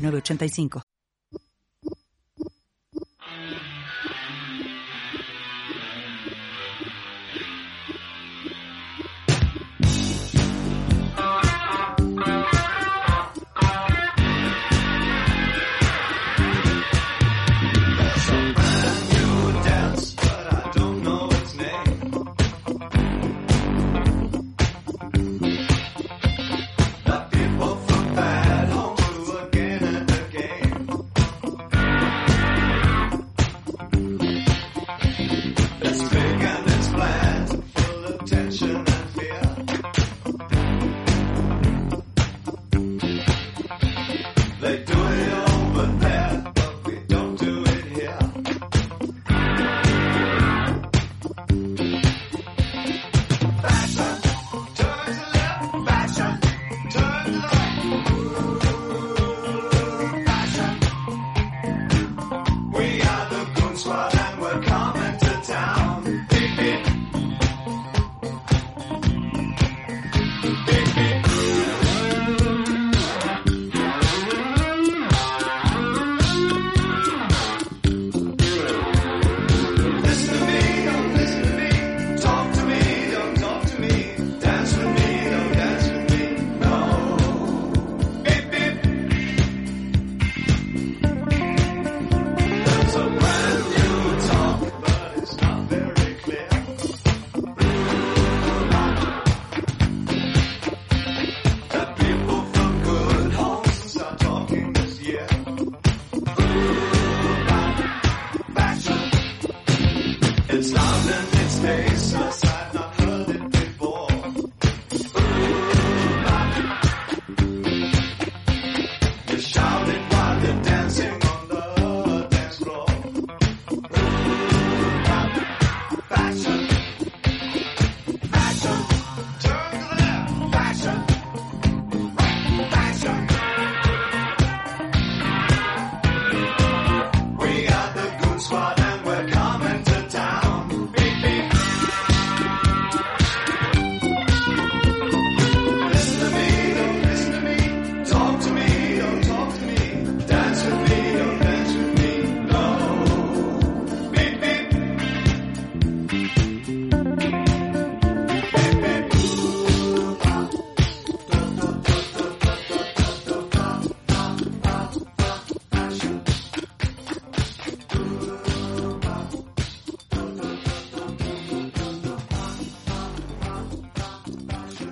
906985. 0.00 0.89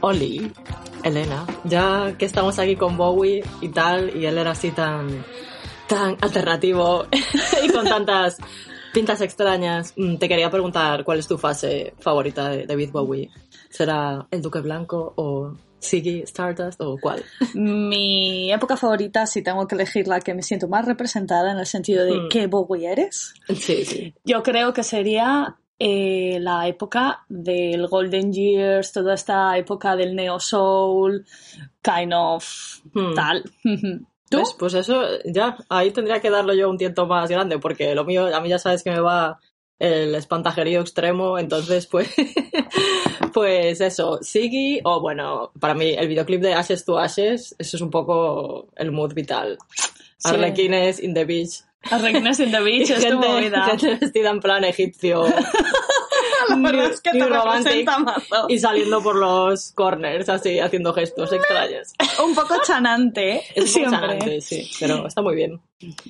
Oli, 0.09 0.51
Elena, 1.05 1.45
ya 1.65 2.15
que 2.17 2.25
estamos 2.25 2.59
aquí 2.59 2.77
con 2.77 2.97
Bowie 2.97 3.45
y 3.61 3.69
tal, 3.69 4.17
y 4.17 4.25
él 4.25 4.39
era 4.39 4.53
así 4.53 4.71
tan, 4.71 5.23
tan 5.87 6.17
alternativo 6.23 7.05
y 7.63 7.69
con 7.69 7.85
tantas 7.85 8.39
pintas 8.95 9.21
extrañas, 9.21 9.93
mm, 9.99 10.17
te 10.17 10.27
quería 10.27 10.51
preguntar 10.51 11.05
cuál 11.05 11.19
es 11.19 11.27
tu 11.29 11.37
fase 11.37 11.93
favorita 12.01 12.49
de 12.49 12.65
David 12.67 12.91
Bowie. 12.91 13.29
¿Será 13.69 14.27
el 14.31 14.41
Duque 14.41 14.61
Blanco 14.61 15.13
o 15.17 15.53
Siggy 15.79 16.23
Stardust 16.23 16.81
o 16.81 16.97
cuál? 16.99 17.23
Mi 17.53 18.51
época 18.51 18.79
favorita, 18.79 19.27
si 19.27 19.43
tengo 19.43 19.67
que 19.67 19.75
elegir 19.75 20.09
la 20.09 20.21
que 20.21 20.33
me 20.33 20.43
siento 20.43 20.69
más 20.69 20.87
representada 20.87 21.53
en 21.53 21.59
el 21.59 21.67
sentido 21.67 22.07
de 22.07 22.15
Hmm. 22.15 22.29
qué 22.31 22.47
Bowie 22.47 22.91
eres, 22.91 23.35
Sí, 23.55 23.85
sí. 23.85 24.15
yo 24.25 24.43
creo 24.43 24.73
que 24.73 24.83
sería 24.83 25.59
eh, 25.78 26.39
la 26.41 26.66
época 26.66 27.25
del 27.28 27.87
Golden 27.87 28.33
Years, 28.33 28.93
toda 28.93 29.15
esta 29.15 29.56
época 29.56 29.94
del 29.97 30.15
Neo 30.16 30.41
Soul, 30.41 31.25
kind 31.83 32.12
of 32.15 32.44
Hmm. 32.93 33.15
tal. 33.15 33.44
¿Tú? 34.31 34.38
¿Ves? 34.38 34.56
Pues 34.59 34.75
eso, 34.75 35.03
ya, 35.25 35.56
ahí 35.71 35.91
tendría 35.91 36.21
que 36.21 36.28
darle 36.28 36.56
yo 36.56 36.69
un 36.69 36.77
tiento 36.77 37.06
más 37.06 37.31
grande, 37.31 37.59
porque 37.59 37.94
lo 37.94 38.05
mío, 38.05 38.34
a 38.34 38.41
mí 38.41 38.49
ya 38.50 38.59
sabes 38.59 38.83
que 38.83 38.91
me 38.91 39.00
va 39.00 39.38
el 39.78 40.15
espantajerío 40.15 40.81
extremo, 40.81 41.38
entonces 41.38 41.87
pues, 41.87 42.11
pues 43.33 43.81
eso, 43.81 44.19
Siggy, 44.21 44.81
o 44.84 45.00
bueno, 45.00 45.53
para 45.59 45.75
mí 45.75 45.94
el 45.97 46.09
videoclip 46.09 46.43
de 46.43 46.53
Ashes 46.55 46.84
to 46.84 46.99
Ashes, 46.99 47.55
eso 47.59 47.77
es 47.77 47.81
un 47.81 47.91
poco 47.91 48.69
el 48.77 48.91
mood 48.93 49.15
vital. 49.15 49.56
Sí. 50.19 50.31
Arlequines 50.31 51.00
in 51.00 51.15
the 51.15 51.25
beach. 51.25 51.62
Arreglines 51.91 52.41
in 52.41 52.51
the 52.51 52.61
Beach 52.61 52.91
es 52.91 53.07
tu 53.09 53.17
movida. 53.19 53.65
gente 53.65 53.95
vestida 53.97 54.31
en 54.31 54.41
plan 54.41 54.65
egipcio. 54.65 55.25
La 56.49 56.57
verdad 56.57 56.91
es 56.91 57.01
que 57.01 57.11
te 57.11 57.25
representa 57.27 57.99
mazo. 57.99 58.47
Y 58.49 58.59
saliendo 58.59 59.03
por 59.03 59.17
los 59.17 59.73
corners, 59.73 60.29
así, 60.29 60.59
haciendo 60.61 60.93
gestos 60.95 61.33
extraños. 61.33 61.93
Un 62.25 62.35
poco 62.35 62.57
chanante, 62.65 63.43
Es 63.55 63.77
un 63.77 63.85
poco 63.85 63.97
chanante, 63.97 64.41
sí, 64.41 64.71
pero 64.81 65.07
está 65.07 65.21
muy 65.23 65.35
bien. 65.37 65.61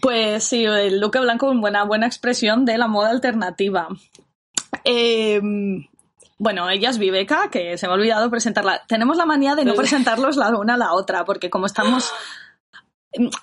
Pues 0.00 0.44
sí, 0.44 0.64
el 0.64 1.00
Luque 1.00 1.18
Blanco 1.20 1.52
es 1.52 1.58
buena, 1.58 1.84
buena 1.84 2.06
expresión 2.06 2.64
de 2.64 2.78
la 2.78 2.86
moda 2.86 3.10
alternativa. 3.10 3.88
Eh, 4.84 5.40
bueno, 6.38 6.70
ella 6.70 6.90
es 6.90 6.98
Viveca, 6.98 7.50
que 7.50 7.76
se 7.76 7.86
me 7.86 7.92
ha 7.92 7.96
olvidado 7.96 8.30
presentarla. 8.30 8.82
Tenemos 8.86 9.16
la 9.16 9.26
manía 9.26 9.54
de 9.56 9.64
no 9.64 9.74
Pues- 9.74 9.88
presentarlos 9.90 10.36
la 10.36 10.50
una 10.56 10.74
a 10.74 10.78
la 10.78 10.92
otra, 10.94 11.24
porque 11.24 11.50
como 11.50 11.66
estamos 11.66 12.10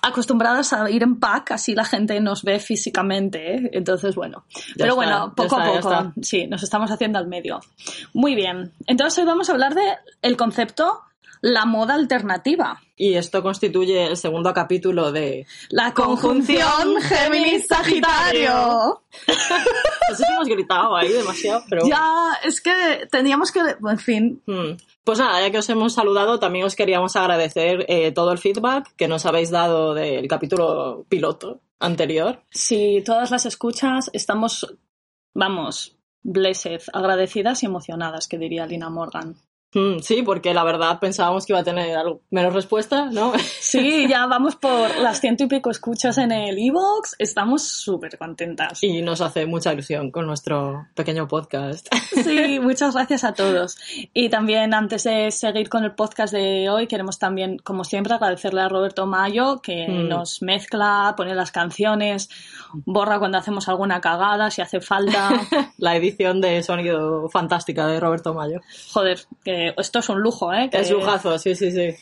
acostumbradas 0.02 0.72
a 0.72 0.88
ir 0.90 1.02
en 1.02 1.18
pack, 1.18 1.52
así 1.52 1.74
la 1.74 1.84
gente 1.84 2.20
nos 2.20 2.42
ve 2.44 2.58
físicamente, 2.58 3.56
¿eh? 3.56 3.70
entonces 3.72 4.14
bueno. 4.14 4.44
Pero 4.76 4.90
está, 4.90 4.94
bueno, 4.94 5.34
poco 5.34 5.58
está, 5.58 5.98
a 5.98 6.02
poco, 6.02 6.12
sí, 6.22 6.46
nos 6.46 6.62
estamos 6.62 6.90
haciendo 6.90 7.18
al 7.18 7.26
medio. 7.26 7.60
Muy 8.14 8.34
bien, 8.34 8.72
entonces 8.86 9.18
hoy 9.18 9.24
vamos 9.24 9.48
a 9.48 9.52
hablar 9.52 9.74
de 9.74 9.96
el 10.22 10.36
concepto 10.36 11.02
la 11.40 11.66
moda 11.66 11.94
alternativa. 11.94 12.80
Y 12.96 13.14
esto 13.14 13.42
constituye 13.42 14.06
el 14.06 14.16
segundo 14.16 14.54
capítulo 14.54 15.12
de 15.12 15.46
La 15.70 15.92
conjunción 15.92 16.96
Géminis-Sagitario. 17.02 19.02
No 19.28 20.16
sé 20.16 20.24
si 20.24 20.32
hemos 20.32 20.48
gritado 20.48 20.96
ahí 20.96 21.12
demasiado, 21.12 21.62
pero... 21.68 21.86
Ya, 21.86 22.32
es 22.42 22.60
que 22.60 23.06
teníamos 23.10 23.52
que... 23.52 23.60
En 23.60 23.98
fin, 23.98 24.42
Hmm. 24.46 24.76
Pues 25.04 25.20
nada, 25.20 25.40
ya 25.40 25.50
que 25.50 25.58
os 25.58 25.70
hemos 25.70 25.94
saludado, 25.94 26.40
también 26.40 26.64
os 26.64 26.74
queríamos 26.74 27.14
agradecer 27.14 27.84
eh, 27.88 28.10
todo 28.10 28.32
el 28.32 28.38
feedback 28.38 28.92
que 28.96 29.06
nos 29.06 29.24
habéis 29.24 29.50
dado 29.50 29.94
del 29.94 30.26
capítulo 30.26 31.06
piloto 31.08 31.60
anterior. 31.78 32.40
si 32.50 33.02
todas 33.04 33.30
las 33.30 33.46
escuchas 33.46 34.10
estamos, 34.12 34.74
vamos, 35.32 35.96
blessed, 36.22 36.80
agradecidas 36.92 37.62
y 37.62 37.66
emocionadas, 37.66 38.26
que 38.26 38.38
diría 38.38 38.66
Lina 38.66 38.90
Morgan. 38.90 39.36
Hmm, 39.78 39.98
sí, 40.00 40.22
porque 40.22 40.54
la 40.54 40.64
verdad 40.64 40.98
pensábamos 40.98 41.44
que 41.44 41.52
iba 41.52 41.60
a 41.60 41.64
tener 41.64 41.94
algo 41.96 42.22
menos 42.30 42.54
respuesta, 42.54 43.10
¿no? 43.12 43.32
Sí, 43.60 44.06
ya 44.08 44.26
vamos 44.26 44.56
por 44.56 44.96
las 44.98 45.20
ciento 45.20 45.44
y 45.44 45.48
pico 45.48 45.70
escuchas 45.70 46.16
en 46.18 46.30
el 46.32 46.56
Evox. 46.58 47.16
Estamos 47.18 47.64
súper 47.64 48.16
contentas. 48.16 48.82
y 48.82 49.02
nos 49.02 49.20
hace 49.20 49.44
mucha 49.44 49.72
ilusión 49.72 50.10
con 50.10 50.26
nuestro 50.26 50.86
pequeño 50.94 51.28
podcast. 51.28 51.88
Sí, 52.26 52.58
muchas 52.60 52.94
gracias 52.94 53.24
a 53.24 53.34
todos. 53.34 53.76
Y 54.14 54.30
también 54.30 54.72
antes 54.72 55.04
de 55.04 55.30
seguir 55.30 55.68
con 55.68 55.84
el 55.84 55.92
podcast 55.94 56.32
de 56.32 56.70
hoy, 56.70 56.86
queremos 56.86 57.18
también, 57.18 57.58
como 57.58 57.84
siempre, 57.84 58.14
agradecerle 58.14 58.62
a 58.62 58.68
Roberto 58.68 59.06
Mayo, 59.06 59.60
que 59.60 59.86
Mm. 59.86 60.08
nos 60.08 60.40
mezcla, 60.42 61.12
pone 61.16 61.34
las 61.34 61.50
canciones, 61.52 62.30
borra 62.72 63.18
cuando 63.18 63.36
hacemos 63.38 63.68
alguna 63.68 64.00
cagada, 64.00 64.50
si 64.50 64.62
hace 64.62 64.80
falta. 64.80 65.28
La 65.78 65.94
edición 65.96 66.40
de 66.40 66.62
sonido 66.62 67.28
fantástica 67.28 67.86
de 67.86 68.00
Roberto 68.00 68.32
Mayo. 68.32 68.60
Joder, 68.92 69.20
que 69.44 69.65
esto 69.76 69.98
es 70.00 70.08
un 70.08 70.20
lujo, 70.20 70.52
¿eh? 70.52 70.68
Que- 70.70 70.80
Es 70.80 70.90
lujazo, 70.90 71.38
sí, 71.38 71.54
sí, 71.54 71.70
sí. 71.70 71.94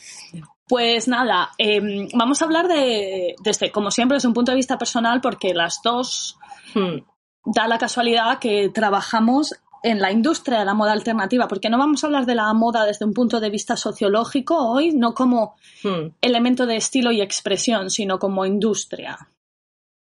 Pues 0.67 1.09
nada, 1.09 1.51
em, 1.59 2.09
vamos 2.15 2.41
a 2.41 2.47
hablar 2.47 2.69
de, 2.69 3.35
desde, 3.45 3.71
como 3.71 3.91
siempre, 3.91 4.17
desde 4.17 4.29
un 4.29 4.35
punto 4.35 4.53
de 4.53 4.57
vista 4.57 4.79
personal, 4.79 5.21
porque 5.21 5.53
las 5.55 5.81
dos 5.83 6.39
Hmm, 6.75 7.01
da 7.45 7.69
la 7.69 7.79
casualidad 7.79 8.39
que 8.39 8.71
trabajamos 8.71 9.55
en 9.83 10.01
la 10.01 10.11
industria 10.11 10.59
de 10.61 10.65
la 10.65 10.73
moda 10.73 10.93
alternativa, 10.93 11.47
porque 11.47 11.69
no 11.69 11.77
vamos 11.77 12.03
a 12.03 12.07
hablar 12.07 12.25
de 12.25 12.35
la 12.35 12.53
moda 12.55 12.87
desde 12.87 13.05
un 13.05 13.13
punto 13.13 13.39
de 13.39 13.51
vista 13.51 13.77
sociológico 13.77 14.57
hoy, 14.57 14.93
no 14.93 15.13
como 15.13 15.55
hmm. 15.83 16.15
elemento 16.23 16.65
de 16.67 16.77
estilo 16.77 17.13
y 17.13 17.21
expresión, 17.21 17.91
sino 17.91 18.19
como 18.19 18.47
industria. 18.47 19.29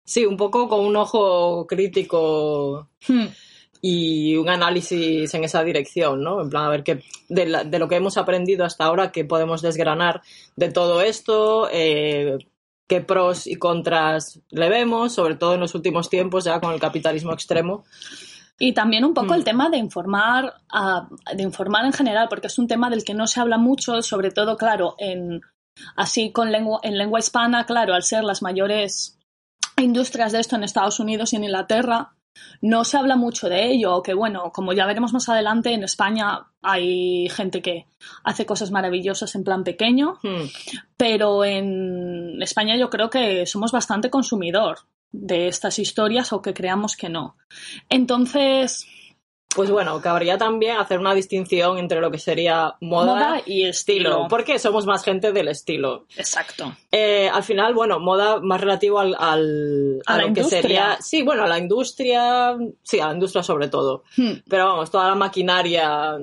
Sí, 0.05 0.23
un 0.27 0.37
poco 0.37 0.69
con 0.69 0.81
un 0.85 0.95
ojo 0.95 1.65
crítico 1.65 2.87
Hmm. 3.07 3.25
Y 3.87 4.35
un 4.35 4.49
análisis 4.49 5.31
en 5.35 5.43
esa 5.43 5.63
dirección, 5.63 6.23
¿no? 6.23 6.41
En 6.41 6.49
plan, 6.49 6.63
a 6.65 6.69
ver 6.69 6.83
qué, 6.83 7.03
de, 7.29 7.45
la- 7.45 7.63
de 7.63 7.77
lo 7.77 7.87
que 7.87 7.97
hemos 7.97 8.17
aprendido 8.17 8.65
hasta 8.65 8.85
ahora, 8.85 9.11
qué 9.11 9.25
podemos 9.25 9.61
desgranar 9.61 10.21
de 10.55 10.71
todo 10.71 11.01
esto, 11.01 11.69
eh, 11.71 12.37
qué 12.87 13.01
pros 13.01 13.45
y 13.45 13.57
contras 13.57 14.39
le 14.49 14.69
vemos, 14.69 15.13
sobre 15.13 15.35
todo 15.35 15.53
en 15.53 15.59
los 15.59 15.75
últimos 15.75 16.09
tiempos, 16.09 16.45
ya 16.45 16.59
con 16.59 16.73
el 16.73 16.79
capitalismo 16.79 17.31
extremo. 17.33 17.83
Y 18.57 18.73
también 18.73 19.05
un 19.05 19.13
poco 19.13 19.33
Mm. 19.33 19.37
el 19.37 19.43
tema 19.43 19.69
de 19.69 19.77
informar, 19.77 20.53
ah, 20.71 21.07
de 21.35 21.43
informar 21.43 21.85
en 21.85 21.93
general, 21.93 22.27
porque 22.29 22.47
es 22.47 22.57
un 22.57 22.67
tema 22.67 22.89
del 22.89 23.03
que 23.03 23.13
no 23.13 23.27
se 23.27 23.39
habla 23.39 23.57
mucho, 23.59 24.01
sobre 24.01 24.31
todo, 24.31 24.55
claro, 24.57 24.95
en 24.97 25.41
así 25.95 26.31
con 26.31 26.51
lengua, 26.51 26.79
en 26.81 26.97
lengua 26.97 27.19
hispana, 27.19 27.65
claro, 27.65 27.93
al 27.93 28.01
ser 28.03 28.23
las 28.23 28.41
mayores 28.41 29.19
industrias 29.77 30.31
de 30.31 30.39
esto 30.39 30.55
en 30.55 30.63
Estados 30.63 30.99
Unidos 30.99 31.33
y 31.33 31.35
en 31.35 31.43
Inglaterra, 31.43 32.13
no 32.61 32.83
se 32.83 32.97
habla 32.97 33.15
mucho 33.15 33.49
de 33.49 33.65
ello, 33.67 34.01
que 34.01 34.13
bueno, 34.13 34.51
como 34.51 34.73
ya 34.73 34.85
veremos 34.85 35.13
más 35.13 35.29
adelante, 35.29 35.73
en 35.73 35.83
España 35.83 36.47
hay 36.61 37.29
gente 37.29 37.61
que 37.61 37.87
hace 38.23 38.45
cosas 38.45 38.71
maravillosas 38.71 39.35
en 39.35 39.43
plan 39.43 39.63
pequeño, 39.63 40.17
Hmm. 40.23 40.47
pero 40.97 41.43
en 41.45 42.41
España 42.41 42.75
yo 42.77 42.89
creo 42.89 43.09
que 43.09 43.45
somos 43.45 43.71
bastante 43.71 44.09
consumidor 44.09 44.79
de 45.11 45.47
estas 45.47 45.79
historias 45.79 46.33
o 46.33 46.41
que 46.41 46.53
creamos 46.53 46.95
que 46.95 47.09
no. 47.09 47.37
Entonces, 47.89 48.85
Pues 49.55 49.71
bueno, 49.71 50.01
cabría 50.01 50.37
también 50.37 50.77
hacer 50.77 50.99
una 50.99 51.13
distinción 51.13 51.77
entre 51.77 52.01
lo 52.01 52.11
que 52.11 52.19
sería 52.19 52.75
moda, 52.81 53.05
moda 53.13 53.41
y 53.45 53.63
estilo, 53.65 54.09
estilo. 54.09 54.27
porque 54.29 54.59
somos 54.59 54.85
más 54.85 55.03
gente 55.03 55.31
del 55.31 55.47
estilo. 55.47 56.05
Exacto. 56.17 56.75
Eh, 56.91 57.29
al 57.33 57.43
final, 57.43 57.73
bueno, 57.73 57.99
moda 57.99 58.41
más 58.41 58.59
relativo 58.59 58.99
al, 58.99 59.15
al- 59.17 60.01
A 60.05 60.17
la 60.17 60.17
lo 60.17 60.23
que 60.33 60.39
industria. 60.41 60.61
sería. 60.61 60.97
Sí, 60.99 61.21
bueno, 61.23 61.43
a 61.43 61.47
la 61.47 61.57
industria. 61.57 62.57
Sí, 62.83 62.99
a 62.99 63.07
la 63.07 63.13
industria 63.13 63.43
sobre 63.43 63.69
todo. 63.69 64.03
Hmm. 64.17 64.33
Pero 64.49 64.65
vamos, 64.65 64.91
toda 64.91 65.07
la 65.07 65.15
maquinaria 65.15 66.17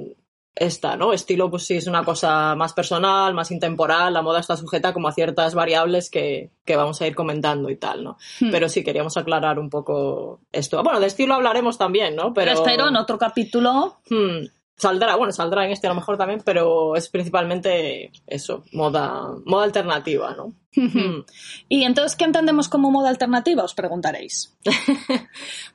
esta, 0.55 0.97
¿no? 0.97 1.13
Estilo, 1.13 1.51
pues 1.51 1.65
sí, 1.65 1.77
es 1.77 1.87
una 1.87 2.05
cosa 2.05 2.55
más 2.55 2.73
personal, 2.73 3.35
más 3.35 3.51
intemporal. 3.51 4.13
La 4.13 4.23
moda 4.23 4.41
está 4.41 4.57
sujeta 4.57 4.93
como 4.93 5.09
a 5.09 5.13
ciertas 5.13 5.55
variables 5.55 6.11
que, 6.11 6.51
que 6.65 6.77
vamos 6.77 7.01
a 7.01 7.07
ir 7.07 7.15
comentando 7.15 7.71
y 7.71 7.77
tal, 7.77 8.05
¿no? 8.05 8.17
Hmm. 8.41 8.51
Pero 8.51 8.69
sí, 8.69 8.85
queríamos 8.85 9.17
aclarar 9.17 9.59
un 9.59 9.71
poco 9.71 10.41
esto. 10.53 10.83
Bueno, 10.83 11.01
de 11.01 11.07
estilo 11.07 11.35
hablaremos 11.35 11.79
también, 11.79 12.17
¿no? 12.17 12.35
Pero. 12.35 12.53
Espero 12.53 12.89
en 12.89 12.97
otro 12.97 13.19
capítulo. 13.19 13.99
Hmm, 14.09 14.47
Saldrá, 14.83 15.15
bueno, 15.15 15.33
saldrá 15.33 15.65
en 15.65 15.71
este 15.71 15.87
a 15.87 15.91
lo 15.91 15.95
mejor 15.95 16.19
también, 16.19 16.43
pero 16.45 16.97
es 16.97 17.09
principalmente 17.09 18.11
eso, 18.27 18.65
moda, 18.73 19.29
moda 19.45 19.63
alternativa, 19.63 20.35
¿no? 20.35 20.55
Hmm. 20.75 21.21
Y 21.69 21.85
entonces, 21.85 22.17
¿qué 22.17 22.25
entendemos 22.25 22.69
como 22.69 22.91
moda 22.91 23.09
alternativa? 23.09 23.65
Os 23.65 23.75
preguntaréis. 23.75 24.57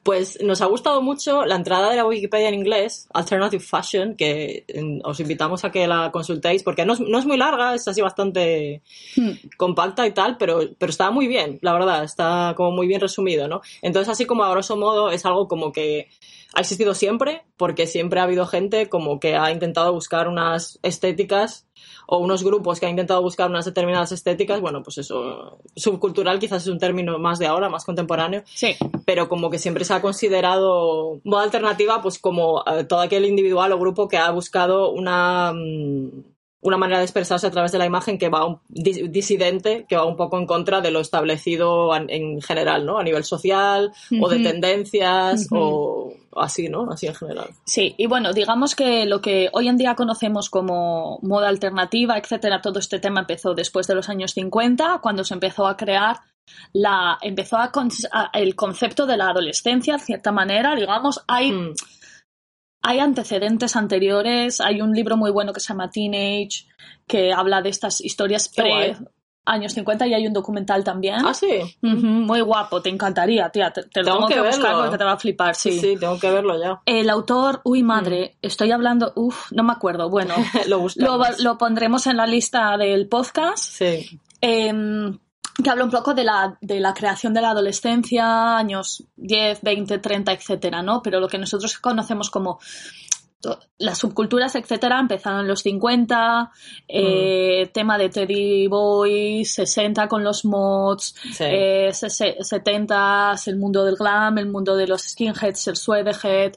Pues 0.03 0.39
nos 0.41 0.61
ha 0.61 0.67
gustado 0.67 1.01
mucho 1.01 1.45
la 1.45 1.55
entrada 1.55 1.89
de 1.89 1.97
la 1.97 2.05
Wikipedia 2.05 2.47
en 2.47 2.53
inglés, 2.53 3.09
Alternative 3.13 3.61
Fashion, 3.61 4.15
que 4.15 4.65
mm, 4.73 4.99
os 5.03 5.19
invitamos 5.19 5.65
a 5.65 5.71
que 5.71 5.85
la 5.85 6.11
consultéis, 6.11 6.63
porque 6.63 6.85
no 6.85 6.93
es, 6.93 7.01
no 7.01 7.19
es 7.19 7.25
muy 7.25 7.35
larga, 7.35 7.75
es 7.75 7.87
así 7.89 8.01
bastante 8.01 8.81
Hmm. 9.15 9.31
compacta 9.57 10.05
y 10.05 10.11
tal, 10.11 10.37
pero, 10.37 10.59
pero 10.77 10.89
está 10.89 11.11
muy 11.11 11.27
bien, 11.27 11.59
la 11.61 11.73
verdad, 11.73 12.03
está 12.03 12.53
como 12.55 12.71
muy 12.71 12.87
bien 12.87 13.01
resumido, 13.01 13.47
¿no? 13.47 13.61
Entonces, 13.81 14.09
así 14.09 14.25
como 14.25 14.43
a 14.43 14.51
grosso 14.51 14.77
modo, 14.77 15.09
es 15.09 15.25
algo 15.25 15.47
como 15.47 15.71
que 15.71 16.09
ha 16.53 16.61
existido 16.61 16.93
siempre, 16.93 17.43
porque 17.57 17.87
siempre 17.87 18.19
ha 18.19 18.23
habido 18.23 18.45
gente 18.47 18.89
como 18.89 19.19
que 19.19 19.35
ha 19.35 19.51
intentado 19.51 19.93
buscar 19.93 20.27
unas 20.27 20.79
estéticas 20.83 21.66
o 22.07 22.17
unos 22.19 22.43
grupos 22.43 22.79
que 22.79 22.85
han 22.85 22.91
intentado 22.91 23.21
buscar 23.21 23.49
unas 23.49 23.65
determinadas 23.65 24.11
estéticas, 24.11 24.61
bueno, 24.61 24.81
pues 24.83 24.97
eso, 24.97 25.59
subcultural 25.75 26.39
quizás 26.39 26.63
es 26.63 26.69
un 26.69 26.79
término 26.79 27.19
más 27.19 27.37
de 27.39 27.47
ahora, 27.47 27.69
más 27.69 27.83
contemporáneo, 27.85 28.43
Sí. 28.45 28.75
pero 29.05 29.27
como 29.27 29.49
que 29.49 29.59
siempre 29.59 29.83
se 29.85 29.93
ha 29.93 30.01
considerado 30.01 31.19
moda 31.23 31.43
alternativa 31.43 32.01
pues 32.01 32.19
como 32.19 32.63
eh, 32.65 32.83
todo 32.85 33.01
aquel 33.01 33.25
individual 33.25 33.71
o 33.73 33.79
grupo 33.79 34.07
que 34.07 34.17
ha 34.17 34.31
buscado 34.31 34.91
una 34.91 35.51
mm, 35.53 36.36
una 36.67 36.77
manera 36.77 36.99
de 36.99 37.05
expresarse 37.05 37.47
a 37.47 37.51
través 37.51 37.71
de 37.71 37.77
la 37.77 37.85
imagen 37.85 38.17
que 38.17 38.29
va 38.29 38.45
un, 38.45 38.59
disidente, 38.67 39.85
que 39.87 39.95
va 39.95 40.05
un 40.05 40.15
poco 40.15 40.37
en 40.37 40.45
contra 40.45 40.81
de 40.81 40.91
lo 40.91 40.99
establecido 40.99 41.95
en 41.95 42.41
general, 42.41 42.85
¿no? 42.85 42.97
A 42.99 43.03
nivel 43.03 43.23
social 43.23 43.91
o 44.21 44.29
de 44.29 44.39
tendencias 44.39 45.47
o 45.51 46.13
así, 46.35 46.69
¿no? 46.69 46.89
Así 46.91 47.07
en 47.07 47.15
general. 47.15 47.49
Sí, 47.65 47.95
y 47.97 48.05
bueno, 48.07 48.33
digamos 48.33 48.75
que 48.75 49.05
lo 49.05 49.21
que 49.21 49.49
hoy 49.53 49.67
en 49.67 49.77
día 49.77 49.95
conocemos 49.95 50.49
como 50.49 51.19
moda 51.21 51.47
alternativa, 51.47 52.17
etcétera, 52.17 52.61
todo 52.61 52.79
este 52.79 52.99
tema 52.99 53.21
empezó 53.21 53.53
después 53.53 53.87
de 53.87 53.95
los 53.95 54.09
años 54.09 54.31
50, 54.33 54.99
cuando 55.01 55.23
se 55.23 55.33
empezó 55.33 55.67
a 55.67 55.77
crear 55.77 56.17
la 56.73 57.17
empezó 57.21 57.57
a, 57.57 57.71
a- 58.11 58.29
el 58.33 58.55
concepto 58.55 59.05
de 59.05 59.17
la 59.17 59.29
adolescencia, 59.29 59.95
de 59.97 59.99
cierta 60.03 60.31
manera, 60.31 60.75
digamos, 60.75 61.21
hay 61.27 61.51
Mm, 61.51 61.73
hay 62.87 62.99
antecedentes 62.99 63.75
anteriores, 63.75 64.61
hay 64.61 64.81
un 64.81 64.93
libro 64.93 65.17
muy 65.17 65.31
bueno 65.31 65.51
que 65.53 65.59
se 65.59 65.69
llama 65.69 65.89
Teenage 65.89 66.65
que 67.07 67.31
habla 67.33 67.61
de 67.61 67.69
estas 67.69 68.01
historias 68.01 68.49
Qué 68.49 68.61
pre 68.61 68.69
guay. 68.71 68.93
años 69.45 69.73
50 69.73 70.07
y 70.07 70.13
hay 70.13 70.27
un 70.27 70.33
documental 70.33 70.83
también. 70.83 71.15
Ah, 71.25 71.33
sí. 71.33 71.47
Muy 71.81 72.41
guapo, 72.41 72.81
te 72.81 72.89
encantaría, 72.89 73.49
tía, 73.49 73.71
te, 73.71 73.83
te 73.83 74.01
lo 74.01 74.05
Tengo 74.05 74.17
tengo 74.17 74.27
que 74.27 74.33
que, 74.35 74.41
buscar 74.41 74.63
verlo. 74.71 74.81
porque 74.83 74.97
te 74.97 75.03
va 75.05 75.11
a 75.13 75.17
flipar, 75.17 75.55
Sí, 75.55 75.71
sí. 75.71 75.79
sí, 75.79 75.97
tengo 75.97 76.19
que 76.19 76.29
verlo 76.31 76.59
ya. 76.61 76.81
El 76.85 77.09
autor, 77.09 77.61
uy 77.63 77.81
madre, 77.83 78.37
estoy 78.41 78.71
hablando, 78.71 79.13
uff, 79.15 79.51
no 79.51 79.63
me 79.63 79.71
acuerdo, 79.73 80.09
bueno, 80.09 80.33
lo 80.53 80.67
lo, 80.77 80.79
buscamos. 80.79 81.39
lo 81.39 81.57
pondremos 81.57 82.07
en 82.07 82.17
la 82.17 82.25
lista 82.27 82.75
del 82.77 83.07
podcast, 83.07 83.63
Sí. 83.63 84.19
em, 84.41 85.17
que 85.63 85.69
habla 85.69 85.83
un 85.83 85.91
poco 85.91 86.13
de 86.13 86.23
la, 86.23 86.57
de 86.61 86.79
la 86.79 86.93
creación 86.93 87.33
de 87.33 87.41
la 87.41 87.51
adolescencia, 87.51 88.57
años 88.57 89.03
10, 89.15 89.61
20, 89.61 89.97
30, 89.97 90.31
etcétera, 90.31 90.83
¿no? 90.83 91.01
Pero 91.01 91.19
lo 91.19 91.27
que 91.27 91.37
nosotros 91.37 91.77
conocemos 91.79 92.29
como 92.29 92.59
las 93.77 93.99
subculturas, 93.99 94.55
etcétera, 94.55 94.99
empezaron 94.99 95.41
en 95.41 95.47
los 95.47 95.61
50, 95.61 96.51
eh, 96.87 97.69
tema 97.73 97.97
de 97.97 98.09
Teddy 98.09 98.67
Boys, 98.67 99.53
60 99.53 100.07
con 100.07 100.23
los 100.23 100.43
mods, 100.43 101.13
Sí. 101.33 101.43
eh, 101.45 101.89
sese- 101.93 102.37
70 102.41 103.35
el 103.45 103.57
mundo 103.57 103.85
del 103.85 103.95
glam, 103.95 104.37
el 104.39 104.47
mundo 104.47 104.75
de 104.75 104.87
los 104.87 105.03
skinheads, 105.03 105.67
el 105.67 105.75
suedehead, 105.75 106.53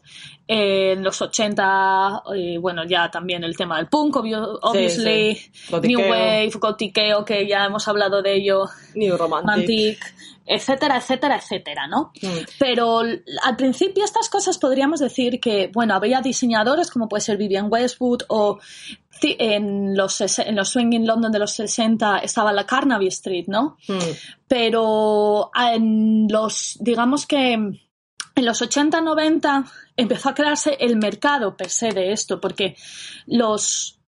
eh, 0.48 0.92
en 0.92 1.04
los 1.04 1.20
80, 1.20 2.22
eh, 2.34 2.56
bueno, 2.58 2.84
ya 2.84 3.10
también 3.10 3.44
el 3.44 3.56
tema 3.56 3.76
del 3.76 3.86
punk, 3.86 4.16
obvio- 4.16 4.58
obviously, 4.62 5.38
Gotiqueo. 5.70 5.98
New 5.98 6.10
Wave, 6.10 6.50
gotiqueo, 6.58 7.24
que 7.24 7.46
ya 7.46 7.66
hemos 7.66 7.86
hablado 7.88 8.22
de 8.22 8.34
ello, 8.36 8.64
New 8.94 9.16
Romantic. 9.16 9.46
Romantic, 9.46 10.14
etcétera, 10.50 10.96
etcétera, 10.96 11.36
etcétera, 11.36 11.86
¿no? 11.86 12.10
Mm. 12.20 12.38
Pero 12.58 12.98
al 12.98 13.56
principio 13.56 14.04
estas 14.04 14.28
cosas 14.28 14.58
podríamos 14.58 14.98
decir 14.98 15.38
que, 15.38 15.70
bueno, 15.72 15.94
había 15.94 16.20
diseñadores 16.20 16.90
como 16.90 17.08
puede 17.08 17.20
ser 17.20 17.36
Vivian 17.36 17.68
Westwood 17.70 18.22
o 18.28 18.58
en 19.22 19.96
los, 19.96 20.20
en 20.20 20.56
los 20.56 20.70
Swing 20.70 20.92
in 20.92 21.06
London 21.06 21.30
de 21.30 21.38
los 21.38 21.52
60 21.52 22.18
estaba 22.18 22.52
la 22.52 22.66
Carnaby 22.66 23.06
Street, 23.08 23.44
¿no? 23.46 23.76
Mm. 23.86 23.98
pero 24.48 25.50
en 25.54 26.26
los, 26.28 26.78
digamos 26.80 27.26
que 27.26 27.52
en 27.52 28.44
los 28.44 28.60
80, 28.60 29.00
90 29.00 29.64
empezó 29.96 30.30
a 30.30 30.34
crearse 30.34 30.76
el 30.80 30.96
mercado 30.96 31.56
per 31.56 31.70
se 31.70 31.90
de 31.90 32.10
esto, 32.10 32.40
porque 32.40 32.74
los, 33.26 34.00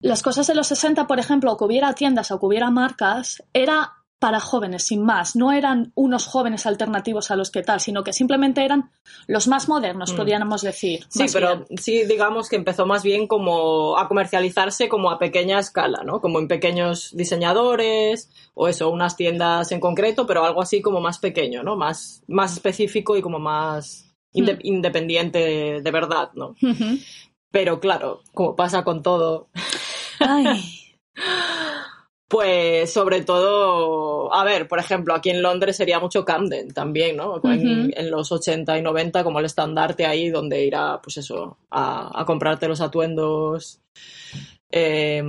las 0.00 0.22
cosas 0.22 0.46
de 0.48 0.54
los 0.54 0.66
60, 0.66 1.06
por 1.06 1.18
ejemplo, 1.18 1.52
o 1.52 1.56
que 1.56 1.64
hubiera 1.64 1.94
tiendas 1.94 2.30
o 2.30 2.38
que 2.38 2.46
hubiera 2.46 2.70
marcas, 2.70 3.42
era 3.54 3.97
para 4.18 4.40
jóvenes, 4.40 4.84
sin 4.84 5.04
más. 5.04 5.36
No 5.36 5.52
eran 5.52 5.92
unos 5.94 6.26
jóvenes 6.26 6.66
alternativos 6.66 7.30
a 7.30 7.36
los 7.36 7.50
que 7.52 7.62
tal, 7.62 7.80
sino 7.80 8.02
que 8.02 8.12
simplemente 8.12 8.64
eran 8.64 8.90
los 9.28 9.46
más 9.46 9.68
modernos, 9.68 10.12
Mm. 10.12 10.16
podríamos 10.16 10.62
decir. 10.62 11.06
Sí, 11.08 11.26
pero 11.32 11.64
bien. 11.66 11.78
sí, 11.78 12.04
digamos 12.04 12.48
que 12.48 12.56
empezó 12.56 12.84
más 12.84 13.02
bien 13.04 13.28
como 13.28 13.96
a 13.96 14.08
comercializarse 14.08 14.88
como 14.88 15.10
a 15.10 15.18
pequeña 15.20 15.60
escala, 15.60 16.02
¿no? 16.04 16.20
Como 16.20 16.40
en 16.40 16.48
pequeños 16.48 17.10
diseñadores 17.16 18.30
o 18.54 18.66
eso, 18.68 18.90
unas 18.90 19.16
tiendas 19.16 19.70
en 19.72 19.80
concreto, 19.80 20.26
pero 20.26 20.44
algo 20.44 20.62
así 20.62 20.82
como 20.82 21.00
más 21.00 21.18
pequeño, 21.18 21.62
¿no? 21.62 21.76
Más, 21.76 22.22
más 22.26 22.54
específico 22.54 23.16
y 23.16 23.22
como 23.22 23.38
más 23.38 24.12
inde- 24.34 24.56
Mm. 24.56 24.60
independiente 24.66 25.80
de 25.80 25.90
verdad, 25.92 26.30
¿no? 26.34 26.56
Pero 27.50 27.78
claro, 27.80 28.22
como 28.34 28.56
pasa 28.56 28.82
con 28.84 29.02
todo, 29.02 29.48
Ay, 30.20 30.44
Pues 32.28 32.92
sobre 32.92 33.22
todo, 33.22 34.34
a 34.34 34.44
ver, 34.44 34.68
por 34.68 34.78
ejemplo, 34.78 35.14
aquí 35.14 35.30
en 35.30 35.40
Londres 35.40 35.76
sería 35.78 35.98
mucho 35.98 36.26
Camden 36.26 36.74
también, 36.74 37.16
¿no? 37.16 37.40
En, 37.42 38.10
los 38.10 38.30
80 38.30 38.76
y 38.78 38.82
90 38.82 39.24
como 39.24 39.38
el 39.38 39.46
estandarte 39.46 40.04
ahí 40.04 40.28
donde 40.28 40.62
ir 40.62 40.76
a, 40.76 41.00
pues 41.00 41.16
eso, 41.16 41.56
a, 41.70 42.20
a 42.20 42.26
comprarte 42.26 42.68
los 42.68 42.82
atuendos 42.82 43.80
eh, 44.70 45.22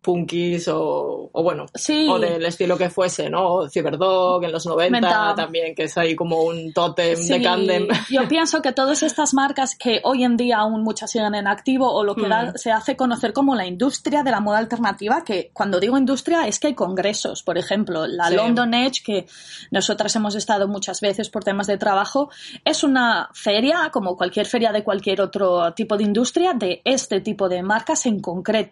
punkis 0.00 0.68
o, 0.68 1.30
o 1.32 1.42
bueno, 1.42 1.66
sí. 1.74 2.06
o 2.08 2.18
del 2.18 2.44
estilo 2.46 2.78
que 2.78 2.90
fuese, 2.90 3.28
¿no? 3.28 3.68
Cyberdog 3.68 4.44
en 4.44 4.52
los 4.52 4.66
90 4.66 4.90
Menta. 5.00 5.34
también, 5.34 5.74
que 5.74 5.84
es 5.84 5.98
ahí 5.98 6.14
como 6.14 6.42
un 6.42 6.72
tótem 6.72 7.16
Sí, 7.16 7.32
de 7.34 7.42
Camden. 7.42 7.88
Yo 8.10 8.28
pienso 8.28 8.62
que 8.62 8.72
todas 8.72 9.02
estas 9.02 9.34
marcas 9.34 9.74
que 9.76 10.00
hoy 10.04 10.24
en 10.24 10.36
día 10.36 10.58
aún 10.58 10.82
muchas 10.82 11.10
siguen 11.10 11.34
en 11.34 11.46
activo 11.48 11.90
o 11.92 12.04
lo 12.04 12.14
que 12.14 12.26
Hmm. 12.26 12.30
da- 12.30 12.52
se 12.56 12.70
hace 12.70 12.96
conocer 12.96 13.32
como 13.32 13.54
la 13.54 13.66
industria 13.66 14.22
de 14.22 14.30
la 14.30 14.40
moda 14.40 14.58
alternativa, 14.58 15.24
que 15.24 15.50
cuando 15.52 15.80
digo 15.80 15.98
industria 15.98 16.46
es 16.46 16.58
que 16.60 16.68
hay 16.68 16.74
congresos, 16.74 17.42
por 17.42 17.58
ejemplo, 17.58 18.06
la 18.06 18.28
Sí. 18.28 18.36
London 18.36 18.74
Edge, 18.74 19.02
que 19.04 19.26
nosotras 19.70 20.14
hemos 20.16 20.34
estado 20.34 20.68
muchas 20.68 21.00
veces 21.00 21.28
por 21.30 21.42
temas 21.44 21.66
de 21.66 21.78
trabajo, 21.78 22.30
es 22.64 22.84
una 22.84 23.28
feria, 23.34 23.90
como 23.92 24.16
cualquier 24.16 24.46
feria 24.46 24.72
de 24.72 24.84
cualquier 24.84 25.20
otro 25.20 25.72
tipo 25.74 25.96
de 25.96 26.04
industria, 26.04 26.52
de 26.54 26.80
este 26.84 27.20
tipo 27.20 27.48
de 27.48 27.62
marcas 27.62 28.06
en 28.06 28.20
concreto. 28.20 28.67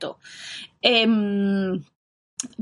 Em, 0.80 1.82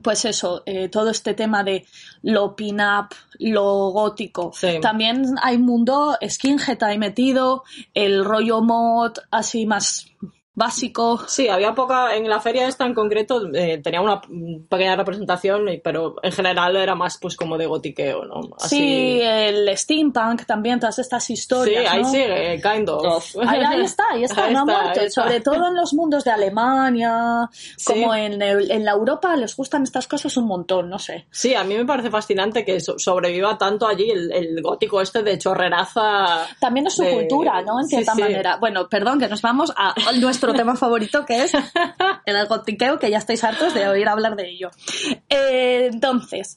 pues 0.03 0.25
eso, 0.25 0.63
eh, 0.67 0.89
todo 0.89 1.11
este 1.11 1.35
tema 1.35 1.65
de 1.65 1.85
lo 2.23 2.55
pin-up, 2.55 3.09
lo 3.39 3.91
gótico. 3.91 4.53
Sí. 4.55 4.79
También 4.81 5.35
hay 5.43 5.59
mundo 5.59 6.17
skinhead 6.27 6.83
ahí 6.83 6.99
metido, 6.99 7.65
el 7.93 8.25
rollo 8.25 8.61
mod 8.61 9.19
así 9.31 9.67
más 9.67 10.07
básico. 10.55 11.21
Sí, 11.27 11.49
había 11.49 11.75
poca, 11.75 12.15
en 12.17 12.29
la 12.29 12.41
feria 12.41 12.69
esta 12.69 12.87
en 12.87 12.95
concreto 12.95 13.43
eh, 13.55 13.81
tenía 13.83 14.01
una 14.01 14.21
pequeña 14.69 14.97
representación, 14.97 15.67
pero 15.83 16.17
en 16.23 16.33
general 16.33 16.77
era 16.77 16.95
más 16.95 17.19
pues 17.19 17.37
como 17.37 17.59
de 17.59 17.67
gotiqueo, 17.67 18.25
¿no? 18.25 18.41
Sí, 18.59 19.21
el 19.23 19.77
steampunk 19.77 20.45
también, 20.47 20.79
todas 20.81 20.99
estas 20.99 21.25
Sí, 21.25 21.33
historias. 21.35 21.93
ahí 21.93 22.03
¿no? 22.03 22.11
sigue, 22.11 22.61
kind 22.63 22.89
of. 22.89 23.37
Ahí, 23.47 23.61
ahí 23.61 23.81
está, 23.83 24.05
ahí 24.13 24.25
está, 24.25 24.45
Ahí 24.45 24.53
no 24.55 24.61
ha 24.61 24.63
está, 24.63 24.83
muerto. 24.83 25.01
ahí 25.01 25.07
está. 25.07 25.23
Sobre 25.23 25.41
todo 25.41 25.69
en 25.69 25.75
los 25.77 25.93
mundos 25.95 26.25
de 26.25 26.31
Alemania, 26.31 27.49
Sí. 27.77 27.93
como 27.93 28.15
en, 28.15 28.41
el- 28.43 28.71
en 28.71 28.85
la 28.85 28.93
Europa 28.93 29.35
les 29.37 29.57
gustan 29.57 29.83
estas 29.83 30.07
cosas 30.07 30.37
un 30.37 30.47
montón, 30.47 30.89
no 30.89 30.99
sé. 30.99 31.27
Sí, 31.31 31.55
a 31.55 31.65
mí 31.65 31.75
me 31.77 31.85
parece 31.85 32.11
fascinante 32.11 32.65
que 32.65 32.81
so- 32.81 32.99
sobreviva 32.99 33.57
tanto 33.59 33.87
allí 33.87 34.11
el, 34.11 34.33
el 34.33 34.63
gótico 34.63 35.01
este 35.01 35.23
de 35.23 35.39
chorreraza. 35.39 36.47
También 36.61 36.87
es 36.87 36.95
su 36.95 37.03
de- 37.03 37.13
cultura, 37.13 37.63
¿no? 37.63 37.81
En 37.81 37.87
sí, 37.87 37.97
cierta 37.97 38.15
sí. 38.15 38.21
manera. 38.21 38.57
Bueno, 38.59 38.89
perdón, 38.89 39.19
que 39.19 39.29
nos 39.29 39.43
vamos 39.43 39.73
a 39.77 39.95
nuestro 40.21 40.44
tema 40.53 40.77
favorito, 40.77 41.25
que 41.25 41.45
es 41.45 41.53
el 42.27 42.47
gotiqueo, 42.47 42.99
que 42.99 43.11
ya 43.11 43.19
estáis 43.19 43.43
hartos 43.45 43.75
de 43.75 43.89
oír 43.89 44.09
hablar 44.09 44.37
de 44.37 44.49
ello. 44.51 44.71
Eh, 45.29 45.89
entonces, 45.93 46.57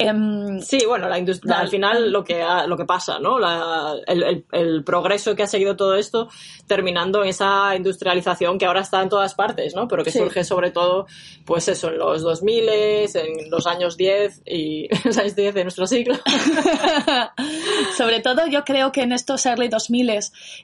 em, 0.00 0.60
Sí, 0.60 0.84
bueno, 0.86 1.08
la 1.08 1.18
industria, 1.18 1.58
al 1.60 1.68
final 1.68 2.10
lo 2.12 2.24
que, 2.24 2.42
ha- 2.42 2.66
lo 2.66 2.76
que 2.76 2.84
pasa, 2.84 3.18
¿no? 3.18 3.38
La- 3.38 3.94
el, 4.06 4.22
el- 4.22 4.44
el 4.52 4.84
progreso 4.84 5.34
que 5.36 5.42
ha 5.44 5.46
seguido 5.46 5.76
todo 5.76 5.94
esto, 5.94 6.28
terminando 6.66 7.22
en 7.22 7.28
esa 7.30 7.74
industrialización 7.76 8.58
que 8.58 8.66
ahora 8.66 8.80
está 8.80 9.02
en 9.02 9.08
todas 9.08 9.34
partes, 9.34 9.74
¿no? 9.74 9.86
Pero 9.88 10.02
que 10.04 10.10
Sí. 10.10 10.18
surge 10.18 10.44
sobre 10.44 10.70
todo, 10.70 11.06
pues 11.44 11.68
eso, 11.68 11.88
en 11.88 11.98
los 11.98 12.22
2000, 12.22 12.68
en 12.68 13.50
los 13.50 13.66
años 13.66 13.96
10 13.96 14.42
y 14.46 14.88
los 15.04 15.16
años 15.18 15.36
10 15.36 15.54
de 15.54 15.62
nuestro 15.64 15.86
siglo. 15.86 16.14
Sobre 17.96 18.20
todo 18.20 18.46
yo 18.46 18.64
creo 18.64 18.92
que 18.92 19.02
en 19.02 19.12
estos 19.12 19.44
early 19.46 19.68
2000 19.68 20.10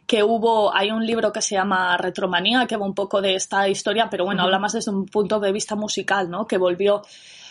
que 0.07 0.23
hubo, 0.23 0.75
hay 0.75 0.91
un 0.91 1.05
libro 1.07 1.33
que 1.33 1.43
se 1.43 1.55
llama 1.55 1.97
Retromanía, 1.97 2.67
que 2.67 2.77
va 2.77 2.87
un 2.87 2.95
poco 2.95 3.21
de 3.21 3.35
esta 3.35 3.69
historia, 3.69 4.09
pero 4.11 4.25
bueno, 4.25 4.43
habla 4.43 4.59
más 4.59 4.73
desde 4.73 4.91
un 4.91 5.07
punto 5.07 5.41
de 5.41 5.53
vista 5.53 5.75
musical, 5.77 6.31
¿no? 6.31 6.47
Que 6.47 6.57
volvió 6.59 7.03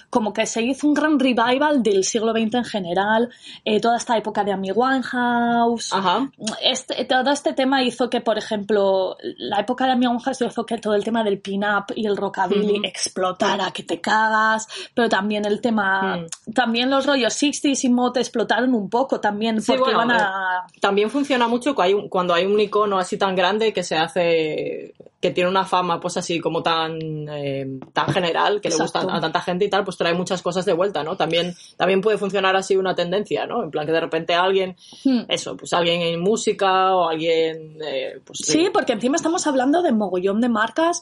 como 0.09 0.33
que 0.33 0.45
se 0.45 0.61
hizo 0.61 0.87
un 0.87 0.93
gran 0.93 1.19
revival 1.19 1.83
del 1.83 2.03
siglo 2.03 2.31
XX 2.31 2.53
en 2.55 2.65
general, 2.65 3.29
eh, 3.63 3.79
toda 3.81 3.97
esta 3.97 4.17
época 4.17 4.43
de 4.43 4.51
Amy 4.53 4.71
Winehouse, 4.71 5.93
Ajá. 5.93 6.29
este, 6.61 7.05
todo 7.05 7.31
este 7.31 7.53
tema 7.53 7.83
hizo 7.83 8.09
que, 8.09 8.21
por 8.21 8.37
ejemplo, 8.37 9.17
la 9.37 9.59
época 9.59 9.85
de 9.85 9.93
Amy 9.93 10.07
Winehouse 10.07 10.41
hizo 10.41 10.65
que 10.65 10.77
todo 10.77 10.95
el 10.95 11.03
tema 11.03 11.23
del 11.23 11.39
pin-up 11.39 11.85
y 11.95 12.05
el 12.05 12.17
rockabilly 12.17 12.81
explotara, 12.83 13.71
que 13.71 13.83
te 13.83 13.99
cagas, 14.01 14.67
pero 14.93 15.09
también 15.09 15.45
el 15.45 15.61
tema, 15.61 16.17
Mm. 16.17 16.53
también 16.53 16.89
los 16.89 17.05
rollos 17.05 17.33
60s 17.33 17.83
y 17.83 17.89
mod 17.89 18.17
explotaron 18.17 18.73
un 18.73 18.89
poco 18.89 19.19
también, 19.19 19.61
Sí, 19.61 19.73
porque 19.73 19.93
bueno, 19.95 20.13
iban 20.13 20.21
a... 20.21 20.65
También 20.81 21.09
funciona 21.09 21.47
mucho 21.47 21.75
cuando 22.09 22.33
hay 22.33 22.45
un 22.45 22.59
icono 22.59 22.97
así 22.99 23.17
tan 23.17 23.35
grande 23.35 23.73
que 23.73 23.83
se 23.83 23.95
hace, 23.97 24.93
que 25.25 25.31
tiene 25.31 25.49
una 25.49 25.65
fama 25.65 25.99
pues 25.99 26.17
así 26.17 26.39
como 26.39 26.61
tan, 26.61 26.99
eh, 27.29 27.65
tan 27.93 28.07
general, 28.13 28.61
que 28.61 28.69
le 28.69 28.75
Exacto. 28.75 28.99
gusta 28.99 29.17
a 29.17 29.19
tanta 29.19 29.41
gente 29.41 29.65
y 29.65 29.69
tal, 29.71 29.83
pues 29.83 29.97
trae 29.97 30.13
muchas 30.13 30.43
cosas 30.43 30.65
de 30.65 30.73
vuelta, 30.73 31.03
¿no? 31.03 31.17
También, 31.17 31.55
también 31.77 31.99
puede 32.01 32.19
funcionar 32.19 32.55
así 32.55 32.77
una 32.77 32.93
tendencia, 32.93 33.47
¿no? 33.47 33.63
En 33.63 33.71
plan 33.71 33.87
que 33.87 33.91
de 33.91 33.99
repente 34.01 34.35
alguien, 34.35 34.75
Hmm. 35.03 35.21
eso, 35.27 35.57
pues 35.57 35.73
alguien 35.73 36.01
en 36.01 36.19
música 36.21 36.95
o 36.95 37.09
alguien, 37.09 37.77
eh, 37.83 38.19
pues 38.23 38.39
Sí, 38.43 38.69
porque 38.71 38.93
encima 38.93 39.15
estamos 39.15 39.47
hablando 39.47 39.81
de 39.81 39.91
mogollón 39.93 40.41
de 40.41 40.49
marcas 40.49 41.01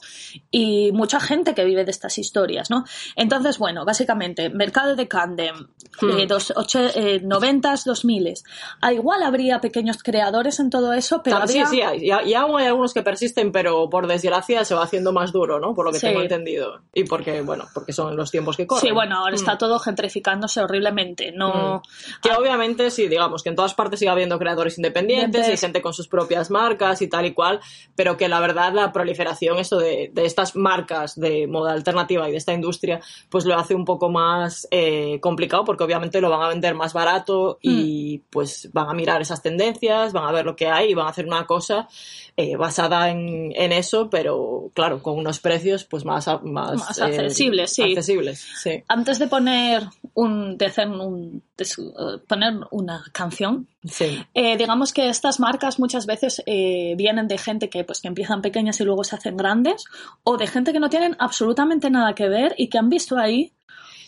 y 0.50 0.90
mucha 0.92 1.20
gente 1.20 1.54
que 1.54 1.64
vive 1.64 1.84
de 1.84 1.90
estas 1.90 2.16
historias, 2.16 2.70
¿no? 2.70 2.84
Entonces, 3.16 3.58
bueno, 3.58 3.84
básicamente, 3.84 4.48
mercado 4.48 4.96
de 4.96 5.06
Candem, 5.06 5.54
Hmm. 6.00 6.10
eh, 6.18 6.26
dos, 6.26 6.52
ocho, 6.56 6.80
eh, 6.94 7.20
90s, 7.22 7.84
2000 7.84 8.42
Al 8.80 8.94
igual 8.94 9.22
habría 9.22 9.60
pequeños 9.60 10.02
creadores 10.02 10.58
en 10.60 10.70
todo 10.70 10.92
eso, 10.92 11.20
pero 11.22 11.36
Tam- 11.36 11.42
habría... 11.42 11.66
Sí, 11.66 11.76
sí, 11.76 11.82
hay, 11.82 11.98
y, 12.26 12.30
y 12.30 12.34
aún 12.34 12.58
hay 12.60 12.66
algunos 12.68 12.94
que 12.94 13.02
persisten, 13.02 13.52
pero 13.52 13.88
por 13.90 14.06
desgracia 14.14 14.64
se 14.64 14.74
va 14.74 14.82
haciendo 14.84 15.12
más 15.12 15.30
duro, 15.32 15.60
¿no? 15.60 15.74
Por 15.74 15.84
lo 15.86 15.92
que 15.92 15.98
Sí. 15.98 16.06
tengo 16.08 16.20
entendido. 16.22 16.80
Y 16.92 17.04
porque, 17.04 17.42
bueno, 17.42 17.66
porque 17.74 17.92
son 17.92 18.16
los 18.16 18.30
tiempos 18.30 18.56
que 18.56 18.66
corren. 18.66 18.80
Sí, 18.88 18.90
bueno, 18.92 19.18
ahora 19.18 19.32
Mm. 19.32 19.34
está 19.34 19.58
todo 19.58 19.78
gentrificándose 19.78 20.60
horriblemente. 20.62 21.32
No. 21.32 21.82
Que 22.22 22.30
Ah, 22.30 22.38
obviamente 22.38 22.90
sí, 22.90 23.08
digamos 23.08 23.42
que 23.42 23.50
en 23.50 23.56
todas 23.56 23.74
partes 23.74 23.98
sigue 23.98 24.10
habiendo 24.10 24.38
creadores 24.38 24.78
independientes 24.78 25.48
y 25.48 25.56
gente 25.56 25.82
con 25.82 25.92
sus 25.92 26.08
propias 26.08 26.50
marcas 26.50 27.02
y 27.02 27.08
tal 27.08 27.26
y 27.26 27.34
cual, 27.34 27.60
pero 27.94 28.16
que 28.16 28.28
la 28.28 28.40
verdad 28.40 28.72
la 28.72 28.92
proliferación 28.92 29.58
eso 29.58 29.78
de, 29.78 30.10
de 30.12 30.24
estas 30.24 30.56
marcas 30.56 31.14
de 31.18 31.46
moda 31.46 31.72
alternativa 31.72 32.28
y 32.28 32.32
de 32.32 32.38
esta 32.38 32.52
industria, 32.52 33.00
pues 33.28 33.44
lo 33.44 33.54
hace 33.56 33.74
un 33.74 33.84
poco 33.84 34.08
más 34.10 34.66
eh, 34.70 35.18
complicado 35.20 35.64
porque 35.64 35.84
obviamente 35.84 36.20
lo 36.20 36.30
van 36.30 36.42
a 36.42 36.48
vender 36.48 36.74
más 36.74 36.92
barato 36.92 37.58
y 37.60 38.18
Hmm. 38.18 38.22
pues 38.30 38.70
van 38.72 38.88
a 38.88 38.94
mirar 38.94 39.20
esas 39.20 39.42
tendencias, 39.42 40.12
van 40.12 40.24
a 40.24 40.32
ver 40.32 40.44
lo 40.44 40.56
que 40.56 40.66
hay 40.68 40.90
y 40.90 40.94
van 40.94 41.06
a 41.06 41.10
hacer 41.10 41.26
una 41.26 41.46
cosa 41.46 41.88
eh, 42.36 42.56
basada 42.56 43.10
en, 43.10 43.52
en 43.54 43.70
eso, 43.72 43.93
pero 44.10 44.70
claro, 44.74 45.02
con 45.02 45.18
unos 45.18 45.38
precios 45.40 45.84
pues 45.84 46.04
más, 46.04 46.28
más, 46.42 46.98
eh, 46.98 47.02
accesibles, 47.04 47.72
sí. 47.74 47.82
accesibles, 47.82 48.40
sí. 48.62 48.82
Antes 48.88 49.18
de 49.18 49.26
poner 49.26 49.82
un, 50.14 50.56
de 50.58 50.66
hacer 50.66 50.88
un, 50.88 51.42
de 51.56 51.64
su- 51.64 51.88
eh, 51.90 52.18
poner 52.26 52.54
una 52.70 53.02
canción, 53.12 53.66
Sí. 53.86 54.18
Eh, 54.32 54.56
digamos 54.56 54.94
que 54.94 55.10
estas 55.10 55.40
marcas 55.40 55.78
muchas 55.78 56.06
veces 56.06 56.42
eh, 56.46 56.94
vienen 56.96 57.28
de 57.28 57.36
gente 57.36 57.68
que, 57.68 57.84
pues, 57.84 58.00
que 58.00 58.08
empiezan 58.08 58.40
pequeñas 58.40 58.80
y 58.80 58.84
luego 58.84 59.04
se 59.04 59.14
hacen 59.14 59.36
grandes, 59.36 59.84
o 60.22 60.38
de 60.38 60.46
gente 60.46 60.72
que 60.72 60.80
no 60.80 60.88
tienen 60.88 61.16
absolutamente 61.18 61.90
nada 61.90 62.14
que 62.14 62.28
ver 62.30 62.54
y 62.56 62.68
que 62.68 62.78
han 62.78 62.88
visto 62.88 63.18
ahí 63.18 63.52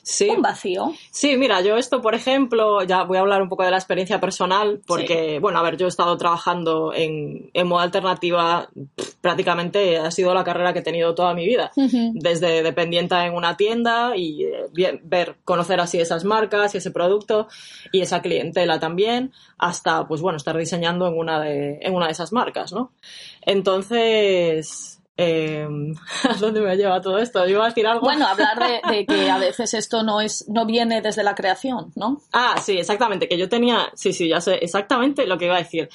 Sí. 0.08 0.30
Un 0.30 0.40
vacío. 0.40 0.94
Sí, 1.10 1.36
mira, 1.36 1.62
yo 1.62 1.76
esto, 1.76 2.00
por 2.00 2.14
ejemplo, 2.14 2.80
ya 2.84 3.02
voy 3.02 3.16
a 3.16 3.22
hablar 3.22 3.42
un 3.42 3.48
poco 3.48 3.64
de 3.64 3.72
la 3.72 3.76
experiencia 3.76 4.20
personal, 4.20 4.80
porque, 4.86 5.40
bueno, 5.40 5.58
a 5.58 5.62
ver, 5.62 5.76
yo 5.76 5.86
he 5.86 5.88
estado 5.88 6.16
trabajando 6.16 6.94
en, 6.94 7.50
en 7.52 7.66
moda 7.66 7.82
alternativa, 7.82 8.68
pff, 8.94 9.14
prácticamente 9.20 9.98
ha 9.98 10.12
sido 10.12 10.32
la 10.32 10.44
carrera 10.44 10.72
que 10.72 10.78
he 10.78 10.82
tenido 10.82 11.12
toda 11.16 11.34
mi 11.34 11.44
vida, 11.44 11.72
desde 11.74 12.62
dependiente 12.62 13.16
en 13.16 13.34
una 13.34 13.56
tienda 13.56 14.16
y 14.16 14.44
eh, 14.44 14.66
bien, 14.72 15.00
ver, 15.02 15.38
conocer 15.44 15.80
así 15.80 15.98
esas 15.98 16.22
marcas 16.22 16.76
y 16.76 16.78
ese 16.78 16.92
producto 16.92 17.48
y 17.90 18.00
esa 18.00 18.22
clientela 18.22 18.78
también, 18.78 19.32
hasta, 19.58 20.06
pues 20.06 20.20
bueno, 20.20 20.36
estar 20.36 20.56
diseñando 20.56 21.08
en 21.08 21.18
una 21.18 21.40
de, 21.40 21.80
en 21.82 21.94
una 21.96 22.06
de 22.06 22.12
esas 22.12 22.32
marcas, 22.32 22.72
¿no? 22.72 22.92
Entonces, 23.42 24.95
eh, 25.16 25.66
¿a 26.28 26.34
dónde 26.34 26.60
me 26.60 26.76
lleva 26.76 27.00
todo 27.00 27.18
esto? 27.18 27.46
¿Iba 27.46 27.64
a 27.64 27.68
decir 27.68 27.86
algo? 27.86 28.02
Bueno, 28.02 28.26
hablar 28.26 28.58
de, 28.58 28.96
de 28.96 29.06
que 29.06 29.30
a 29.30 29.38
veces 29.40 29.74
esto 29.74 30.02
no 30.02 30.20
es, 30.20 30.48
no 30.48 30.66
viene 30.66 31.00
desde 31.00 31.22
la 31.22 31.34
creación, 31.34 31.92
¿no? 31.94 32.20
Ah, 32.32 32.56
sí, 32.62 32.78
exactamente, 32.78 33.28
que 33.28 33.38
yo 33.38 33.48
tenía, 33.48 33.90
sí, 33.94 34.12
sí, 34.12 34.28
ya 34.28 34.40
sé 34.40 34.56
exactamente 34.56 35.26
lo 35.26 35.38
que 35.38 35.46
iba 35.46 35.56
a 35.56 35.62
decir. 35.62 35.88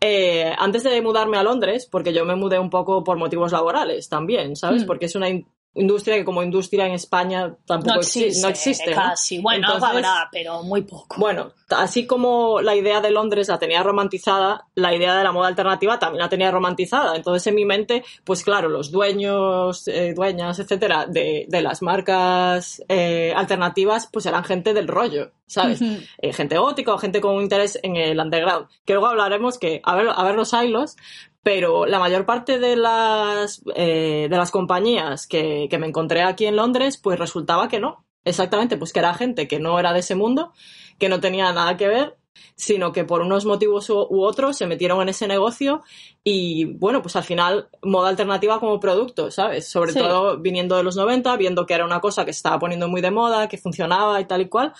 Eh, 0.00 0.54
antes 0.58 0.82
de 0.82 1.00
mudarme 1.00 1.38
a 1.38 1.42
Londres, 1.42 1.88
porque 1.90 2.12
yo 2.12 2.26
me 2.26 2.36
mudé 2.36 2.58
un 2.58 2.68
poco 2.68 3.02
por 3.02 3.16
motivos 3.16 3.52
laborales 3.52 4.08
también, 4.10 4.54
¿sabes? 4.54 4.84
Mm. 4.84 4.86
Porque 4.86 5.06
es 5.06 5.14
una 5.14 5.28
industria 5.76 6.16
que 6.16 6.24
como 6.24 6.42
industria 6.42 6.86
en 6.86 6.92
España 6.92 7.54
tampoco 7.66 7.94
No 7.94 8.00
existe. 8.00 8.42
no 8.42 8.48
existe. 8.48 8.90
¿no? 8.90 8.96
Casi. 8.96 9.38
Bueno, 9.38 9.66
Entonces, 9.66 9.90
habrá, 9.90 10.28
pero 10.32 10.62
muy 10.62 10.82
poco. 10.82 11.16
Bueno, 11.18 11.52
así 11.70 12.06
como 12.06 12.60
la 12.60 12.74
idea 12.74 13.00
de 13.00 13.10
Londres 13.10 13.48
la 13.48 13.58
tenía 13.58 13.82
romantizada, 13.82 14.66
la 14.74 14.94
idea 14.94 15.16
de 15.16 15.24
la 15.24 15.32
moda 15.32 15.48
alternativa 15.48 15.98
también 15.98 16.22
la 16.22 16.28
tenía 16.28 16.50
romantizada. 16.50 17.16
Entonces, 17.16 17.46
en 17.46 17.54
mi 17.54 17.64
mente, 17.64 18.04
pues 18.24 18.42
claro, 18.42 18.68
los 18.68 18.90
dueños, 18.90 19.86
eh, 19.88 20.14
dueñas, 20.14 20.58
etcétera, 20.58 21.06
de, 21.06 21.46
de 21.48 21.62
las 21.62 21.82
marcas 21.82 22.82
eh, 22.88 23.32
alternativas, 23.36 24.08
pues 24.12 24.26
eran 24.26 24.44
gente 24.44 24.74
del 24.74 24.88
rollo, 24.88 25.32
¿sabes? 25.46 25.80
Eh, 26.18 26.32
gente 26.32 26.58
gótica 26.58 26.94
o 26.94 26.98
gente 26.98 27.20
con 27.20 27.34
un 27.34 27.42
interés 27.42 27.78
en 27.82 27.96
el 27.96 28.18
underground. 28.18 28.66
Que 28.84 28.94
luego 28.94 29.08
hablaremos 29.08 29.58
que, 29.58 29.80
a 29.84 29.94
ver, 29.94 30.08
a 30.14 30.24
ver 30.24 30.34
los 30.34 30.52
hilos, 30.52 30.96
pero 31.46 31.86
la 31.86 32.00
mayor 32.00 32.26
parte 32.26 32.58
de 32.58 32.74
las, 32.74 33.62
eh, 33.76 34.26
de 34.28 34.36
las 34.36 34.50
compañías 34.50 35.28
que, 35.28 35.68
que 35.70 35.78
me 35.78 35.86
encontré 35.86 36.24
aquí 36.24 36.44
en 36.44 36.56
Londres, 36.56 36.96
pues 36.96 37.20
resultaba 37.20 37.68
que 37.68 37.78
no. 37.78 38.04
Exactamente, 38.24 38.76
pues 38.76 38.92
que 38.92 38.98
era 38.98 39.14
gente 39.14 39.46
que 39.46 39.60
no 39.60 39.78
era 39.78 39.92
de 39.92 40.00
ese 40.00 40.16
mundo, 40.16 40.52
que 40.98 41.08
no 41.08 41.20
tenía 41.20 41.52
nada 41.52 41.76
que 41.76 41.86
ver, 41.86 42.15
sino 42.54 42.92
que 42.92 43.04
por 43.04 43.20
unos 43.22 43.44
motivos 43.44 43.88
u, 43.90 44.06
u 44.08 44.22
otros 44.24 44.56
se 44.56 44.66
metieron 44.66 45.00
en 45.02 45.08
ese 45.08 45.26
negocio 45.28 45.82
y 46.24 46.64
bueno, 46.64 47.02
pues 47.02 47.16
al 47.16 47.22
final 47.24 47.68
moda 47.82 48.08
alternativa 48.08 48.58
como 48.60 48.80
producto, 48.80 49.30
¿sabes? 49.30 49.68
Sobre 49.68 49.92
Sí. 49.92 49.98
todo 49.98 50.38
viniendo 50.38 50.76
de 50.76 50.82
los 50.82 50.96
90, 50.96 51.36
viendo 51.36 51.66
que 51.66 51.74
era 51.74 51.84
una 51.84 52.00
cosa 52.00 52.24
que 52.24 52.32
se 52.32 52.38
estaba 52.38 52.58
poniendo 52.58 52.88
muy 52.88 53.00
de 53.00 53.10
moda, 53.10 53.48
que 53.48 53.58
funcionaba 53.58 54.20
y 54.20 54.24
tal 54.24 54.40
y 54.42 54.48
cual, 54.48 54.72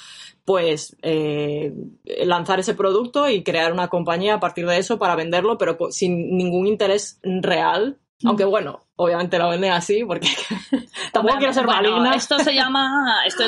pues 0.44 0.96
eh, 1.02 1.72
lanzar 2.24 2.60
ese 2.60 2.74
producto 2.74 3.28
y 3.28 3.42
crear 3.42 3.72
una 3.72 3.88
compañía 3.88 4.34
a 4.34 4.40
partir 4.40 4.66
de 4.66 4.78
eso 4.78 4.98
para 4.98 5.16
venderlo, 5.16 5.58
pero 5.58 5.76
sin 5.90 6.36
ningún 6.36 6.66
interés 6.66 7.20
real. 7.22 7.98
Aunque 8.24 8.44
bueno, 8.44 8.85
obviamente 8.96 9.38
lo 9.38 9.50
venden 9.50 9.72
así 9.72 10.04
porque 10.04 10.28
tampoco 11.12 11.36
quiero 11.38 11.52
ser 11.52 11.66
bueno, 11.66 11.82
maligna. 11.82 12.14
Esto 12.14 12.38
se 12.38 12.52
llama, 12.54 13.22
esto, 13.26 13.44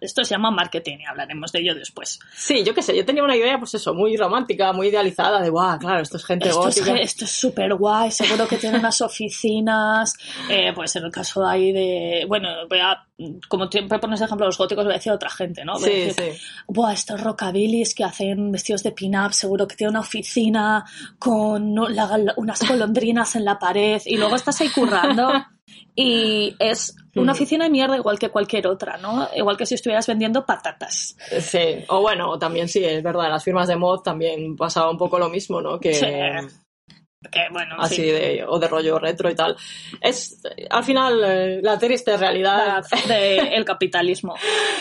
esto 0.00 0.24
se 0.24 0.34
llama 0.34 0.50
marketing 0.50 0.98
y 1.00 1.04
hablaremos 1.04 1.50
de 1.52 1.60
ello 1.60 1.74
después. 1.74 2.18
Sí, 2.34 2.62
yo 2.64 2.74
qué 2.74 2.82
sé, 2.82 2.96
yo 2.96 3.04
tenía 3.04 3.22
una 3.24 3.36
idea, 3.36 3.58
pues 3.58 3.74
eso, 3.74 3.92
muy 3.94 4.16
romántica, 4.16 4.72
muy 4.72 4.88
idealizada, 4.88 5.40
de 5.40 5.50
guau, 5.50 5.78
claro, 5.78 6.00
esto 6.00 6.16
es 6.16 6.24
gente 6.24 6.48
Esto 6.48 6.68
es, 6.68 6.78
gótica. 6.78 6.96
esto 7.00 7.24
es 7.24 7.30
súper 7.32 7.74
guay, 7.74 8.10
seguro 8.10 8.46
que 8.46 8.56
tiene 8.56 8.78
unas 8.78 9.00
oficinas, 9.00 10.14
eh, 10.48 10.72
pues 10.74 10.94
en 10.96 11.04
el 11.04 11.10
caso 11.12 11.44
ahí 11.46 11.72
de, 11.72 12.24
bueno, 12.28 12.48
voy 12.68 12.78
a, 12.80 13.04
como 13.48 13.66
siempre 13.68 13.98
pones 13.98 14.20
ejemplo 14.20 14.46
los 14.46 14.58
góticos, 14.58 14.84
voy 14.84 14.94
a 14.94 14.96
decir 14.96 15.12
a 15.12 15.16
otra 15.16 15.30
gente, 15.30 15.64
¿no? 15.64 15.74
Voy 15.74 15.82
a 15.82 15.86
Sí, 15.86 15.92
decir, 15.92 16.34
sí. 16.34 16.40
Buah, 16.68 16.92
estos 16.92 17.20
rockabilis 17.20 17.94
que 17.94 18.04
hacen 18.04 18.50
vestidos 18.52 18.82
de 18.82 18.92
pin-up, 18.92 19.32
seguro 19.32 19.66
que 19.66 19.76
tiene 19.76 19.90
una 19.90 20.00
oficina 20.00 20.84
con 21.18 21.74
la- 21.94 22.34
unas 22.36 22.66
golondrinas 22.68 23.36
en 23.36 23.44
la 23.44 23.58
pared 23.58 24.00
y 24.04 24.16
luego 24.16 24.36
estás 24.36 24.60
ahí 24.60 24.68
currando 24.84 25.32
y 25.94 26.54
es 26.58 26.94
una 27.14 27.32
oficina 27.32 27.64
de 27.64 27.70
mierda 27.70 27.96
igual 27.96 28.18
que 28.18 28.30
cualquier 28.30 28.66
otra, 28.66 28.96
¿no? 28.96 29.28
Igual 29.36 29.56
que 29.56 29.66
si 29.66 29.74
estuvieras 29.74 30.06
vendiendo 30.06 30.44
patatas. 30.44 31.16
Sí, 31.40 31.84
o 31.88 32.00
bueno, 32.00 32.30
o 32.30 32.38
también 32.38 32.68
sí, 32.68 32.84
es 32.84 33.02
verdad, 33.02 33.28
las 33.28 33.44
firmas 33.44 33.68
de 33.68 33.76
mod 33.76 34.00
también 34.00 34.56
pasaba 34.56 34.90
un 34.90 34.98
poco 34.98 35.18
lo 35.18 35.28
mismo, 35.28 35.60
¿no? 35.60 35.78
Que 35.78 35.94
Sí. 35.94 36.06
Que 37.30 37.40
bueno, 37.50 37.74
en 37.76 37.80
así 37.80 38.02
de, 38.02 38.44
o 38.46 38.58
de 38.58 38.68
rollo 38.68 38.98
retro 38.98 39.30
y 39.30 39.34
tal. 39.34 39.56
Es, 40.00 40.40
al 40.70 40.84
final, 40.84 41.20
eh, 41.24 41.60
la 41.62 41.78
triste 41.78 42.16
realidad 42.16 42.84
del 43.08 43.64
capitalismo. 43.66 44.34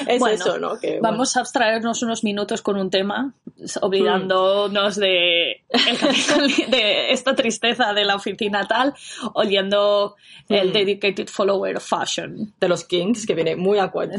es 0.07 0.19
Bueno, 0.19 0.35
eso, 0.35 0.57
¿no? 0.59 0.77
Que, 0.79 0.99
Vamos 1.01 1.35
a 1.37 1.41
abstraernos 1.41 2.01
unos 2.03 2.23
minutos 2.23 2.61
con 2.61 2.77
un 2.77 2.89
tema, 2.89 3.33
olvidándonos 3.81 4.95
de, 4.95 5.63
capital- 5.99 6.69
de 6.69 7.11
esta 7.11 7.35
tristeza 7.35 7.93
de 7.93 8.05
la 8.05 8.15
oficina 8.15 8.67
tal, 8.67 8.93
oyendo 9.33 10.15
el 10.49 10.69
Mm. 10.69 10.73
dedicated 10.73 11.27
follower 11.29 11.77
of 11.77 11.83
fashion. 11.87 12.53
de 12.59 12.67
los 12.67 12.83
Kings, 12.85 13.25
que 13.25 13.33
viene 13.33 13.55
muy 13.55 13.79
a 13.79 13.89
cuento. 13.89 14.15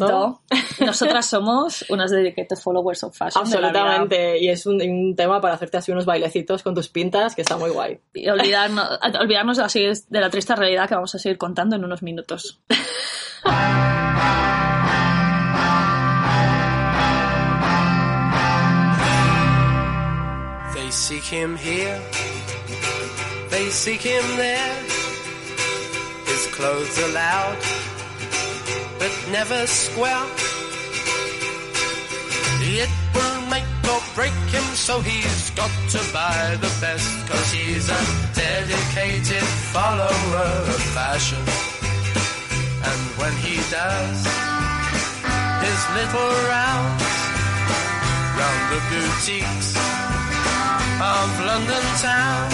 Entonces, 0.51 0.81
nosotras 0.81 1.27
somos 1.27 1.85
unas 1.91 2.11
dedicated 2.11 2.57
followers 2.57 3.05
of 3.05 3.17
fashion. 3.17 3.45
de. 3.45 3.57
Absolutamente, 3.57 4.39
y 4.41 4.49
es 4.49 4.65
un, 4.67 4.81
un 4.81 5.15
tema 5.17 5.41
para 5.41 5.55
hacerte 5.55 5.77
así 5.77 5.93
unos 5.93 6.05
bailecitos 6.07 6.63
con 6.63 6.75
tus 6.75 6.89
pintas 6.89 7.35
que 7.35 7.43
está 7.43 7.57
muy 7.57 7.71
guay. 7.71 7.99
Y 8.15 8.29
olvidarnos, 8.29 8.99
olvidarnos 9.21 9.59
así 9.59 9.85
de 10.09 10.21
la 10.21 10.31
triste 10.31 10.55
realidad 10.55 10.89
que 10.89 10.95
vamos 10.95 11.15
a 11.15 11.19
seguir 11.19 11.37
contando 11.37 11.77
en 11.77 11.85
unos 11.85 12.03
minutos. 12.03 12.61
They 20.75 20.91
seek 20.91 21.25
him 21.25 21.57
here, 21.57 22.01
they 23.51 23.71
seek 23.71 24.01
him 24.01 24.25
there. 24.37 24.77
His 26.27 26.47
clothes 26.55 26.99
are 27.03 27.13
loud, 27.13 27.57
but 28.99 29.13
never 29.31 29.67
square. 29.67 30.27
It 32.67 32.89
or 33.93 34.01
break 34.15 34.33
him, 34.55 34.67
so 34.75 35.01
he's 35.01 35.51
got 35.51 35.73
to 35.91 36.01
buy 36.13 36.57
the 36.61 36.73
best, 36.81 37.11
cause 37.29 37.51
he's 37.53 37.89
a 37.89 38.03
dedicated 38.35 39.47
follower 39.73 40.51
of 40.75 40.81
fashion. 40.97 41.43
And 42.89 43.01
when 43.19 43.35
he 43.45 43.57
does 43.71 44.55
his 45.65 45.83
little 45.97 46.33
rounds 46.53 47.03
round 48.39 48.63
the 48.73 48.81
boutiques 48.91 49.71
of 51.01 51.29
London 51.49 51.85
town. 52.05 52.51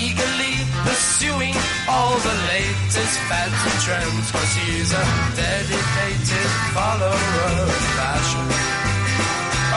Eagerly 0.00 0.56
pursuing 0.86 1.56
all 1.88 2.16
the 2.28 2.36
latest 2.52 3.16
fads 3.28 3.60
and 3.68 3.78
trends, 3.86 4.30
cause 4.32 4.52
he's 4.60 4.90
a 4.92 5.04
dedicated 5.36 6.50
follower 6.74 7.42
of 7.62 7.72
fashion. 7.98 8.65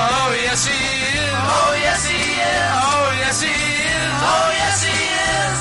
Oh 0.02 0.32
yes 0.32 0.64
he 0.64 0.80
is, 0.80 1.34
oh 1.36 1.72
yes 1.84 2.02
he 2.08 2.16
is, 2.16 2.72
oh 2.72 3.08
yes 3.20 3.38
he 3.44 3.52
is, 3.52 4.12
oh 4.32 4.50
yes 4.62 4.78
he 4.88 5.00
is. 5.36 5.58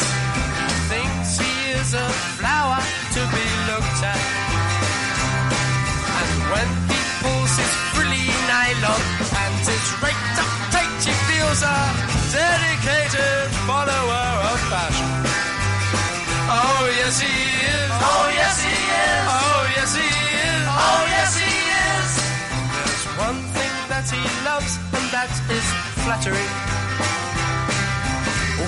Thinks 0.93 1.31
he 1.43 1.55
is 1.75 1.91
a 1.95 2.07
flower 2.39 2.79
to 3.19 3.21
be 3.35 3.47
looked 3.67 4.01
at. 4.07 4.23
And 6.23 6.31
when 6.55 6.69
he 6.87 7.01
pulls 7.19 7.53
his 7.59 7.73
frilly 7.91 8.31
nylon 8.47 9.03
and 9.43 9.55
his 9.67 9.87
raked 10.07 10.39
up 10.39 10.51
tight, 10.71 11.03
he 11.03 11.15
feels 11.27 11.61
a 11.67 11.79
dedicated 12.31 13.51
follower 13.67 14.27
of 14.55 14.59
fashion. 14.71 15.11
Oh 16.47 16.87
yes 16.95 17.19
he 17.19 17.35
is. 17.75 17.91
Oh 17.91 18.27
yes 18.39 18.57
he 18.63 18.71
is. 18.71 19.23
Oh 19.35 19.63
yes 19.75 19.91
he 19.99 20.07
is. 20.07 20.63
Oh 20.79 21.03
yes 21.11 21.28
that 23.99 24.15
he 24.15 24.23
loves 24.47 24.79
and 24.95 25.07
that 25.11 25.33
is 25.51 25.67
flattery. 26.07 26.49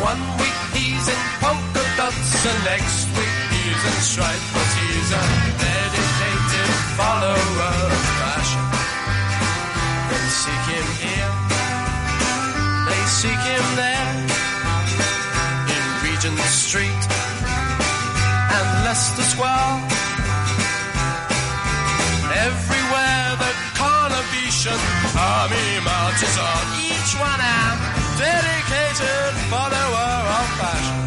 One 0.02 0.18
week 0.42 0.58
he's 0.74 1.06
in 1.06 1.22
polka 1.38 1.84
dots 1.94 2.34
and 2.50 2.58
next 2.66 3.06
week 3.14 3.36
he's 3.54 3.78
in 3.78 3.98
stripes, 4.10 4.48
but 4.50 4.70
he's 4.74 5.10
a 5.14 5.24
dedicated 5.54 6.70
follower 6.98 7.74
of 7.78 8.02
fashion. 8.18 8.64
They 10.10 10.26
seek 10.42 10.64
him 10.74 10.88
here, 10.98 11.32
they 12.90 13.02
seek 13.06 13.42
him 13.54 13.66
there, 13.78 13.89
Carnation 24.61 25.16
army 25.16 25.81
marches 25.81 26.37
on, 26.37 26.64
each 26.85 27.16
one 27.16 27.40
a 27.40 27.81
dedicated 28.20 29.33
follower 29.49 30.12
of 30.37 30.49
fashion. 30.61 31.01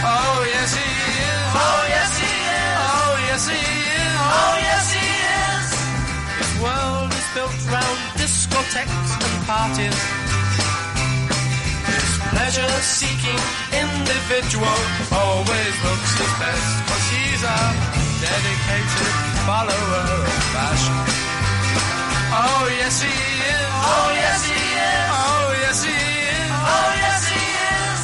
Oh 0.00 0.40
yes 0.48 0.72
he 0.72 0.88
is. 1.28 1.52
Oh 1.52 1.82
yes 1.92 2.12
he 2.16 2.32
is. 2.32 2.78
Oh 2.88 3.12
yes 3.28 3.42
he 3.52 3.60
is. 3.60 4.16
Oh 4.16 4.54
yes 4.64 4.86
he 4.96 5.08
is. 5.44 5.68
His 6.40 6.52
world 6.64 7.12
is 7.12 7.28
built 7.36 7.58
round 7.68 8.00
discotheques 8.16 9.12
and 9.12 9.36
parties. 9.44 10.00
This 11.84 12.12
pleasure-seeking 12.32 13.42
individual 13.76 14.78
always 15.12 15.74
looks 15.84 16.12
his 16.16 16.32
best, 16.40 16.70
cause 16.88 17.06
he's 17.12 17.42
a 17.44 17.60
dedicated 18.24 19.12
follower 19.44 20.16
of 20.16 20.32
fashion. 20.56 21.22
Oh 22.34 22.64
yes 22.80 23.02
he 23.04 23.12
is. 23.12 23.68
Oh 23.92 24.08
yes 24.16 24.40
he 24.48 24.56
is. 24.56 25.08
Oh 25.12 25.52
yes 25.64 25.78
he 25.84 25.92
is. 25.92 26.48
Oh 26.64 26.90
yes 27.04 27.22
he 27.28 27.44
is. 27.76 28.00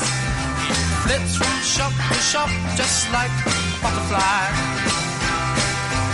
He 0.69 0.75
flits 1.05 1.33
from 1.41 1.57
shop 1.65 1.93
to 1.97 2.19
shop 2.21 2.51
just 2.77 3.09
like 3.09 3.33
a 3.33 3.53
butterfly. 3.81 4.45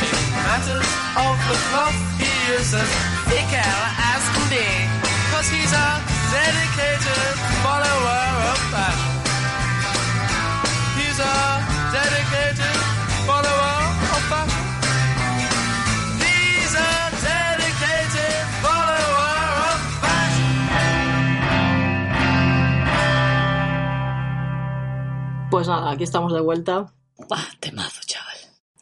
In 0.06 0.18
matters 0.46 0.90
of 1.26 1.34
the 1.50 1.58
cloth, 1.74 1.98
he 2.22 2.30
is 2.54 2.70
as 2.70 2.90
fickle 3.26 3.82
as 3.98 4.22
can 4.30 4.46
be. 4.46 4.68
Cause 5.34 5.48
he's 5.50 5.74
a 5.74 5.88
dedicated 6.30 6.93
Pues 25.54 25.68
nada, 25.68 25.92
aquí 25.92 26.02
estamos 26.02 26.32
de 26.32 26.40
vuelta. 26.40 26.92
Buah, 27.16 27.44
temazo, 27.60 28.00
chaval. 28.04 28.36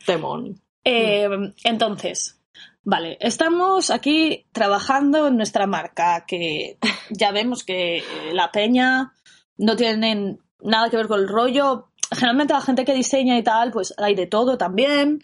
Temón. 0.07 0.63
Eh, 0.83 1.29
entonces, 1.65 2.41
vale, 2.83 3.19
estamos 3.21 3.91
aquí 3.91 4.47
trabajando 4.53 5.27
en 5.27 5.37
nuestra 5.37 5.67
marca, 5.67 6.25
que 6.27 6.79
ya 7.11 7.31
vemos 7.31 7.63
que 7.63 8.03
la 8.33 8.51
peña 8.53 9.13
no 9.59 9.77
tiene 9.77 10.39
nada 10.63 10.89
que 10.89 10.97
ver 10.97 11.09
con 11.09 11.21
el 11.21 11.29
rollo. 11.29 11.91
Generalmente 12.11 12.55
la 12.55 12.63
gente 12.63 12.87
que 12.87 12.95
diseña 12.95 13.37
y 13.37 13.43
tal, 13.43 13.71
pues 13.71 13.93
hay 13.99 14.15
de 14.15 14.27
todo 14.27 14.57
también. 14.57 15.21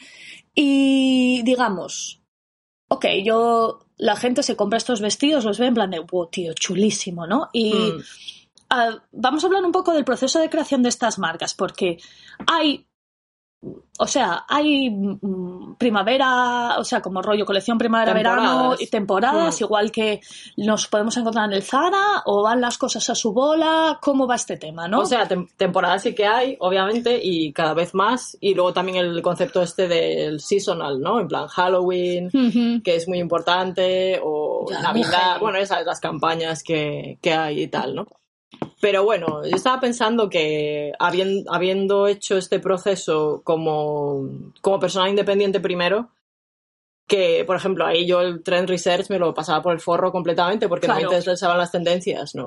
Y 0.54 1.40
digamos, 1.44 2.20
ok, 2.88 3.06
yo, 3.24 3.86
la 3.96 4.16
gente 4.16 4.42
se 4.42 4.54
compra 4.54 4.76
estos 4.76 5.00
vestidos, 5.00 5.46
los 5.46 5.58
ve 5.58 5.68
en 5.68 5.74
plan 5.74 5.90
de, 5.90 6.00
wow, 6.00 6.28
tío, 6.28 6.52
chulísimo, 6.52 7.26
¿no? 7.26 7.48
Y 7.54 7.72
Mm. 7.72 8.02
Ah, 8.70 8.90
vamos 9.12 9.42
a 9.42 9.46
hablar 9.46 9.64
un 9.64 9.72
poco 9.72 9.92
del 9.92 10.04
proceso 10.04 10.38
de 10.40 10.50
creación 10.50 10.82
de 10.82 10.88
estas 10.88 11.18
marcas, 11.18 11.54
porque 11.54 11.98
hay 12.46 12.84
o 13.98 14.06
sea, 14.06 14.44
hay 14.48 14.88
mm, 14.88 15.74
primavera, 15.78 16.76
o 16.78 16.84
sea, 16.84 17.02
como 17.02 17.20
rollo 17.20 17.44
colección 17.44 17.76
primavera-verano 17.76 18.40
Temporadas. 18.46 18.80
y 18.80 18.86
temporadas, 18.86 19.60
Mm. 19.60 19.64
igual 19.64 19.90
que 19.90 20.20
nos 20.58 20.86
podemos 20.86 21.16
encontrar 21.16 21.46
en 21.46 21.54
el 21.54 21.64
Zara, 21.64 22.22
o 22.26 22.44
van 22.44 22.60
las 22.60 22.78
cosas 22.78 23.10
a 23.10 23.16
su 23.16 23.32
bola, 23.32 23.98
¿cómo 24.00 24.28
va 24.28 24.36
este 24.36 24.58
tema, 24.58 24.86
no? 24.86 25.00
O 25.00 25.06
sea, 25.06 25.26
tem- 25.28 25.48
temporada 25.56 25.98
sí 25.98 26.14
que 26.14 26.24
hay, 26.24 26.56
obviamente, 26.60 27.18
y 27.20 27.52
cada 27.52 27.74
vez 27.74 27.94
más. 27.96 28.36
Y 28.40 28.54
luego 28.54 28.72
también 28.72 28.98
el 28.98 29.20
concepto 29.22 29.60
este 29.60 29.88
del 29.88 30.38
seasonal, 30.38 31.00
¿no? 31.00 31.18
En 31.18 31.26
plan 31.26 31.48
Halloween, 31.48 32.30
que 32.84 32.94
es 32.94 33.08
muy 33.08 33.18
importante, 33.18 34.20
o 34.22 34.66
Ya, 34.70 34.82
Navidad, 34.82 35.40
bueno, 35.40 35.58
esas 35.58 35.84
las 35.84 35.98
campañas 35.98 36.62
que, 36.62 37.18
que 37.20 37.32
hay 37.32 37.62
y 37.62 37.66
tal, 37.66 37.96
¿no? 37.96 38.06
Pero 38.80 39.04
bueno, 39.04 39.44
yo 39.44 39.56
estaba 39.56 39.80
pensando 39.80 40.28
que 40.30 40.92
habiendo, 40.98 41.52
habiendo 41.52 42.06
hecho 42.06 42.36
este 42.36 42.60
proceso 42.60 43.42
como, 43.44 44.28
como 44.60 44.78
persona 44.78 45.08
independiente 45.10 45.60
primero, 45.60 46.10
que, 47.06 47.44
por 47.46 47.56
ejemplo, 47.56 47.86
ahí 47.86 48.06
yo 48.06 48.20
el 48.20 48.42
trend 48.42 48.68
research 48.68 49.08
me 49.10 49.18
lo 49.18 49.32
pasaba 49.34 49.62
por 49.62 49.72
el 49.72 49.80
forro 49.80 50.12
completamente 50.12 50.68
porque 50.68 50.86
no 50.86 50.94
Claro. 50.94 51.10
me 51.10 51.16
interesaban 51.16 51.58
las 51.58 51.72
tendencias, 51.72 52.34
¿no? 52.34 52.46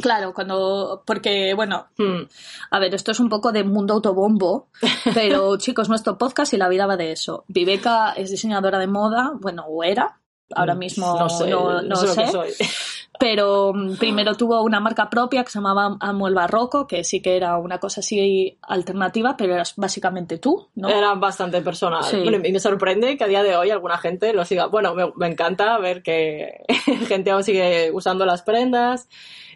Claro, 0.00 0.32
cuando, 0.32 1.02
porque, 1.06 1.54
bueno, 1.54 1.88
Hmm. 1.98 2.22
a 2.70 2.78
ver, 2.78 2.94
esto 2.94 3.10
es 3.10 3.20
un 3.20 3.28
poco 3.28 3.52
de 3.52 3.64
mundo 3.64 3.94
autobombo, 3.94 4.68
pero 5.14 5.56
chicos, 5.58 5.88
nuestro 5.88 6.16
podcast 6.18 6.52
y 6.54 6.56
la 6.58 6.68
vida 6.68 6.86
va 6.86 6.96
de 6.96 7.12
eso. 7.12 7.44
Viveca 7.48 8.12
es 8.12 8.30
diseñadora 8.30 8.78
de 8.78 8.86
moda, 8.86 9.32
bueno, 9.40 9.64
o 9.66 9.82
era, 9.82 10.20
ahora 10.56 10.74
mismo 10.74 11.14
Mm, 11.14 11.18
no 11.18 11.28
sé, 11.28 11.50
no, 11.50 11.82
no 11.82 11.96
sé 11.96 12.06
lo 12.06 12.12
sé. 12.14 12.24
que 12.24 12.30
soy. 12.30 12.50
pero 13.18 13.72
mm, 13.74 13.96
primero 13.96 14.34
tuvo 14.34 14.62
una 14.62 14.80
marca 14.80 15.08
propia 15.08 15.44
que 15.44 15.50
se 15.50 15.58
llamaba 15.58 15.96
Amo 16.00 16.28
el 16.28 16.34
Barroco, 16.34 16.86
que 16.86 17.04
sí 17.04 17.20
que 17.20 17.36
era 17.36 17.56
una 17.58 17.78
cosa 17.78 18.00
así 18.00 18.58
alternativa, 18.62 19.36
pero 19.36 19.54
eras 19.54 19.74
básicamente 19.76 20.38
tú, 20.38 20.68
¿no? 20.74 20.88
Era 20.88 21.14
bastante 21.14 21.60
personal. 21.62 22.04
Sí. 22.04 22.20
Bueno, 22.22 22.38
y 22.44 22.52
me 22.52 22.60
sorprende 22.60 23.16
que 23.16 23.24
a 23.24 23.28
día 23.28 23.42
de 23.42 23.56
hoy 23.56 23.70
alguna 23.70 23.98
gente 23.98 24.32
lo 24.32 24.44
siga. 24.44 24.66
Bueno, 24.66 24.94
me, 24.94 25.12
me 25.16 25.26
encanta 25.28 25.78
ver 25.78 26.02
que 26.02 26.64
gente 27.06 27.30
aún 27.30 27.44
sigue 27.44 27.90
usando 27.92 28.26
las 28.26 28.42
prendas 28.42 29.08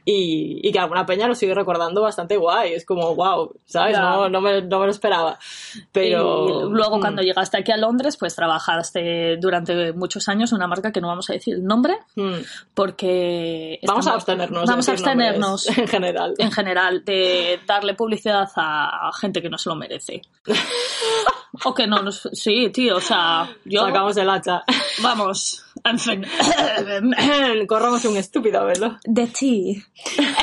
y, 0.08 0.60
y 0.62 0.72
que 0.72 0.78
alguna 0.78 1.04
peña 1.04 1.26
lo 1.26 1.34
sigue 1.34 1.52
recordando 1.52 2.00
bastante 2.00 2.36
guay. 2.36 2.72
Es 2.74 2.86
como, 2.86 3.14
wow, 3.16 3.52
¿sabes? 3.66 3.98
No, 3.98 4.28
no, 4.28 4.40
me, 4.40 4.62
no 4.62 4.78
me 4.78 4.86
lo 4.86 4.90
esperaba. 4.92 5.38
Pero. 5.92 6.68
Y 6.68 6.72
luego 6.72 6.96
Mm. 6.96 7.00
cuando 7.00 7.22
llegaste 7.22 7.58
aquí 7.58 7.72
a 7.72 7.76
Londres, 7.76 8.16
pues 8.16 8.34
trabajaste 8.36 9.36
durante 9.38 9.92
muchos 9.92 10.28
años 10.28 10.52
en 10.52 10.56
una 10.56 10.68
marca 10.68 10.92
que 10.92 11.00
no 11.00 11.08
vamos 11.08 11.28
a 11.28 11.32
decir 11.32 11.54
el 11.56 11.64
nombre, 11.64 11.98
Mm. 12.14 12.36
porque... 12.72 13.80
Vamos 13.86 14.06
a 14.06 14.12
abstenernos. 14.14 14.64
Vamos 14.66 14.88
a 14.88 14.92
abstenernos. 14.92 15.66
En 15.78 15.88
general. 15.88 16.34
en 16.38 16.52
general, 16.52 17.04
de 17.04 17.58
darle 17.66 17.94
publicidad 17.94 18.48
a 18.56 19.10
gente 19.20 19.42
que 19.42 19.50
no 19.50 19.58
se 19.58 19.68
lo 19.68 19.74
merece. 19.74 20.22
o 21.64 21.74
que 21.74 21.86
no 21.86 22.02
nos... 22.02 22.28
Sí, 22.32 22.70
tío, 22.70 22.96
o 22.96 23.00
sea, 23.00 23.48
yo... 23.64 23.84
Sacamos 23.86 24.16
el 24.16 24.30
hacha. 24.30 24.64
Vamos, 25.02 25.64
en 25.84 25.98
fin. 25.98 26.26
Corramos 27.68 28.04
un 28.04 28.16
estúpido 28.16 28.60
a 28.60 28.64
verlo. 28.64 28.98
De 29.04 29.26
ti. 29.26 29.82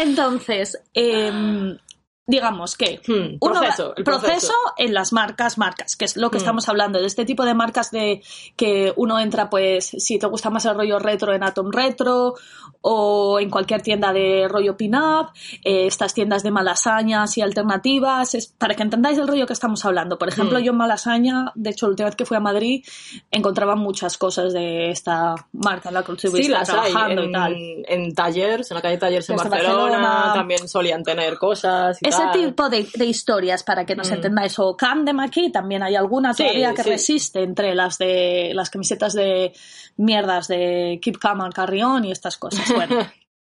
Entonces, 0.02 0.82
em, 0.94 1.78
digamos 2.26 2.78
que 2.78 3.02
Hmm, 3.06 3.38
uno 3.42 3.54
va- 3.56 3.60
proceso, 3.62 3.94
el 3.98 4.04
proceso. 4.06 4.54
en 4.78 4.94
las 4.94 5.12
marcas, 5.12 5.58
marcas, 5.58 5.96
que 5.98 6.06
es 6.06 6.16
lo 6.16 6.30
que 6.32 6.38
Hmm. 6.38 6.40
estamos 6.40 6.70
hablando, 6.70 7.00
de 7.00 7.06
este 7.08 7.26
tipo 7.26 7.44
de 7.44 7.54
marcas 7.54 7.92
de 7.92 8.22
que 8.56 8.94
uno 8.96 9.20
entra, 9.20 9.50
pues, 9.50 9.86
si 9.98 10.18
te 10.20 10.28
gusta 10.28 10.50
más 10.50 10.64
el 10.66 10.76
rollo 10.76 11.00
retro 11.00 11.34
en 11.34 11.44
Atom 11.44 11.70
Retro 11.72 12.36
o 12.82 13.40
en 13.40 13.50
cualquier 13.50 13.82
tienda 13.82 14.14
de 14.14 14.48
rollo 14.50 14.78
pin-up, 14.78 15.32
eh, 15.64 15.86
estas 15.88 16.14
tiendas 16.14 16.44
de 16.44 16.52
malasañas 16.52 17.38
y 17.38 17.42
alternativas, 17.42 18.36
es 18.36 18.48
para 18.48 18.76
que 18.76 18.84
entendáis 18.84 19.18
el 19.18 19.28
rollo 19.28 19.46
que 19.46 19.54
estamos 19.54 19.84
hablando. 19.86 20.18
Por 20.18 20.30
ejemplo, 20.30 20.60
Hmm. 20.60 20.64
yo 20.64 20.72
en 20.72 20.78
Malasaña, 20.78 21.52
de 21.56 21.70
hecho, 21.72 21.88
la 21.88 21.92
última 21.92 22.08
vez 22.08 22.16
que 22.16 22.26
fui 22.26 22.38
a 22.38 22.40
Madrid, 22.40 22.86
encontraba 23.32 23.76
muchas 23.76 24.18
cosas 24.18 24.54
de 24.54 24.92
esta 24.92 25.36
marca 25.52 25.90
en 25.90 25.96
la 25.96 26.04
que 26.04 26.12
Sí, 26.18 26.54
hay. 26.54 26.64
trabajando 26.92 27.22
En, 27.24 27.30
y 27.30 27.34
tal. 27.34 27.56
en 27.88 28.16
Tallers, 28.16 28.72
en 28.72 28.76
la 28.76 28.82
calle 28.82 28.98
Tallers 28.98 29.30
en 29.30 29.36
Barcelona, 29.38 29.74
Barcelona. 29.98 30.32
también 30.34 30.68
solían 30.68 31.04
tener 31.04 31.38
cosas. 31.38 31.98
Y 32.02 32.13
Ese 32.14 32.40
tipo 32.48 32.70
de, 32.70 32.88
de 32.96 33.06
historias, 33.06 33.64
para 33.64 33.86
que 33.86 33.96
nos 33.96 34.10
Mm. 34.10 34.14
entendáis, 34.14 34.58
o 34.60 34.76
Camden 34.78 35.20
aquí, 35.20 35.52
también 35.52 35.84
hay 35.84 35.96
alguna 35.96 36.34
Sí, 36.34 36.44
todavía 36.44 36.74
que 36.74 36.84
sí. 36.84 36.90
resiste 36.90 37.42
entre 37.44 37.74
las 37.76 37.98
de 37.98 38.52
las 38.54 38.70
camisetas 38.70 39.14
de 39.14 39.54
mierdas 39.98 40.48
de 40.48 41.00
Keep 41.02 41.18
Calm 41.20 41.42
and 41.42 41.54
Carry 41.54 41.82
On 41.84 42.04
y 42.06 42.12
estas 42.12 42.38
cosas. 42.38 42.72
Bueno, 42.74 42.96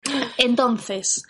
entonces, 0.38 1.24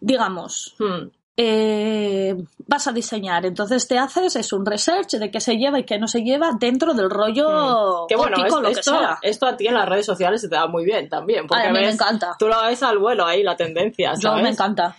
digamos, 0.00 0.74
Hmm. 0.78 1.08
eh, 1.36 2.36
vas 2.66 2.86
a 2.86 2.92
diseñar, 2.92 3.46
entonces 3.46 3.88
te 3.88 3.98
haces 3.98 4.36
es 4.36 4.52
un 4.52 4.66
research 4.66 5.12
de 5.12 5.30
qué 5.30 5.40
se 5.40 5.56
lleva 5.56 5.78
y 5.78 5.84
qué 5.84 5.98
no 5.98 6.06
se 6.06 6.20
lleva 6.22 6.50
dentro 6.58 6.92
del 6.92 7.08
rollo 7.08 7.48
Hmm. 7.48 8.06
Que 8.08 8.16
bueno, 8.16 8.36
gótico, 8.36 8.56
es- 8.58 8.62
lo 8.62 8.68
que 8.68 8.80
esto, 8.80 8.98
sea. 8.98 9.18
esto 9.22 9.46
a 9.46 9.56
ti 9.56 9.66
en 9.66 9.74
las 9.74 9.88
redes 9.88 10.04
sociales 10.06 10.40
se 10.40 10.48
te 10.48 10.56
da 10.56 10.66
muy 10.66 10.84
bien 10.84 11.08
también. 11.08 11.46
Porque 11.46 11.66
a 11.68 11.72
mí 11.72 11.78
me 11.80 11.88
encanta. 11.90 12.36
Tú 12.38 12.48
lo 12.48 12.60
ves 12.62 12.82
al 12.82 12.98
vuelo 12.98 13.24
ahí, 13.24 13.42
la 13.42 13.56
tendencia, 13.56 14.12
Yo 14.14 14.30
¿sabes? 14.30 14.42
me 14.42 14.48
encanta. 14.50 14.96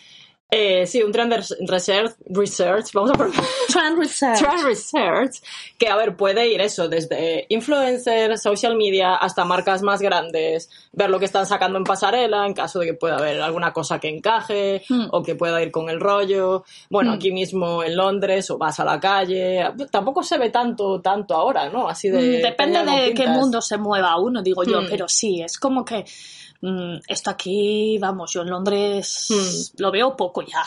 Eh, 0.54 0.86
sí, 0.86 1.02
un 1.02 1.14
trend 1.14 1.32
res- 1.32 1.56
research, 1.66 2.12
research, 2.26 2.92
vamos 2.94 3.12
a. 3.12 3.14
Trend 3.72 3.98
research. 3.98 4.38
Trend 4.40 4.66
research, 4.66 5.36
que 5.78 5.88
a 5.88 5.96
ver, 5.96 6.18
puede 6.18 6.46
ir 6.50 6.60
eso, 6.60 6.90
desde 6.90 7.46
influencers, 7.48 8.42
social 8.42 8.76
media, 8.76 9.16
hasta 9.16 9.46
marcas 9.46 9.82
más 9.82 10.02
grandes, 10.02 10.70
ver 10.92 11.10
lo 11.10 11.20
que 11.20 11.26
están 11.26 11.46
sacando 11.46 11.78
en 11.78 11.86
pasarela, 11.86 12.46
en 12.46 12.54
caso 12.54 12.80
de 12.80 12.88
que 12.88 12.94
pueda 12.96 13.16
haber 13.16 13.42
alguna 13.42 13.72
cosa 13.72 13.98
que 13.98 14.10
encaje, 14.10 14.82
Hmm. 14.90 15.08
o 15.12 15.24
que 15.24 15.36
pueda 15.36 15.64
ir 15.64 15.72
con 15.72 15.90
el 15.90 16.02
rollo. 16.02 16.66
Bueno, 16.90 17.12
Hmm. 17.12 17.16
aquí 17.16 17.32
mismo 17.32 17.82
en 17.82 17.96
Londres, 17.96 18.52
o 18.52 18.58
vas 18.58 18.78
a 18.82 18.84
la 18.84 19.00
calle, 19.00 19.64
tampoco 19.90 20.22
se 20.22 20.38
ve 20.38 20.50
tanto, 20.50 21.00
tanto 21.00 21.34
ahora, 21.34 21.70
¿no? 21.70 21.88
Así 21.88 22.10
de. 22.10 22.40
Mm, 22.40 22.42
Depende 22.42 22.84
de 22.84 23.14
qué 23.14 23.26
mundo 23.28 23.62
se 23.62 23.78
mueva 23.78 24.20
uno, 24.20 24.42
digo 24.42 24.66
yo, 24.66 24.82
Hmm. 24.82 24.88
pero 24.90 25.08
sí, 25.08 25.42
es 25.42 25.58
como 25.58 25.86
que 25.86 26.04
mm, 26.62 26.96
esto 27.08 27.30
aquí, 27.30 27.98
vamos, 28.00 28.32
yo 28.34 28.42
en 28.42 28.50
Londres 28.50 29.28
Hmm. 29.30 29.82
lo 29.82 29.92
veo 29.92 30.16
poco 30.16 30.42
ya. 30.42 30.64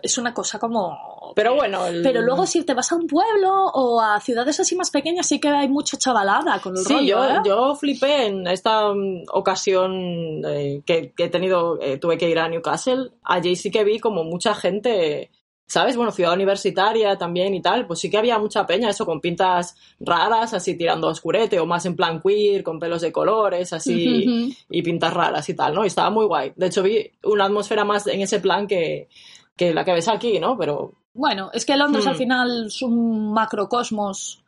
Es 0.00 0.16
una 0.16 0.32
cosa 0.32 0.60
como... 0.60 1.32
Pero 1.34 1.56
bueno, 1.56 1.84
el- 1.86 2.02
Pero 2.04 2.22
luego 2.22 2.46
si 2.46 2.62
te 2.64 2.72
vas 2.72 2.92
a 2.92 2.94
un 2.94 3.08
pueblo 3.08 3.50
o 3.66 4.00
a 4.00 4.20
ciudades 4.20 4.60
así 4.60 4.76
más 4.76 4.90
pequeñas 4.92 5.26
sí 5.26 5.40
que 5.40 5.48
hay 5.48 5.68
mucha 5.68 5.96
chavalada 5.98 6.60
con 6.60 6.76
el 6.76 6.84
Sí, 6.84 6.94
rollo, 6.94 7.06
yo, 7.06 7.24
¿eh? 7.24 7.38
yo 7.44 7.74
flipé 7.74 8.26
en 8.26 8.46
esta 8.46 8.92
mm, 8.94 9.24
ocasión 9.32 10.42
eh, 10.46 10.82
que, 10.86 11.12
que 11.16 11.24
he 11.24 11.28
tenido, 11.28 11.80
eh, 11.80 11.98
tuve 11.98 12.16
que 12.16 12.28
ir 12.30 12.38
a 12.38 12.48
Newcastle. 12.48 13.10
Allí 13.24 13.56
sí 13.56 13.72
que 13.72 13.82
vi 13.82 13.98
como 13.98 14.22
mucha 14.22 14.54
gente 14.54 15.30
¿sabes? 15.68 15.96
Bueno, 15.96 16.10
ciudad 16.10 16.32
universitaria 16.32 17.16
también 17.16 17.54
y 17.54 17.60
tal, 17.62 17.86
pues 17.86 18.00
sí 18.00 18.10
que 18.10 18.16
había 18.18 18.38
mucha 18.38 18.66
peña, 18.66 18.88
eso, 18.90 19.06
con 19.06 19.20
pintas 19.20 19.76
raras, 20.00 20.54
así 20.54 20.76
tirando 20.76 21.06
a 21.06 21.12
oscurete, 21.12 21.60
o 21.60 21.66
más 21.66 21.86
en 21.86 21.94
plan 21.94 22.20
queer, 22.20 22.64
con 22.64 22.80
pelos 22.80 23.02
de 23.02 23.12
colores, 23.12 23.72
así, 23.72 24.56
y 24.70 24.82
pintas 24.82 25.12
raras 25.14 25.48
y 25.48 25.54
tal, 25.54 25.74
¿no? 25.74 25.84
Y 25.84 25.88
estaba 25.88 26.10
muy 26.10 26.24
guay. 26.24 26.52
De 26.56 26.66
hecho, 26.66 26.82
vi 26.82 27.10
una 27.22 27.44
atmósfera 27.44 27.84
más 27.84 28.06
en 28.06 28.22
ese 28.22 28.40
plan 28.40 28.66
que, 28.66 29.08
que 29.56 29.72
la 29.74 29.84
que 29.84 29.92
ves 29.92 30.08
aquí, 30.08 30.40
¿no? 30.40 30.56
Pero 30.56 30.94
Bueno, 31.14 31.50
es 31.52 31.64
que 31.66 31.76
Londres 31.76 32.04
Hmm. 32.06 32.08
al 32.08 32.16
final 32.16 32.66
es 32.68 32.80
un 32.82 33.32
macrocosmos 33.32 34.42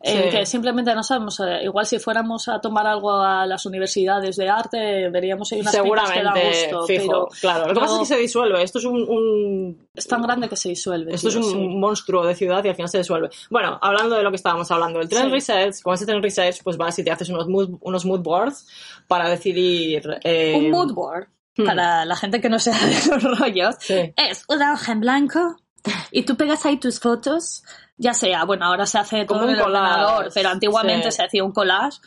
en 0.00 0.24
Sí. 0.24 0.28
que 0.30 0.46
simplemente 0.46 0.94
no 0.94 1.02
sabemos. 1.02 1.40
eh, 1.40 1.60
igual 1.64 1.86
si 1.86 1.98
fuéramos 1.98 2.48
a 2.48 2.60
tomar 2.60 2.86
algo 2.86 3.12
a 3.14 3.46
las 3.46 3.64
universidades 3.66 4.36
de 4.36 4.48
arte, 4.48 5.08
veríamos 5.08 5.50
ahí 5.52 5.60
unas 5.60 5.74
pintas 5.74 5.82
que 5.82 6.10
seguramente, 6.12 6.68
gusto, 6.70 6.86
fijo, 6.86 7.06
pero 7.06 7.28
claro. 7.40 7.66
Lo 7.68 7.74
que 7.74 7.80
pasa 7.80 7.94
es 7.94 8.00
que 8.00 8.14
se 8.14 8.20
disuelve. 8.20 8.62
Esto 8.62 8.78
es 8.78 8.84
un, 8.84 9.02
un- 9.08 9.88
es 9.94 10.06
tan 10.06 10.22
grande 10.22 10.48
que 10.48 10.56
se 10.56 10.68
disuelve. 10.68 11.14
esto 11.14 11.28
es 11.28 11.34
tío, 11.34 11.44
un 11.44 11.50
sí. 11.50 11.68
monstruo 11.76 12.26
de 12.26 12.34
ciudad 12.34 12.62
y 12.64 12.68
al 12.68 12.74
final 12.74 12.88
se 12.90 12.98
disuelve. 12.98 13.30
Bueno, 13.50 13.78
hablando 13.80 14.16
de 14.16 14.22
lo 14.22 14.30
que 14.30 14.36
estábamos 14.36 14.70
hablando, 14.70 15.00
el 15.00 15.08
tren 15.08 15.24
Sí. 15.26 15.30
research, 15.30 15.80
con 15.82 15.94
ese 15.94 16.04
tren 16.06 16.22
research, 16.22 16.62
pues 16.62 16.76
vas 16.76 16.98
y 16.98 17.04
te 17.04 17.10
haces 17.10 17.28
unos 17.30 17.48
mood, 17.48 17.70
unos 17.80 18.04
mood 18.04 18.20
boards 18.20 18.66
para 19.08 19.28
decidir. 19.28 20.02
eh, 20.24 20.54
Un 20.56 20.70
mood 20.70 20.92
board, 20.92 21.28
Hmm. 21.58 21.64
para 21.64 22.04
la 22.04 22.16
gente 22.16 22.40
que 22.42 22.50
no 22.50 22.58
sea 22.58 22.76
de 22.78 23.16
los 23.22 23.38
rollos, 23.40 23.76
es 23.88 24.44
una 24.48 24.74
hoja 24.74 24.92
en 24.92 25.00
blanco 25.00 25.56
y 26.10 26.22
tú 26.24 26.36
pegas 26.36 26.66
ahí 26.66 26.76
tus 26.78 27.00
fotos, 27.00 27.62
ya 27.98 28.12
sea, 28.12 28.44
bueno, 28.44 28.66
ahora 28.66 28.84
se 28.86 28.98
hace 28.98 29.24
Como 29.26 29.44
en 29.44 29.48
un 29.50 29.54
el 29.56 29.62
collage, 29.62 29.84
ordenador, 29.94 30.30
pero 30.34 30.48
antiguamente 30.50 31.10
sí. 31.10 31.16
se 31.16 31.24
hacía 31.24 31.42
un 31.44 31.52
collage 31.52 31.98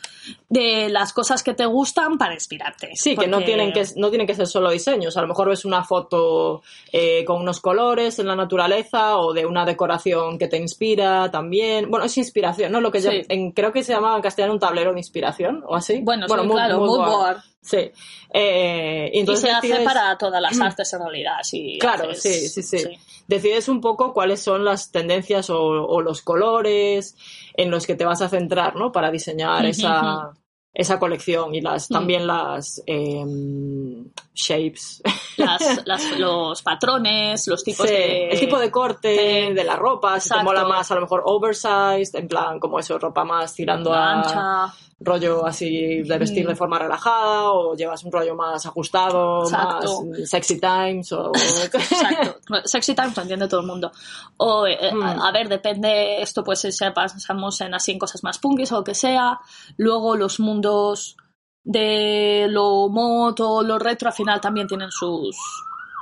de 0.48 0.88
las 0.88 1.12
cosas 1.12 1.42
que 1.42 1.54
te 1.54 1.66
gustan 1.66 2.16
para 2.16 2.34
inspirarte. 2.34 2.90
Sí, 2.94 3.16
que 3.16 3.26
no 3.26 3.42
tienen 3.42 3.72
que 3.72 3.84
no 3.96 4.08
tienen 4.10 4.26
que 4.26 4.34
ser 4.34 4.46
solo 4.46 4.70
diseños. 4.70 5.16
A 5.16 5.22
lo 5.22 5.28
mejor 5.28 5.48
ves 5.48 5.64
una 5.64 5.82
foto 5.82 6.62
eh, 6.92 7.24
con 7.24 7.40
unos 7.42 7.60
colores 7.60 8.18
en 8.18 8.28
la 8.28 8.36
naturaleza 8.36 9.16
o 9.18 9.32
de 9.32 9.46
una 9.46 9.64
decoración 9.64 10.38
que 10.38 10.46
te 10.48 10.58
inspira 10.58 11.30
también. 11.30 11.90
Bueno, 11.90 12.06
es 12.06 12.16
inspiración, 12.18 12.70
¿no? 12.72 12.80
Lo 12.80 12.90
que 12.92 13.00
yo- 13.00 13.10
Sí. 13.10 13.22
en- 13.28 13.50
creo 13.52 13.72
que 13.72 13.82
se 13.82 13.92
llama 13.92 14.14
en 14.14 14.22
castellano 14.22 14.52
un 14.54 14.60
tablero 14.60 14.92
de 14.92 14.98
inspiración 15.00 15.62
o 15.66 15.74
así. 15.74 16.00
Bueno, 16.02 16.26
sí, 16.28 16.34
mood- 16.34 16.52
claro, 16.52 16.78
mood 16.78 16.98
board. 17.06 17.38
Sí. 17.62 17.90
Eh, 18.32 19.10
y 19.12 19.16
Y 19.18 19.20
entonces 19.20 19.50
se 19.50 19.50
hace 19.50 19.84
para 19.84 20.16
todas 20.16 20.40
las 20.40 20.52
artes 20.60 20.92
en 20.94 21.00
realidad. 21.00 21.34
Si 21.42 21.78
Claro, 21.78 22.10
haces- 22.10 22.22
sí, 22.50 22.62
sí, 22.62 22.78
sí, 22.78 22.98
Decides 23.26 23.68
un 23.68 23.80
poco 23.80 24.12
cuáles 24.12 24.42
son 24.42 24.64
las 24.64 24.90
tendencias 24.90 25.50
o, 25.50 25.56
o 25.84 26.00
los 26.00 26.22
colores 26.22 27.16
en 27.54 27.70
los 27.70 27.86
que 27.86 27.94
te 27.94 28.04
vas 28.04 28.22
a 28.22 28.28
centrar, 28.28 28.76
¿no? 28.76 28.92
Para 28.92 29.10
diseñar 29.10 29.64
esa, 29.66 30.32
esa 30.72 30.98
colección 30.98 31.54
y 31.54 31.60
las 31.60 31.88
también 31.88 32.26
las 32.26 32.82
em, 32.86 34.10
shapes. 34.34 35.02
Las, 35.36 35.60
las- 35.86 36.18
los 36.18 36.62
patrones, 36.62 37.46
los 37.48 37.62
tipos 37.64 37.86
Sí, 37.86 37.92
de... 37.92 38.28
el 38.30 38.40
tipo 38.40 38.58
de 38.58 38.70
corte 38.70 39.46
Sí. 39.48 39.54
de 39.54 39.64
la 39.64 39.76
ropa, 39.76 40.20
si 40.20 40.28
te 40.30 40.42
mola 40.42 40.64
más 40.64 40.90
a 40.90 40.94
lo 40.94 41.00
mejor 41.02 41.22
oversized, 41.24 42.14
en 42.18 42.28
plan 42.28 42.58
como 42.60 42.78
eso, 42.78 42.98
ropa 42.98 43.24
más 43.24 43.54
tirando 43.54 43.92
a 43.92 44.12
ancha. 44.12 44.74
Rollo 45.02 45.46
así 45.46 46.02
de 46.02 46.18
vestir 46.18 46.46
de 46.46 46.54
forma 46.54 46.78
relajada 46.78 47.50
o 47.52 47.74
llevas 47.74 48.04
un 48.04 48.12
rollo 48.12 48.34
más 48.36 48.66
ajustado, 48.66 49.44
Exacto. 49.44 50.04
más 50.04 50.28
sexy 50.28 50.60
times 50.60 51.10
o 51.12 51.32
Exacto. 51.34 52.36
Sexy 52.66 52.94
time 52.94 53.12
lo 53.16 53.22
entiende 53.22 53.48
todo 53.48 53.60
el 53.60 53.66
mundo. 53.66 53.90
O, 54.36 54.66
eh, 54.66 54.92
Mm. 54.92 55.02
a, 55.02 55.28
a 55.28 55.32
ver, 55.32 55.48
depende, 55.48 56.20
esto 56.20 56.44
pues 56.44 56.60
si 56.60 56.68
pasamos 56.94 57.60
en 57.62 57.72
así 57.74 57.92
en 57.92 57.98
cosas 57.98 58.22
más 58.22 58.38
punkis 58.38 58.70
o 58.72 58.76
lo 58.76 58.84
que 58.84 58.94
sea. 58.94 59.40
Luego 59.78 60.16
los 60.16 60.38
mundos 60.38 61.16
de 61.64 62.46
lo 62.50 62.88
moto, 62.88 63.62
lo 63.62 63.78
retro, 63.78 64.08
al 64.08 64.14
final 64.14 64.40
también 64.40 64.66
tienen 64.66 64.90
sus, 64.90 65.36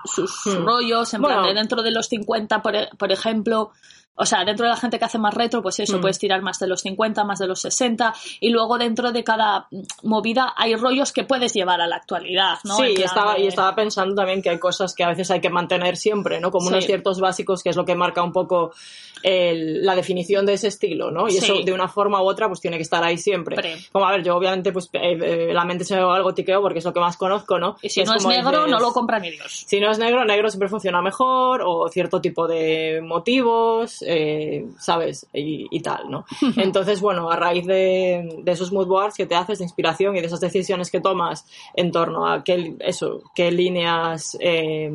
sus 0.04 0.46
Mm. 0.46 0.64
rollos. 0.64 1.14
En 1.14 1.20
Bueno. 1.22 1.42
plan, 1.42 1.48
de 1.54 1.61
dentro 1.61 1.82
de 1.82 1.90
los 1.90 2.06
50, 2.08 2.62
por, 2.62 2.74
e- 2.76 2.88
por 2.98 3.12
ejemplo, 3.12 3.70
o 4.18 4.26
sea, 4.26 4.44
dentro 4.44 4.64
de 4.66 4.70
la 4.70 4.76
gente 4.76 4.98
que 4.98 5.04
hace 5.04 5.18
más 5.18 5.33
retro, 5.35 5.62
pues 5.62 5.78
eso, 5.81 5.98
Mm. 5.98 6.00
puedes 6.00 6.18
tirar 6.18 6.42
más 6.42 6.59
de 6.59 6.66
los 6.66 6.81
50, 6.83 7.24
más 7.24 7.38
de 7.38 7.46
los 7.46 7.61
60. 7.61 8.12
Y 8.40 8.50
luego 8.50 8.76
dentro 8.78 9.12
de 9.12 9.24
cada 9.24 9.68
movida 10.02 10.52
hay 10.57 10.74
rollos 10.76 11.12
que 11.12 11.24
puedes 11.24 11.52
llevar 11.54 11.81
a 11.81 11.87
la 11.87 11.96
actualidad, 11.96 12.59
¿no? 12.64 12.76
Sí, 12.76 12.94
y 12.98 13.02
estaba, 13.02 13.35
de- 13.35 13.42
y 13.42 13.46
estaba 13.46 13.74
pensando 13.74 14.14
también 14.14 14.42
que 14.42 14.50
hay 14.50 14.59
cosas 14.59 14.94
que 14.94 15.04
a 15.04 15.09
veces 15.09 15.31
hay 15.31 15.40
que 15.40 15.50
mantener 15.50 15.96
siempre, 15.96 16.40
¿no? 16.40 16.50
Como 16.50 16.66
Sí. 16.68 16.72
unos 16.74 16.85
ciertos 16.87 17.20
básicos, 17.20 17.62
que 17.62 17.70
es 17.70 17.76
lo 17.76 17.85
que 17.85 17.94
marca 17.94 18.22
un 18.22 18.33
poco 18.33 18.72
el- 19.22 19.85
la 19.85 19.94
definición 19.96 20.46
de 20.46 20.52
ese 20.54 20.68
estilo, 20.68 21.11
¿no? 21.11 21.26
Y 21.28 21.33
Sí. 21.33 21.38
eso 21.38 21.54
de 21.64 21.72
una 21.72 21.88
forma 21.88 22.22
u 22.22 22.26
otra 22.28 22.46
pues 22.48 22.61
tiene 22.61 22.76
que 22.76 22.85
estar 22.85 23.02
ahí 23.02 23.18
siempre. 23.18 23.57
Como 23.90 24.07
a 24.07 24.12
ver, 24.12 24.22
yo 24.22 24.37
obviamente 24.37 24.72
pues 24.72 24.88
eh, 24.92 25.18
eh, 25.20 25.50
la 25.52 25.64
mente 25.64 25.85
se 25.85 25.96
me 25.96 26.02
va 26.02 26.16
al 26.16 26.22
gotiqueo 26.22 26.61
porque 26.62 26.78
es 26.78 26.85
lo 26.85 26.92
que 26.92 27.00
más 27.00 27.16
conozco, 27.16 27.59
¿no? 27.59 27.76
Y 27.83 27.88
si 27.88 28.04
no 28.04 28.14
es 28.14 28.24
negro, 28.26 28.50
dices, 28.64 28.70
no 28.70 28.78
lo 28.81 28.92
compra 28.92 29.18
ni 29.18 29.31
Dios. 29.31 29.64
Si 29.66 29.81
no 29.81 29.90
es 29.90 29.98
negro, 29.98 30.24
negro 30.24 30.48
siempre 30.50 30.68
funciona 30.68 31.02
mejor, 31.02 31.62
o 31.64 31.88
cierto 31.88 32.20
tipo 32.20 32.46
de 32.46 33.00
motivos, 33.02 34.02
eh, 34.10 34.66
¿sabes? 34.78 35.26
Y, 35.34 35.66
y 35.70 35.80
tal, 35.80 36.10
¿no? 36.10 36.24
Entonces, 36.56 37.00
bueno, 37.00 37.30
a 37.30 37.36
raíz 37.36 37.66
de, 37.66 38.40
de 38.42 38.52
esos 38.52 38.72
mood 38.72 38.86
boards 38.86 39.16
que 39.16 39.26
te 39.26 39.34
haces 39.34 39.58
de 39.58 39.64
inspiración 39.64 40.16
y 40.16 40.20
de 40.20 40.26
esas 40.26 40.40
decisiones 40.40 40.90
que 40.90 41.00
tomas 41.00 41.46
en 41.74 41.92
torno 41.92 42.26
a 42.26 42.42
qué, 42.42 42.74
eso, 42.80 43.22
qué 43.34 43.50
líneas 43.50 44.36
eh, 44.40 44.90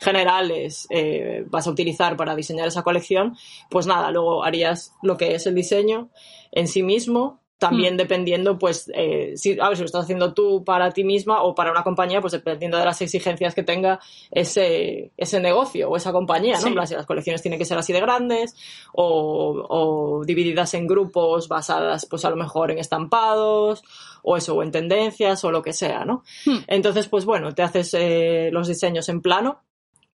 generales 0.00 0.86
eh, 0.90 1.44
vas 1.48 1.66
a 1.66 1.70
utilizar 1.70 2.16
para 2.16 2.34
diseñar 2.34 2.66
esa 2.66 2.82
colección, 2.82 3.36
pues 3.70 3.86
nada, 3.86 4.10
luego 4.10 4.44
harías 4.44 4.94
lo 5.02 5.16
que 5.16 5.34
es 5.34 5.46
el 5.46 5.54
diseño 5.54 6.08
en 6.50 6.66
sí 6.66 6.82
mismo, 6.82 7.40
también 7.64 7.96
dependiendo, 7.96 8.58
pues, 8.58 8.90
eh, 8.94 9.32
si, 9.36 9.58
a 9.58 9.68
ver, 9.68 9.76
si 9.78 9.82
lo 9.82 9.86
estás 9.86 10.04
haciendo 10.04 10.34
tú 10.34 10.62
para 10.64 10.90
ti 10.90 11.02
misma 11.02 11.42
o 11.42 11.54
para 11.54 11.70
una 11.70 11.82
compañía, 11.82 12.20
pues 12.20 12.34
dependiendo 12.34 12.76
de 12.76 12.84
las 12.84 13.00
exigencias 13.00 13.54
que 13.54 13.62
tenga 13.62 14.00
ese, 14.30 15.12
ese 15.16 15.40
negocio 15.40 15.88
o 15.88 15.96
esa 15.96 16.12
compañía, 16.12 16.56
¿no? 16.56 16.60
Sí. 16.60 16.88
Si 16.88 16.94
las 16.94 17.06
colecciones 17.06 17.40
tienen 17.40 17.58
que 17.58 17.64
ser 17.64 17.78
así 17.78 17.94
de 17.94 18.00
grandes 18.00 18.54
o, 18.92 19.64
o 19.66 20.24
divididas 20.26 20.74
en 20.74 20.86
grupos 20.86 21.48
basadas, 21.48 22.06
pues 22.10 22.26
a 22.26 22.30
lo 22.30 22.36
mejor 22.36 22.70
en 22.70 22.78
estampados 22.78 23.82
o 24.22 24.36
eso, 24.36 24.54
o 24.54 24.62
en 24.62 24.70
tendencias 24.70 25.42
o 25.44 25.50
lo 25.50 25.62
que 25.62 25.72
sea, 25.72 26.04
¿no? 26.04 26.22
Hmm. 26.44 26.58
Entonces, 26.66 27.08
pues 27.08 27.24
bueno, 27.24 27.54
te 27.54 27.62
haces 27.62 27.94
eh, 27.94 28.50
los 28.52 28.68
diseños 28.68 29.08
en 29.08 29.22
plano, 29.22 29.62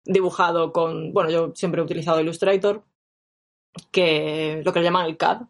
dibujado 0.05 0.71
con, 0.71 1.13
bueno, 1.13 1.31
yo 1.31 1.51
siempre 1.55 1.81
he 1.81 1.83
utilizado 1.83 2.21
Illustrator, 2.21 2.83
que 3.89 4.61
lo 4.63 4.71
que 4.71 4.79
le 4.79 4.85
llaman 4.85 5.07
el 5.07 5.17
CAD, 5.17 5.41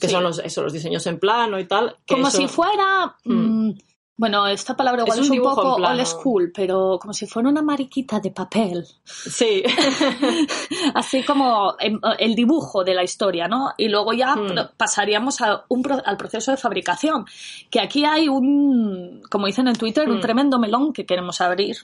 que 0.00 0.06
Sí. 0.08 0.12
son 0.12 0.22
los, 0.22 0.38
eso, 0.38 0.62
los 0.62 0.72
diseños 0.72 1.06
en 1.06 1.18
plano 1.18 1.58
y 1.58 1.64
tal. 1.66 1.96
que 2.06 2.14
Como 2.14 2.28
eso- 2.28 2.36
si 2.38 2.48
fuera. 2.48 3.16
Mm. 3.24 3.68
mm, 3.68 3.78
bueno, 4.16 4.46
esta 4.46 4.76
palabra 4.76 5.02
igual 5.02 5.18
Es 5.18 5.24
es 5.24 5.30
un 5.32 5.42
poco 5.42 5.74
old 5.74 6.06
school, 6.06 6.52
pero 6.54 6.98
como 7.00 7.12
si 7.12 7.26
fuera 7.26 7.48
una 7.48 7.62
mariquita 7.62 8.20
de 8.20 8.30
papel. 8.30 8.86
Sí, 9.04 9.64
Así 10.94 11.22
como 11.24 11.74
em, 11.80 11.98
el 12.18 12.34
dibujo 12.36 12.84
de 12.84 12.94
la 12.94 13.02
historia, 13.02 13.48
¿no? 13.48 13.72
Y 13.76 13.88
luego 13.88 14.12
ya 14.12 14.34
pro- 14.34 14.70
pasaríamos 14.76 15.40
a 15.40 15.64
un 15.68 15.82
al 16.04 16.16
proceso 16.16 16.50
de 16.52 16.56
fabricación. 16.56 17.24
Que 17.70 17.80
aquí 17.80 18.04
hay 18.04 18.28
un, 18.28 19.22
como 19.30 19.46
dicen 19.46 19.66
en 19.68 19.74
Twitter, 19.76 20.08
un 20.08 20.20
tremendo 20.20 20.58
melón 20.60 20.92
que 20.92 21.06
queremos 21.06 21.40
abrir. 21.40 21.76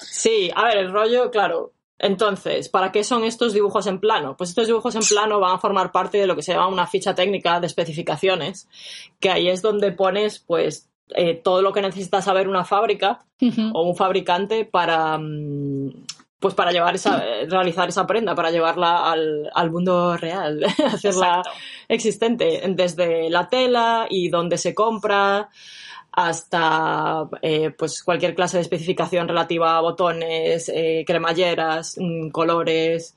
sí, 0.00 0.50
a 0.54 0.64
ver, 0.64 0.78
el 0.78 0.92
rollo, 0.92 1.30
claro. 1.30 1.72
Entonces, 2.02 2.70
¿para 2.70 2.92
qué 2.92 3.04
son 3.04 3.24
estos 3.24 3.52
dibujos 3.52 3.86
en 3.86 4.00
plano? 4.00 4.34
Pues 4.36 4.50
estos 4.50 4.66
dibujos 4.66 4.94
en 4.94 5.02
plano 5.02 5.38
van 5.38 5.56
a 5.56 5.58
formar 5.58 5.92
parte 5.92 6.16
de 6.16 6.26
lo 6.26 6.34
que 6.34 6.42
se 6.42 6.52
llama 6.52 6.68
una 6.68 6.86
ficha 6.86 7.14
técnica 7.14 7.60
de 7.60 7.66
especificaciones, 7.66 8.68
que 9.20 9.30
ahí 9.30 9.48
es 9.48 9.60
donde 9.60 9.92
pones, 9.92 10.38
pues, 10.38 10.88
eh, 11.14 11.34
todo 11.34 11.60
lo 11.60 11.72
que 11.72 11.82
necesita 11.82 12.22
saber 12.22 12.48
una 12.48 12.64
fábrica 12.64 13.26
o 13.74 13.82
un 13.82 13.96
fabricante 13.96 14.64
para 14.64 15.18
mm, 15.18 16.04
pues 16.38 16.54
para 16.54 16.72
llevar 16.72 16.94
esa, 16.94 17.22
eh, 17.22 17.46
realizar 17.46 17.88
esa 17.90 18.06
prenda, 18.06 18.34
para 18.34 18.50
llevarla 18.50 19.10
al, 19.10 19.50
al 19.52 19.70
mundo 19.70 20.16
real, 20.16 20.64
hacerla 20.86 21.38
Exacto. 21.38 21.50
existente, 21.86 22.62
desde 22.68 23.28
la 23.28 23.48
tela 23.50 24.06
y 24.08 24.30
dónde 24.30 24.56
se 24.56 24.74
compra 24.74 25.50
hasta 26.12 27.28
eh, 27.42 27.70
pues 27.70 28.02
cualquier 28.02 28.34
clase 28.34 28.56
de 28.56 28.62
especificación 28.62 29.28
relativa 29.28 29.76
a 29.76 29.80
botones, 29.80 30.68
eh, 30.68 31.04
cremalleras, 31.06 31.96
mm, 31.98 32.30
colores, 32.30 33.16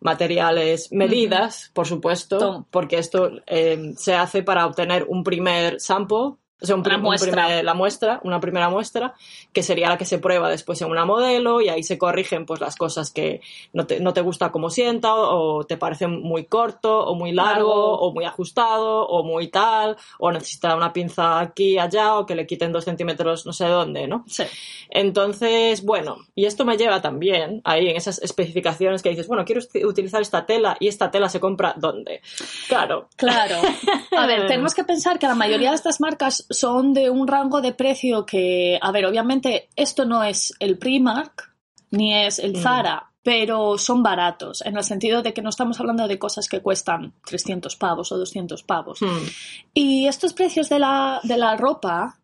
materiales, 0.00 0.92
medidas, 0.92 1.70
por 1.72 1.86
supuesto, 1.86 2.66
porque 2.70 2.98
esto 2.98 3.30
eh, 3.46 3.92
se 3.96 4.14
hace 4.14 4.42
para 4.42 4.66
obtener 4.66 5.04
un 5.08 5.24
primer 5.24 5.80
sample, 5.80 6.34
o 6.60 6.66
sea, 6.66 6.74
un 6.74 6.80
Una 6.86 6.96
un 6.96 7.02
muestra. 7.02 7.30
primer- 7.46 7.64
la 7.64 7.74
muestra, 7.74 8.20
una 8.24 8.40
primera 8.40 8.68
muestra, 8.70 9.14
que 9.52 9.62
sería 9.62 9.88
la 9.90 9.98
que 9.98 10.04
se 10.06 10.18
prueba 10.18 10.48
después 10.48 10.80
en 10.82 10.90
una 10.90 11.04
modelo 11.04 11.60
y 11.60 11.68
ahí 11.68 11.82
se 11.82 11.98
corrigen 11.98 12.46
pues 12.46 12.60
las 12.60 12.76
cosas 12.76 13.10
que 13.10 13.40
no 13.72 13.86
te, 13.86 14.00
no 14.00 14.12
te 14.12 14.22
gusta 14.22 14.50
como 14.50 14.70
sienta 14.70 15.14
o, 15.14 15.58
o 15.58 15.64
te 15.64 15.76
parece 15.76 16.06
muy 16.06 16.44
corto 16.44 17.04
o 17.06 17.14
muy 17.14 17.32
largo, 17.32 17.68
Largo. 17.68 17.98
o 17.98 18.12
muy 18.12 18.24
ajustado 18.24 19.06
o 19.06 19.22
muy 19.22 19.48
tal 19.48 19.96
o 20.18 20.32
necesita 20.32 20.74
una 20.76 20.92
pinza 20.92 21.40
aquí 21.40 21.78
allá 21.78 22.14
o 22.18 22.24
que 22.26 22.34
le 22.34 22.46
quiten 22.46 22.72
dos 22.72 22.84
centímetros 22.84 23.44
no 23.46 23.52
sé 23.52 23.66
dónde, 23.66 24.06
¿no? 24.08 24.24
Sí. 24.26 24.44
Entonces, 24.90 25.84
bueno, 25.84 26.16
y 26.34 26.46
esto 26.46 26.64
me 26.64 26.76
lleva 26.78 27.02
también 27.02 27.60
ahí 27.64 27.88
en 27.88 27.96
esas 27.96 28.18
especificaciones 28.22 29.02
que 29.02 29.10
dices, 29.10 29.28
bueno, 29.28 29.44
quiero 29.44 29.60
utilizar 29.86 30.22
esta 30.22 30.46
tela 30.46 30.76
y 30.80 30.88
esta 30.88 31.10
tela 31.10 31.28
se 31.28 31.38
compra 31.38 31.74
¿dónde? 31.76 32.22
Claro. 32.68 33.08
Claro. 33.16 33.56
A 34.16 34.26
ver, 34.26 34.46
tenemos 34.46 34.74
que 34.74 34.84
pensar 34.84 35.18
que 35.18 35.26
la 35.26 35.34
mayoría 35.34 35.70
de 35.70 35.76
estas 35.76 36.00
marcas 36.00 36.45
son 36.50 36.94
de 36.94 37.10
un 37.10 37.26
rango 37.26 37.60
de 37.60 37.72
precio 37.72 38.24
que, 38.26 38.78
a 38.80 38.92
ver, 38.92 39.06
obviamente 39.06 39.68
esto 39.76 40.04
no 40.04 40.22
es 40.22 40.54
el 40.60 40.78
Primark 40.78 41.54
ni 41.90 42.14
es 42.14 42.38
el 42.38 42.52
Mm. 42.52 42.62
Zara, 42.62 43.12
pero 43.22 43.76
son 43.76 44.02
baratos, 44.02 44.62
en 44.64 44.76
el 44.76 44.84
sentido 44.84 45.22
de 45.22 45.34
que 45.34 45.42
no 45.42 45.50
estamos 45.50 45.80
hablando 45.80 46.06
de 46.06 46.18
cosas 46.18 46.48
que 46.48 46.60
cuestan 46.60 47.12
300 47.24 47.74
pavos 47.76 48.12
o 48.12 48.18
200 48.18 48.62
pavos. 48.62 49.02
Hmm. 49.02 49.26
Y 49.74 50.06
estos 50.06 50.32
precios 50.32 50.68
de 50.68 50.78
la, 50.78 51.20
de 51.24 51.36
la 51.36 51.56
ropa, 51.56 52.20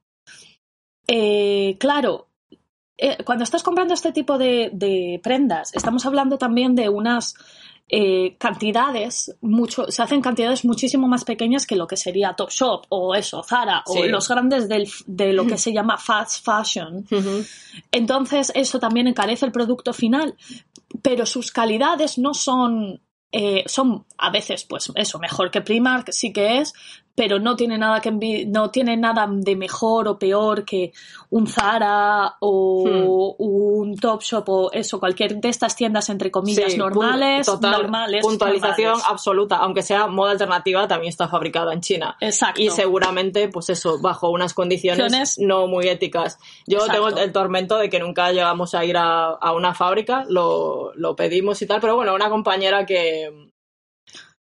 eh, 1.09 1.77
claro, 1.81 2.29
eh, 2.97 3.19
cuando 3.25 3.43
estás 3.43 3.65
comprando 3.65 3.95
este 3.95 4.13
tipo 4.13 4.39
de, 4.39 4.71
de 4.73 5.21
prendas, 5.25 5.75
estamos 5.75 6.07
hablando 6.07 6.39
también 6.39 6.77
de 6.77 6.89
unas 6.89 7.35
eh, 7.89 8.37
cantidades, 8.39 9.35
mucho, 9.43 9.91
se 9.91 10.03
hacen 10.03 10.23
cantidades 10.23 10.65
muchísimo 10.65 11.09
más 11.09 11.25
pequeñas 11.25 11.67
que 11.67 11.77
lo 11.77 11.87
que 11.87 11.97
sería 11.97 12.35
Topshop 12.35 12.87
o 12.89 13.15
eso, 13.15 13.43
Zara 13.43 13.83
o 13.87 14.05
los 14.05 14.29
grandes 14.29 14.69
del, 14.69 14.89
de 15.07 15.33
lo 15.33 15.47
que 15.47 15.59
se 15.59 15.73
llama 15.73 15.99
fast 15.99 16.45
fashion. 16.45 17.05
Entonces, 17.91 18.51
eso 18.55 18.79
también 18.79 19.09
encarece 19.09 19.45
el 19.45 19.53
producto 19.53 19.93
final, 19.93 20.35
pero 21.03 21.27
sus 21.27 21.51
calidades 21.51 22.19
no 22.19 22.33
son. 22.33 23.01
eh, 23.33 23.65
son 23.67 24.05
a 24.19 24.31
veces, 24.31 24.65
pues 24.65 24.93
eso, 24.95 25.19
mejor 25.19 25.51
que 25.51 25.63
Primark, 25.63 26.13
sí 26.13 26.33
que 26.33 26.59
es, 26.59 26.75
pero 27.15 27.39
no 27.39 27.57
tiene 27.57 27.77
nada 27.77 28.01
que 28.01 28.11
no 28.47 28.71
tiene 28.71 28.97
nada 28.97 29.29
de 29.31 29.55
mejor 29.55 30.09
o 30.09 30.19
peor 30.19 30.65
que 30.65 30.93
un 31.31 31.47
Zara 31.47 32.37
o 32.41 32.83
Hmm. 33.39 33.43
un 33.83 33.97
Topshop 33.97 34.49
o 34.49 34.71
eso, 34.73 34.99
cualquier 34.99 35.37
de 35.41 35.49
estas 35.49 35.77
tiendas 35.77 36.09
entre 36.09 36.31
comillas 36.31 36.73
Sí, 36.73 36.79
normales, 36.79 37.47
total, 37.47 37.73
normales, 37.73 38.23
puntualización 38.23 38.93
normales. 38.93 39.07
absoluta, 39.11 39.57
aunque 39.57 39.83
sea 39.83 40.07
moda 40.07 40.33
alternativa, 40.33 40.89
también 40.89 41.11
está 41.11 41.29
fabricada 41.29 41.73
en 41.73 41.81
China. 41.81 42.17
Exacto. 42.21 42.61
Y 42.61 42.71
seguramente, 42.71 43.49
pues 43.49 43.69
eso, 43.71 43.99
bajo 44.01 44.31
unas 44.31 44.55
condiciones 44.55 45.39
no 45.39 45.67
muy 45.67 45.89
éticas. 45.89 46.39
Yo 46.67 46.79
Exacto. 46.79 46.93
tengo 46.93 47.09
el, 47.09 47.19
el 47.19 47.33
tormento 47.33 47.77
de 47.77 47.89
que 47.91 47.99
nunca 47.99 48.33
llegamos 48.33 48.75
a 48.75 48.85
ir 48.85 48.97
a, 48.97 49.27
a 49.31 49.53
una 49.53 49.75
fábrica, 49.75 50.25
lo, 50.29 50.93
lo 50.95 51.15
pedimos 51.17 51.61
y 51.63 51.67
tal, 51.67 51.81
pero 51.81 51.95
bueno, 51.97 52.15
una 52.15 52.31
compañera 52.31 52.87
que 52.87 53.52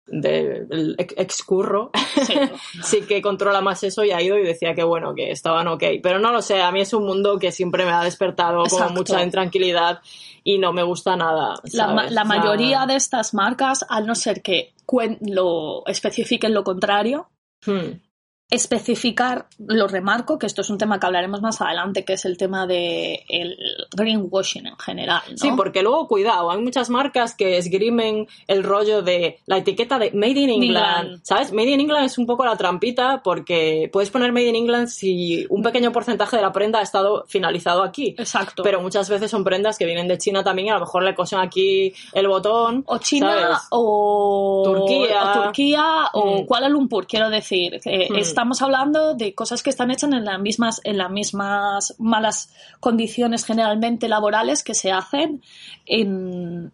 de 0.08 0.66
el 0.70 0.94
ex 0.98 1.14
excurro 1.16 1.90
Sí. 2.24 2.34
sí 2.82 3.00
que 3.02 3.20
controla 3.20 3.60
más 3.60 3.82
eso 3.82 4.04
y 4.04 4.12
ha 4.12 4.22
ido 4.22 4.38
y 4.38 4.44
decía 4.44 4.74
que 4.74 4.84
bueno, 4.84 5.14
que 5.14 5.30
estaban 5.30 5.66
ok. 5.68 5.82
Pero 6.02 6.18
no 6.18 6.30
lo 6.32 6.42
sé, 6.42 6.62
a 6.62 6.70
mí 6.70 6.80
es 6.80 6.92
un 6.92 7.04
mundo 7.04 7.38
que 7.38 7.50
siempre 7.52 7.84
me 7.84 7.90
ha 7.92 8.02
despertado 8.04 8.62
Exacto. 8.64 8.84
con 8.86 8.94
mucha 8.94 9.22
intranquilidad 9.22 10.00
y 10.44 10.58
no 10.58 10.72
me 10.72 10.82
gusta 10.84 11.16
nada. 11.16 11.54
La, 11.72 11.88
ma- 11.88 12.08
la 12.08 12.24
mayoría 12.24 12.86
de 12.86 12.94
estas 12.96 13.34
marcas, 13.34 13.84
al 13.88 14.06
no 14.06 14.14
ser 14.14 14.42
que 14.42 14.74
lo 15.22 15.84
especifiquen 15.86 16.54
lo 16.54 16.62
contrario, 16.62 17.28
hmm. 17.66 18.05
Especificar, 18.50 19.46
lo 19.58 19.88
remarco, 19.88 20.38
que 20.38 20.46
esto 20.46 20.60
es 20.62 20.70
un 20.70 20.78
tema 20.78 21.00
que 21.00 21.06
hablaremos 21.06 21.40
más 21.42 21.60
adelante, 21.60 22.04
que 22.04 22.12
es 22.12 22.24
el 22.24 22.36
tema 22.38 22.66
de 22.66 23.24
el 23.28 23.56
greenwashing 23.96 24.66
en 24.66 24.76
general. 24.78 25.22
¿no? 25.30 25.36
Sí, 25.36 25.50
porque 25.56 25.82
luego, 25.82 26.06
cuidado, 26.06 26.50
hay 26.50 26.58
muchas 26.60 26.88
marcas 26.90 27.34
que 27.34 27.56
esgrimen 27.58 28.28
el 28.46 28.62
rollo 28.62 29.02
de 29.02 29.40
la 29.46 29.58
etiqueta 29.58 29.98
de 29.98 30.12
Made 30.12 30.30
in 30.40 30.50
England, 30.50 30.62
England. 31.06 31.20
¿sabes? 31.24 31.52
Made 31.52 31.70
in 31.70 31.80
England 31.80 32.04
es 32.06 32.18
un 32.18 32.26
poco 32.26 32.44
la 32.44 32.56
trampita 32.56 33.20
porque 33.24 33.90
puedes 33.92 34.10
poner 34.10 34.32
Made 34.32 34.46
in 34.48 34.56
England 34.56 34.88
si 34.88 35.44
un 35.50 35.62
pequeño 35.62 35.90
porcentaje 35.90 36.36
de 36.36 36.42
la 36.42 36.52
prenda 36.52 36.78
ha 36.78 36.82
estado 36.82 37.24
finalizado 37.26 37.82
aquí. 37.82 38.14
Exacto. 38.16 38.62
Pero 38.62 38.80
muchas 38.80 39.08
veces 39.10 39.30
son 39.30 39.42
prendas 39.42 39.76
que 39.76 39.86
vienen 39.86 40.06
de 40.08 40.18
China 40.18 40.44
también 40.44 40.68
y 40.68 40.70
a 40.70 40.74
lo 40.74 40.80
mejor 40.80 41.02
le 41.02 41.14
cosen 41.14 41.40
aquí 41.40 41.92
el 42.12 42.28
botón. 42.28 42.84
o 42.86 42.98
China 42.98 43.32
¿sabes? 43.40 43.58
o 43.70 44.62
Turquía. 44.64 45.22
o, 45.22 45.42
Turquía, 45.42 45.84
o 46.12 46.26
Mm. 46.42 46.46
Kuala 46.46 46.68
Lumpur, 46.68 47.06
quiero 47.06 47.28
decir. 47.30 47.80
Eh, 47.84 48.06
Mm. 48.10 48.16
Estamos 48.36 48.60
hablando 48.60 49.14
de 49.14 49.34
cosas 49.34 49.62
que 49.62 49.70
están 49.70 49.90
hechas 49.90 50.12
en 50.12 50.22
las 50.22 50.38
mismas, 50.38 50.82
en 50.84 50.98
las 50.98 51.10
mismas 51.10 51.94
malas 51.96 52.52
condiciones 52.80 53.46
generalmente 53.46 54.10
laborales 54.10 54.62
que 54.62 54.74
se 54.74 54.92
hacen 54.92 55.42
en, 55.86 56.70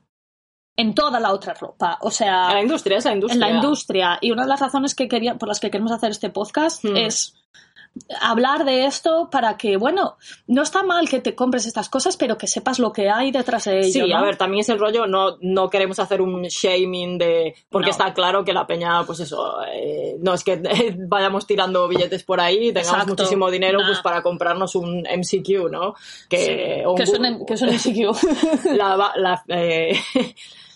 en 0.75 0.95
toda 0.97 1.21
la 1.21 1.33
otra 1.33 1.55
ropa. 1.55 1.99
O 2.01 2.11
sea, 2.11 2.49
En 2.49 2.55
la 2.55 2.63
industria, 2.63 2.99
es 2.99 3.05
la 3.05 3.13
industria. 3.13 3.35
en 3.35 3.41
la 3.41 3.57
industria. 3.57 4.19
Y 4.21 4.33
una 4.33 4.43
de 4.43 4.49
las 4.49 4.59
razones 4.59 4.97
que 4.97 5.07
quería, 5.07 5.37
por 5.39 5.47
las 5.47 5.61
que 5.61 5.71
queremos 5.71 5.93
hacer 5.93 6.11
este 6.11 6.31
podcast 6.31 6.85
Hmm. 6.85 6.97
es 6.97 7.33
hablar 8.23 8.65
de 8.65 8.87
esto 8.87 9.29
para 9.31 9.57
que, 9.59 9.77
bueno, 9.77 10.17
no 10.47 10.63
está 10.63 10.83
mal 10.83 11.09
que 11.09 11.21
te 11.21 11.35
compres 11.35 11.67
estas 11.67 11.89
cosas, 11.91 12.17
pero 12.17 12.39
que 12.39 12.47
sepas 12.47 12.79
lo 12.79 12.91
que 12.93 13.11
hay 13.11 13.31
detrás 13.31 13.65
de 13.65 13.81
ello. 13.81 14.05
Sí, 14.05 14.11
¿no? 14.11 14.17
a 14.17 14.23
ver, 14.23 14.37
también 14.37 14.63
es 14.63 14.69
el 14.71 14.79
rollo, 14.79 15.07
no, 15.07 15.37
no 15.41 15.69
queremos 15.69 15.99
hacer 15.99 16.23
un 16.23 16.43
shaming 16.45 17.19
de... 17.19 17.55
Porque 17.71 17.87
No. 17.87 17.91
está 17.91 18.15
claro 18.15 18.45
que 18.45 18.53
la 18.55 18.67
peña, 18.67 19.05
pues 19.05 19.21
eso, 19.21 19.63
eh, 19.71 20.17
no 20.21 20.33
es 20.35 20.43
que 20.43 20.61
vayamos 21.07 21.47
tirando 21.47 21.87
billetes 21.87 22.25
por 22.25 22.41
ahí 22.41 22.69
y 22.69 22.73
tengamos 22.73 22.93
Exacto. 23.03 23.13
muchísimo 23.23 23.51
dinero 23.51 23.81
Nah. 23.81 23.87
pues 23.87 24.01
para 24.01 24.23
comprarnos 24.23 24.75
un 24.75 25.01
MCQ, 25.03 25.71
¿no? 25.71 25.95
Que, 26.29 26.83
un 26.87 26.97
que 26.97 27.05
bu- 27.05 27.17
son, 27.17 27.47
que 27.47 27.57
son 27.57 27.69
MCQ. 27.69 28.65
la, 28.77 29.13
la, 29.17 29.45
eh, 29.49 29.95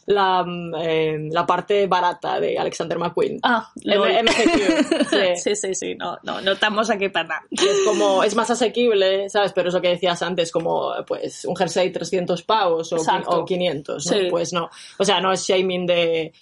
la, 0.06 0.44
eh, 0.80 1.18
la 1.30 1.44
parte 1.46 1.86
barata 1.86 2.38
de 2.40 2.58
Alexander 2.58 2.98
McQueen. 2.98 3.38
ah. 3.42 3.70
MCQ, 3.74 5.08
sí. 5.10 5.36
sí, 5.36 5.56
sí, 5.56 5.74
sí, 5.74 5.94
no, 5.96 6.16
no, 6.22 6.40
no 6.40 6.52
estamos 6.52 6.90
aquí 6.90 7.08
para 7.08 7.28
nada. 7.28 7.42
que 7.50 7.64
es 7.64 7.80
como, 7.84 8.22
es 8.22 8.34
más 8.34 8.50
asequible, 8.50 9.28
¿sabes? 9.28 9.52
Pero 9.52 9.68
eso 9.68 9.80
que 9.80 9.88
decías 9.88 10.22
antes, 10.22 10.50
como, 10.52 10.92
pues, 11.06 11.44
un 11.44 11.56
jersey 11.56 11.90
300 11.90 12.42
pavos 12.42 12.92
o, 12.92 12.96
o 13.26 13.44
500, 13.44 14.06
¿no? 14.06 14.12
Sí. 14.12 14.28
Pues 14.30 14.52
no. 14.52 14.70
O 14.98 15.04
sea, 15.04 15.20
no 15.20 15.32
es 15.32 15.42
shaming 15.44 15.86
de... 15.86 16.32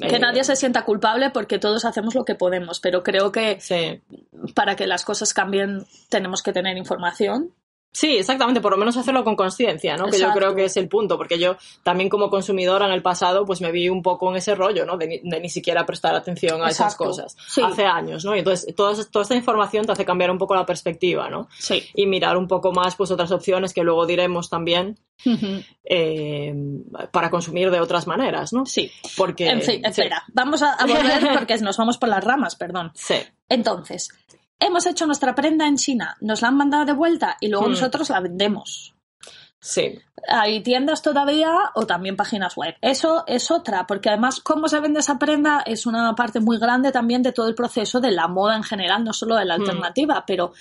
Que 0.00 0.16
eh, 0.16 0.18
nadie 0.18 0.42
se 0.42 0.56
sienta 0.56 0.84
culpable 0.84 1.30
porque 1.30 1.60
todos 1.60 1.84
hacemos 1.84 2.16
lo 2.16 2.24
que 2.24 2.34
podemos, 2.34 2.80
pero 2.80 3.04
creo 3.04 3.30
que 3.30 3.60
Sí. 3.60 4.00
para 4.54 4.74
que 4.74 4.88
las 4.88 5.04
cosas 5.04 5.32
cambien 5.32 5.86
tenemos 6.08 6.42
que 6.42 6.52
tener 6.52 6.76
información. 6.76 7.52
Sí, 7.96 8.18
exactamente, 8.18 8.60
por 8.60 8.72
lo 8.72 8.76
menos 8.76 8.94
hacerlo 8.98 9.24
con 9.24 9.36
conciencia, 9.36 9.96
¿no? 9.96 10.10
Que 10.10 10.18
yo 10.18 10.30
creo 10.34 10.54
que 10.54 10.66
es 10.66 10.76
el 10.76 10.86
punto, 10.86 11.16
porque 11.16 11.38
yo 11.38 11.56
también 11.82 12.10
como 12.10 12.28
consumidora 12.28 12.84
en 12.84 12.92
el 12.92 13.00
pasado, 13.00 13.46
pues 13.46 13.62
me 13.62 13.72
vi 13.72 13.88
un 13.88 14.02
poco 14.02 14.28
en 14.28 14.36
ese 14.36 14.54
rollo, 14.54 14.84
¿no? 14.84 14.98
De 14.98 15.06
ni, 15.06 15.18
de 15.20 15.40
ni 15.40 15.48
siquiera 15.48 15.86
prestar 15.86 16.14
atención 16.14 16.62
a 16.62 16.68
esas 16.68 16.94
cosas. 16.94 17.34
Sí. 17.48 17.62
Hace 17.62 17.86
años, 17.86 18.22
¿no? 18.22 18.36
Y 18.36 18.40
entonces 18.40 18.74
toda, 18.76 19.02
toda 19.10 19.22
esta 19.22 19.34
información 19.34 19.86
te 19.86 19.92
hace 19.92 20.04
cambiar 20.04 20.30
un 20.30 20.36
poco 20.36 20.54
la 20.54 20.66
perspectiva, 20.66 21.30
¿no? 21.30 21.48
Sí. 21.58 21.84
Y 21.94 22.06
mirar 22.06 22.36
un 22.36 22.46
poco 22.46 22.70
más, 22.70 22.96
pues, 22.96 23.10
otras 23.10 23.32
opciones 23.32 23.72
que 23.72 23.82
luego 23.82 24.04
diremos 24.04 24.50
también 24.50 24.98
eh, 25.84 26.54
para 27.10 27.30
consumir 27.30 27.70
de 27.70 27.80
otras 27.80 28.06
maneras, 28.06 28.52
¿no? 28.52 28.66
Sí. 28.66 28.92
Porque... 29.16 29.48
En 29.48 29.62
fin, 29.62 29.80
sí. 29.82 29.88
espera, 30.02 30.22
vamos 30.34 30.60
a, 30.60 30.74
a 30.74 30.84
volver 30.84 31.32
porque 31.38 31.56
nos 31.60 31.78
vamos 31.78 31.96
por 31.96 32.10
las 32.10 32.22
ramas, 32.22 32.56
perdón. 32.56 32.92
Sí. 32.94 33.16
Entonces, 33.48 34.10
hemos 34.58 34.86
hecho 34.86 35.06
nuestra 35.06 35.34
prenda 35.34 35.66
en 35.66 35.76
China, 35.76 36.16
nos 36.20 36.42
la 36.42 36.48
han 36.48 36.56
mandado 36.56 36.84
de 36.84 36.92
vuelta 36.92 37.36
y 37.40 37.48
luego 37.48 37.66
Hmm. 37.66 37.70
nosotros 37.70 38.10
la 38.10 38.20
vendemos. 38.20 38.94
Sí. 39.60 39.98
Hay 40.28 40.62
tiendas 40.62 41.02
todavía 41.02 41.52
o 41.74 41.86
también 41.86 42.14
páginas 42.16 42.56
web. 42.56 42.74
Eso 42.80 43.24
es 43.26 43.50
otra, 43.50 43.86
porque 43.86 44.10
además 44.10 44.40
cómo 44.40 44.68
se 44.68 44.78
vende 44.80 45.00
esa 45.00 45.18
prenda 45.18 45.62
es 45.66 45.86
una 45.86 46.14
parte 46.14 46.40
muy 46.40 46.58
grande 46.58 46.92
también 46.92 47.22
de 47.22 47.32
todo 47.32 47.48
el 47.48 47.54
proceso 47.54 48.00
de 48.00 48.12
la 48.12 48.28
moda 48.28 48.54
en 48.56 48.62
general, 48.62 49.02
no 49.02 49.12
solo 49.12 49.34
de 49.36 49.44
la 49.44 49.56
Hmm. 49.56 49.62
alternativa, 49.62 50.24
pero 50.26 50.52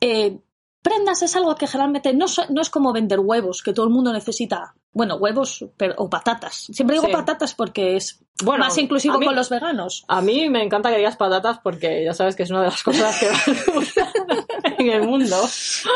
eh, 0.00 0.38
prendas 0.82 1.22
es 1.22 1.34
algo 1.34 1.54
que 1.54 1.66
generalmente 1.66 2.12
no, 2.12 2.26
es 2.26 2.70
como 2.70 2.92
vender 2.92 3.18
huevos, 3.20 3.62
que 3.62 3.72
todo 3.72 3.86
el 3.86 3.92
mundo 3.92 4.12
necesita. 4.12 4.74
Bueno, 4.94 5.16
huevos 5.16 5.64
pero- 5.76 5.94
o 5.98 6.08
patatas. 6.08 6.54
Siempre 6.72 6.94
digo 6.96 7.06
Sí. 7.08 7.12
patatas 7.12 7.52
porque 7.54 7.96
es 7.96 8.20
Bueno, 8.44 8.64
más 8.64 8.78
inclusivo 8.78 9.18
mí- 9.18 9.26
con 9.26 9.34
los 9.34 9.50
veganos. 9.50 10.04
A 10.08 10.20
mí 10.20 10.48
me 10.48 10.62
encanta 10.62 10.90
que 10.90 10.98
digas 10.98 11.16
patatas 11.16 11.58
porque 11.62 12.04
ya 12.04 12.14
sabes 12.14 12.36
que 12.36 12.44
es 12.44 12.50
una 12.50 12.60
de 12.60 12.66
las 12.66 12.82
cosas 12.82 13.18
que 13.18 13.28
más 13.30 13.44
en 14.78 14.88
el 14.88 15.02
mundo. 15.02 15.36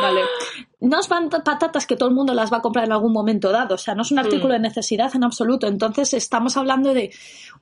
Vale. 0.01 0.21
No 0.81 1.03
son 1.03 1.31
patatas 1.31 1.87
que 1.87 1.97
todo 1.97 2.09
el 2.09 2.15
mundo 2.15 2.35
las 2.35 2.53
va 2.53 2.59
a 2.59 2.63
comprar 2.63 2.85
en 2.87 2.93
algún 2.93 3.13
momento 3.13 3.51
dado, 3.51 3.77
o 3.77 3.79
sea, 3.79 3.95
no 3.95 4.03
es 4.03 4.11
un 4.13 4.19
artículo 4.19 4.49
Mm. 4.49 4.57
de 4.57 4.69
necesidad 4.69 5.15
en 5.15 5.25
absoluto. 5.25 5.67
Entonces, 5.67 6.13
estamos 6.15 6.57
hablando 6.57 6.93
de 6.95 7.13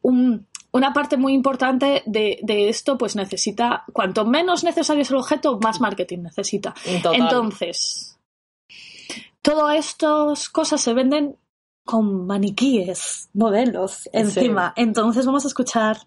un- 0.03 0.47
una 0.73 0.93
parte 0.93 1.17
muy 1.17 1.33
importante 1.33 2.03
de, 2.07 2.39
de 2.43 2.69
esto, 2.69 2.99
pues 2.99 3.17
necesita, 3.17 3.85
cuanto 3.93 4.25
menos 4.27 4.65
necesario 4.65 5.03
es 5.03 5.11
el 5.11 5.17
objeto, 5.17 5.59
más 5.63 5.81
marketing 5.81 6.19
necesita. 6.25 6.75
Total. 7.03 7.15
Entonces, 7.15 8.16
todas 9.47 9.77
estas 9.77 10.49
cosas 10.49 10.81
se 10.81 10.93
venden 10.93 11.37
con 11.85 12.27
maniquíes, 12.27 13.29
modelos 13.33 14.09
encima. 14.13 14.73
Entonces 14.77 15.25
vamos 15.25 15.45
a 15.45 15.49
escuchar 15.49 15.99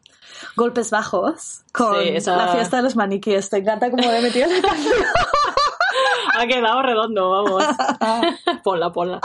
golpes 0.58 0.92
bajos 0.92 1.62
con 1.74 1.96
Sí, 2.04 2.10
esa- 2.10 2.36
la 2.36 2.50
fiesta 2.50 2.78
de 2.78 2.84
los 2.84 2.96
maniquíes. 2.98 3.50
Te 3.50 3.58
encanta 3.58 3.90
cómo 3.90 4.04
he 4.12 4.22
metido 4.22 4.48
la 4.50 4.62
canción. 4.68 4.94
Ha 6.38 6.48
quedado 6.48 6.82
redondo, 6.82 7.30
vamos. 7.30 7.64
ponla, 8.64 8.92
ponla. 8.92 9.22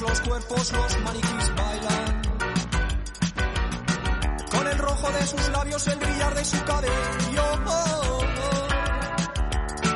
Los 0.00 0.20
cuerpos, 0.20 0.72
los 0.72 1.00
maniquís 1.00 1.54
bailan. 1.56 2.22
Con 4.50 4.66
el 4.66 4.78
rojo 4.78 5.10
de 5.10 5.26
sus 5.26 5.48
labios, 5.48 5.86
el 5.88 5.98
brillar 5.98 6.34
de 6.34 6.44
su 6.44 6.64
cabello. 6.64 7.44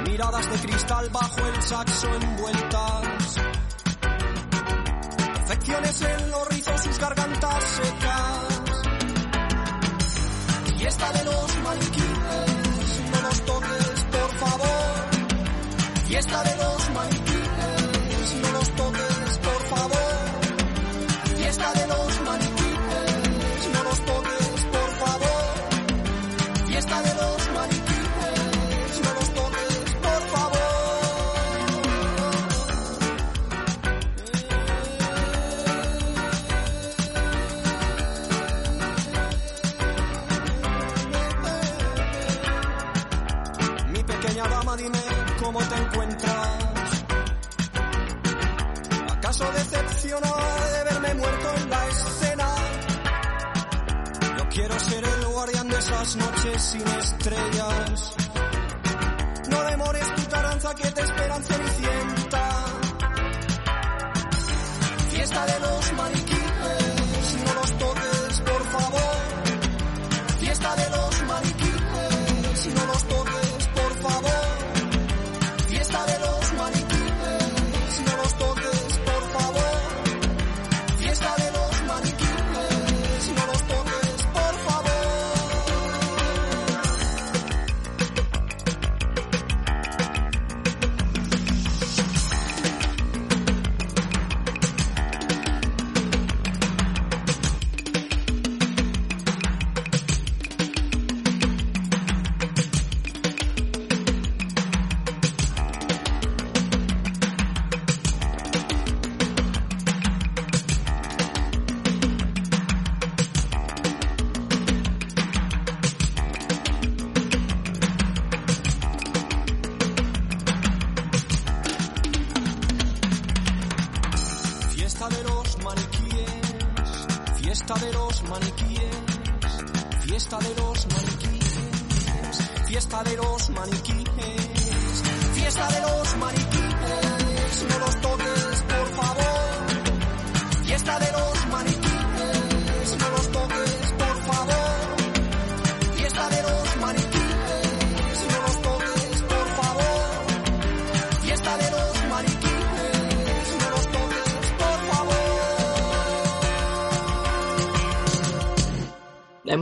Miradas 0.07 0.51
de 0.51 0.59
cristal 0.68 1.11
bajo 1.11 1.46
el 1.46 1.62
saxo 1.62 2.14
envueltas. 2.14 3.40
Perfecciones 5.34 6.03
en 6.03 6.30
los 6.30 6.48
rizos, 6.48 6.80
sus 6.82 6.98
gargantas 6.98 7.64
secas. 7.64 8.61
Fiesta 10.78 11.12
de 11.12 11.24
los 11.24 11.59
maniquíes, 11.62 13.03
no 13.12 13.20
los 13.20 13.44
toques, 13.44 14.05
por 14.11 14.30
favor. 14.38 15.11
Fiesta 16.07 16.42
de 16.42 16.57
los 16.57 16.80
noches 56.16 56.62
sin 56.62 56.80
estrellas. 56.80 58.14
No 59.48 59.64
demores 59.64 60.14
tu 60.16 60.22
taranza 60.22 60.74
que 60.74 60.90
te 60.90 61.02
esperan 61.02 61.42
cenicienta. 61.42 62.64
Fiesta 65.11 65.46
de 65.46 65.61
los 65.61 65.92
maniquíes, 65.92 66.30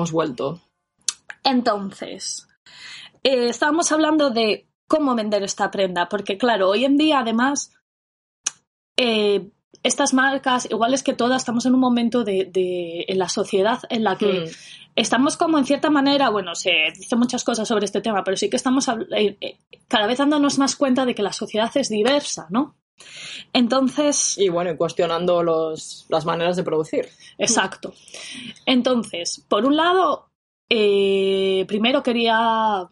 Hemos 0.08 0.12
vuelto. 0.12 0.60
Entonces, 1.44 2.48
eh, 3.22 3.48
estábamos 3.48 3.90
hablando 3.92 4.30
de 4.30 4.66
cómo 4.86 5.14
vender 5.14 5.42
esta 5.42 5.70
prenda, 5.70 6.08
porque 6.08 6.38
claro, 6.38 6.68
hoy 6.70 6.84
en 6.84 6.96
día 6.96 7.20
además 7.20 7.72
eh, 8.96 9.50
estas 9.82 10.12
marcas, 10.14 10.66
igual 10.70 10.94
es 10.94 11.02
que 11.02 11.12
todas 11.12 11.42
estamos 11.42 11.66
en 11.66 11.74
un 11.74 11.80
momento 11.80 12.24
de, 12.24 12.48
de- 12.50 13.04
en 13.06 13.18
la 13.18 13.28
sociedad 13.28 13.80
en 13.90 14.02
la 14.02 14.16
que 14.16 14.46
Hmm. 14.46 14.50
estamos 14.96 15.36
como 15.36 15.58
en 15.58 15.66
cierta 15.66 15.90
manera, 15.90 16.30
bueno, 16.30 16.54
se 16.54 16.70
dice 16.96 17.14
muchas 17.16 17.44
cosas 17.44 17.68
sobre 17.68 17.84
este 17.84 18.00
tema, 18.00 18.24
pero 18.24 18.36
sí 18.36 18.50
que 18.50 18.56
estamos 18.56 18.88
eh, 19.14 19.58
cada 19.86 20.06
vez 20.06 20.18
dándonos 20.18 20.58
más 20.58 20.74
cuenta 20.74 21.04
de 21.04 21.14
que 21.14 21.22
la 21.22 21.32
sociedad 21.32 21.70
es 21.76 21.88
diversa, 21.90 22.46
¿no? 22.50 22.74
Entonces, 23.52 24.36
Y 24.38 24.48
bueno, 24.48 24.76
cuestionando 24.76 25.42
los, 25.42 26.06
las 26.08 26.24
maneras 26.24 26.56
de 26.56 26.64
producir. 26.64 27.08
Exacto. 27.38 27.94
Entonces, 28.66 29.44
por 29.48 29.64
un 29.64 29.76
lado, 29.76 30.30
eh, 30.68 31.64
primero 31.68 32.02
quería 32.02 32.90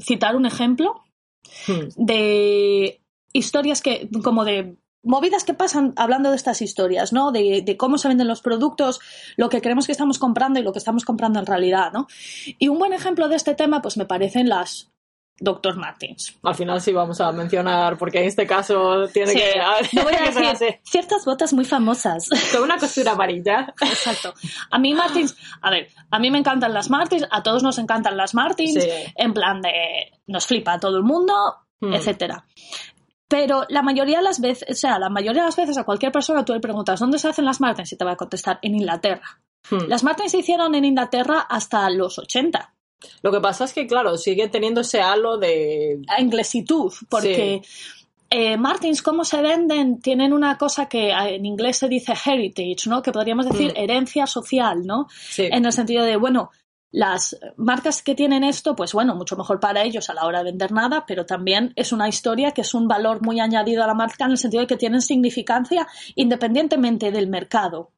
citar 0.00 0.36
un 0.36 0.46
ejemplo 0.46 1.02
Hmm. 1.66 1.88
de 1.96 3.00
historias 3.32 3.82
que, 3.82 4.08
como 4.22 4.44
de 4.44 4.76
movidas 5.02 5.44
que 5.44 5.54
pasan 5.54 5.92
hablando 5.96 6.30
de 6.30 6.36
estas 6.36 6.60
historias, 6.60 7.12
¿no? 7.12 7.32
De, 7.32 7.62
de 7.64 7.76
cómo 7.76 7.98
se 7.98 8.08
venden 8.08 8.28
los 8.28 8.42
productos, 8.42 9.00
lo 9.36 9.48
que 9.48 9.60
creemos 9.60 9.86
que 9.86 9.92
estamos 9.92 10.18
comprando 10.18 10.60
y 10.60 10.62
lo 10.62 10.72
que 10.72 10.78
estamos 10.78 11.04
comprando 11.04 11.38
en 11.38 11.46
realidad, 11.46 11.92
¿no? 11.92 12.06
Y 12.58 12.68
un 12.68 12.78
buen 12.78 12.92
ejemplo 12.92 13.28
de 13.28 13.36
este 13.36 13.54
tema, 13.54 13.80
pues 13.80 13.96
me 13.96 14.06
parecen 14.06 14.48
las 14.48 14.90
Dr. 15.40 15.76
Martins. 15.76 16.36
Al 16.42 16.54
final 16.54 16.80
sí 16.80 16.92
vamos 16.92 17.20
a 17.20 17.30
mencionar, 17.32 17.96
porque 17.96 18.18
en 18.18 18.24
este 18.26 18.46
caso 18.46 19.06
tiene 19.12 19.32
Sí, 19.32 19.38
que, 19.38 19.96
no 19.96 20.02
voy 20.04 20.14
a 20.14 20.20
decir 20.52 20.80
ciertas 20.84 21.24
botas 21.24 21.52
muy 21.52 21.64
famosas. 21.64 22.28
Con 22.52 22.62
una 22.62 22.76
costura 22.78 23.12
amarilla. 23.12 23.72
Exacto. 23.80 24.34
A 24.70 24.78
mí 24.78 24.94
Martins, 24.94 25.36
a 25.62 25.70
ver, 25.70 25.88
a 26.10 26.18
mí 26.18 26.30
me 26.30 26.38
encantan 26.38 26.72
las 26.74 26.90
Martins, 26.90 27.26
a 27.30 27.42
todos 27.42 27.62
nos 27.62 27.78
encantan 27.78 28.16
las 28.16 28.34
Martins, 28.34 28.74
Sí. 28.82 28.88
en 29.16 29.32
plan 29.34 29.60
de 29.60 29.72
nos 30.26 30.46
flipa 30.46 30.74
a 30.74 30.80
todo 30.80 30.96
el 30.96 31.04
mundo, 31.04 31.34
Hmm. 31.80 31.92
etcétera. 31.94 32.44
Pero 33.28 33.64
la 33.68 33.82
mayoría 33.82 34.16
de 34.18 34.24
las 34.24 34.40
veces, 34.40 34.68
o 34.70 34.74
sea, 34.74 34.98
la 34.98 35.10
mayoría 35.10 35.42
de 35.42 35.48
las 35.48 35.56
veces 35.56 35.76
a 35.78 35.84
cualquier 35.84 36.10
persona 36.10 36.44
tú 36.44 36.54
le 36.54 36.60
preguntas 36.60 36.98
¿dónde 36.98 37.18
se 37.18 37.28
hacen 37.28 37.44
las 37.44 37.60
Martins? 37.60 37.92
y 37.92 37.96
te 37.96 38.04
va 38.04 38.12
a 38.12 38.16
contestar 38.16 38.58
en 38.62 38.74
Inglaterra. 38.74 39.40
Hmm. 39.70 39.86
Las 39.86 40.02
Martins 40.02 40.32
se 40.32 40.38
hicieron 40.38 40.74
en 40.74 40.84
Inglaterra 40.86 41.40
hasta 41.48 41.88
los 41.90 42.18
80. 42.18 42.74
Lo 43.22 43.30
que 43.30 43.40
pasa 43.40 43.64
es 43.64 43.72
que, 43.72 43.86
claro, 43.86 44.16
sigue 44.16 44.48
teniendo 44.48 44.80
ese 44.80 45.00
halo 45.00 45.38
de... 45.38 46.00
a 46.08 46.20
inglesitud, 46.20 46.92
porque 47.08 47.62
eh, 48.30 48.56
Martins, 48.56 49.02
¿cómo 49.02 49.24
se 49.24 49.40
venden? 49.40 50.00
Tienen 50.00 50.32
una 50.32 50.58
cosa 50.58 50.86
que 50.86 51.10
eh, 51.10 51.36
en 51.36 51.46
inglés 51.46 51.78
se 51.78 51.88
dice 51.88 52.12
heritage, 52.12 52.88
¿no? 52.88 53.02
Que 53.02 53.12
podríamos 53.12 53.48
decir 53.48 53.72
Mm. 53.72 53.76
herencia 53.76 54.26
social, 54.26 54.84
¿no? 54.84 55.06
Sí. 55.10 55.48
En 55.50 55.64
el 55.64 55.72
sentido 55.72 56.04
de, 56.04 56.16
bueno, 56.16 56.50
las 56.90 57.38
marcas 57.56 58.02
que 58.02 58.14
tienen 58.14 58.44
esto, 58.44 58.74
pues 58.74 58.92
bueno, 58.92 59.14
mucho 59.14 59.36
mejor 59.36 59.60
para 59.60 59.82
ellos 59.82 60.08
a 60.08 60.14
la 60.14 60.24
hora 60.24 60.38
de 60.38 60.44
vender 60.44 60.72
nada, 60.72 61.04
pero 61.06 61.26
también 61.26 61.72
es 61.76 61.92
una 61.92 62.08
historia 62.08 62.52
que 62.52 62.62
es 62.62 62.74
un 62.74 62.88
valor 62.88 63.22
muy 63.22 63.40
añadido 63.40 63.84
a 63.84 63.86
la 63.86 63.94
marca 63.94 64.24
en 64.24 64.32
el 64.32 64.38
sentido 64.38 64.62
de 64.62 64.66
que 64.66 64.76
tienen 64.76 65.02
significancia 65.02 65.86
independientemente 66.14 67.10
del 67.10 67.28
mercado. 67.28 67.92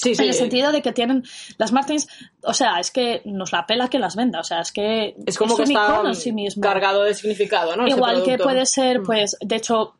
Sí, 0.00 0.14
sí. 0.14 0.22
En 0.22 0.28
el 0.28 0.34
sentido 0.34 0.70
de 0.70 0.80
que 0.80 0.92
tienen 0.92 1.24
las 1.56 1.72
Martins, 1.72 2.06
o 2.44 2.54
sea, 2.54 2.78
es 2.78 2.90
que 2.92 3.20
nos 3.24 3.52
la 3.52 3.66
pela 3.66 3.88
que 3.88 3.98
las 3.98 4.14
venda, 4.14 4.38
o 4.40 4.44
sea, 4.44 4.60
es 4.60 4.70
que 4.70 5.16
Es 5.26 5.36
como 5.36 5.54
un 5.54 5.56
que 5.58 5.64
está 5.64 5.86
icono 5.88 6.08
en 6.10 6.14
sí 6.14 6.32
mismo. 6.32 6.62
cargado 6.62 7.02
de 7.02 7.14
significado, 7.14 7.74
¿no? 7.76 7.86
Igual 7.88 8.22
que 8.22 8.38
puede 8.38 8.64
ser, 8.66 9.00
Mm. 9.00 9.04
pues, 9.04 9.36
de 9.40 9.56
hecho, 9.56 9.96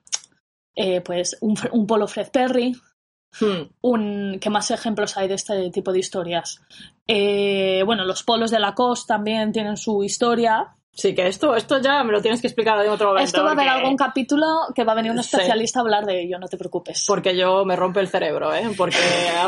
eh, 0.77 1.01
pues 1.01 1.37
un, 1.41 1.57
un 1.73 1.87
polo 1.87 2.07
Fred 2.07 2.29
Perry, 2.31 2.77
Hmm. 3.41 3.69
un, 3.83 4.39
¿qué 4.41 4.49
más 4.49 4.71
ejemplos 4.71 5.17
hay 5.19 5.29
de 5.29 5.35
este 5.35 5.69
tipo 5.71 5.93
de 5.93 5.99
historias? 5.99 6.63
Eh, 7.07 7.83
bueno, 7.85 8.05
los 8.07 8.23
polos 8.23 8.51
de 8.51 8.59
Lacoste 8.59 9.09
también 9.09 9.53
tienen 9.53 9.77
su 9.77 10.03
historia. 10.03 10.77
Sí, 11.01 11.15
que 11.15 11.29
esto, 11.29 11.55
esto 11.55 11.81
ya 11.81 12.03
me 12.03 12.11
lo 12.11 12.21
tienes 12.21 12.41
que 12.41 12.49
explicar 12.49 12.85
en 12.85 12.91
otro 12.91 13.11
momento. 13.11 13.25
Esto 13.25 13.45
va 13.45 13.51
a 13.51 13.53
haber 13.53 13.67
porque- 13.67 13.81
algún 13.83 13.97
capítulo 13.97 14.47
que 14.75 14.83
va 14.83 14.93
a 14.93 14.95
venir 14.97 15.13
un 15.13 15.23
Sí. 15.23 15.31
especialista 15.37 15.79
a 15.79 15.83
hablar 15.83 16.05
de 16.07 16.23
ello, 16.23 16.41
no 16.41 16.49
te 16.49 16.57
preocupes. 16.57 17.05
Porque 17.07 17.37
yo 17.37 17.65
me 17.65 17.77
rompe 17.77 18.01
el 18.01 18.09
cerebro, 18.09 18.53
¿eh? 18.53 18.69
Porque 18.77 18.97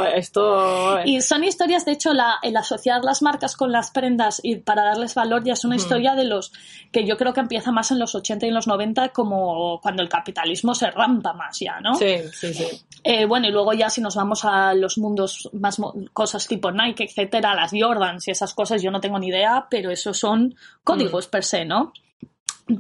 ver, 0.01 0.15
esto... 0.17 1.01
Y 1.05 1.21
son 1.23 1.43
historias, 1.43 1.85
de 1.85 1.91
hecho, 1.91 2.13
la, 2.15 2.37
el 2.43 2.57
asociar 2.57 3.03
las 3.03 3.21
marcas 3.21 3.57
con 3.57 3.73
las 3.73 3.91
prendas 3.91 4.39
y 4.45 4.57
para 4.59 4.85
darles 4.85 5.17
valor 5.17 5.43
ya 5.43 5.55
es 5.55 5.65
una 5.65 5.75
historia 5.75 6.15
de 6.15 6.23
los 6.25 6.53
que 6.93 7.05
yo 7.05 7.17
creo 7.17 7.33
que 7.33 7.41
empieza 7.41 7.73
más 7.73 7.91
en 7.91 7.99
los 7.99 8.15
80 8.15 8.47
y 8.47 8.51
en 8.51 8.55
los 8.55 8.69
90 8.69 9.09
como 9.09 9.81
cuando 9.81 10.03
el 10.05 10.09
capitalismo 10.09 10.77
se 10.77 10.89
rampa 10.93 11.33
más 11.33 11.59
ya, 11.59 11.81
¿no? 11.81 11.97
Sí, 11.97 12.17
sí, 12.33 12.55
sí. 12.55 12.67
Eh, 13.03 13.25
bueno, 13.25 13.49
y 13.49 13.51
luego 13.51 13.73
ya 13.73 13.91
si 13.91 14.01
nos 14.01 14.15
vamos 14.15 14.45
a 14.45 14.73
los 14.75 14.99
mundos 14.99 15.49
más 15.55 15.79
cosas 16.13 16.47
tipo 16.47 16.71
Nike, 16.71 17.05
etcétera, 17.05 17.57
las 17.57 17.73
Jordans 17.73 18.29
y 18.29 18.31
esas 18.31 18.55
cosas, 18.55 18.83
yo 18.83 18.93
no 18.93 19.01
tengo 19.01 19.19
ni 19.19 19.29
idea, 19.29 19.67
pero 19.69 19.91
esos 19.91 20.17
son 20.19 20.55
códigos 20.85 21.27
per 21.41 21.45
se, 21.45 21.65
¿no? 21.65 21.93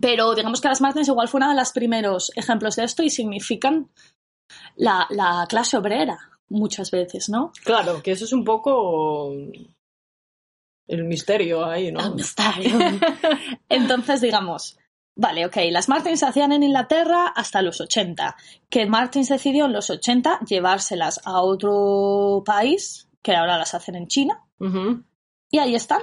Pero 0.00 0.34
digamos 0.34 0.60
que 0.60 0.68
las 0.68 0.80
Martens 0.80 1.08
igual 1.08 1.28
fue 1.28 1.38
uno 1.38 1.50
de 1.50 1.56
los 1.56 1.72
primeros 1.72 2.30
ejemplos 2.36 2.76
de 2.76 2.84
esto 2.84 3.02
y 3.02 3.10
significan 3.10 3.90
la, 4.76 5.06
la 5.10 5.46
clase 5.48 5.76
obrera 5.76 6.18
muchas 6.48 6.90
veces, 6.90 7.28
¿no? 7.28 7.52
Claro, 7.64 8.02
que 8.02 8.12
eso 8.12 8.24
es 8.24 8.32
un 8.32 8.44
poco 8.44 9.32
el 10.86 11.04
misterio 11.04 11.64
ahí, 11.64 11.90
¿no? 11.90 12.00
El 12.00 12.14
misterio. 12.14 12.78
Entonces, 13.68 14.20
digamos, 14.20 14.78
vale, 15.16 15.46
ok, 15.46 15.56
las 15.70 15.88
Martins 15.88 16.20
se 16.20 16.26
hacían 16.26 16.52
en 16.52 16.62
Inglaterra 16.62 17.28
hasta 17.28 17.62
los 17.62 17.80
80, 17.80 18.36
que 18.68 18.86
Martins 18.86 19.28
decidió 19.28 19.64
en 19.64 19.72
los 19.72 19.90
80 19.90 20.40
llevárselas 20.46 21.20
a 21.24 21.40
otro 21.40 22.42
país, 22.44 23.08
que 23.22 23.34
ahora 23.34 23.58
las 23.58 23.74
hacen 23.74 23.96
en 23.96 24.08
China, 24.08 24.44
y 25.50 25.58
ahí 25.58 25.74
están. 25.74 26.02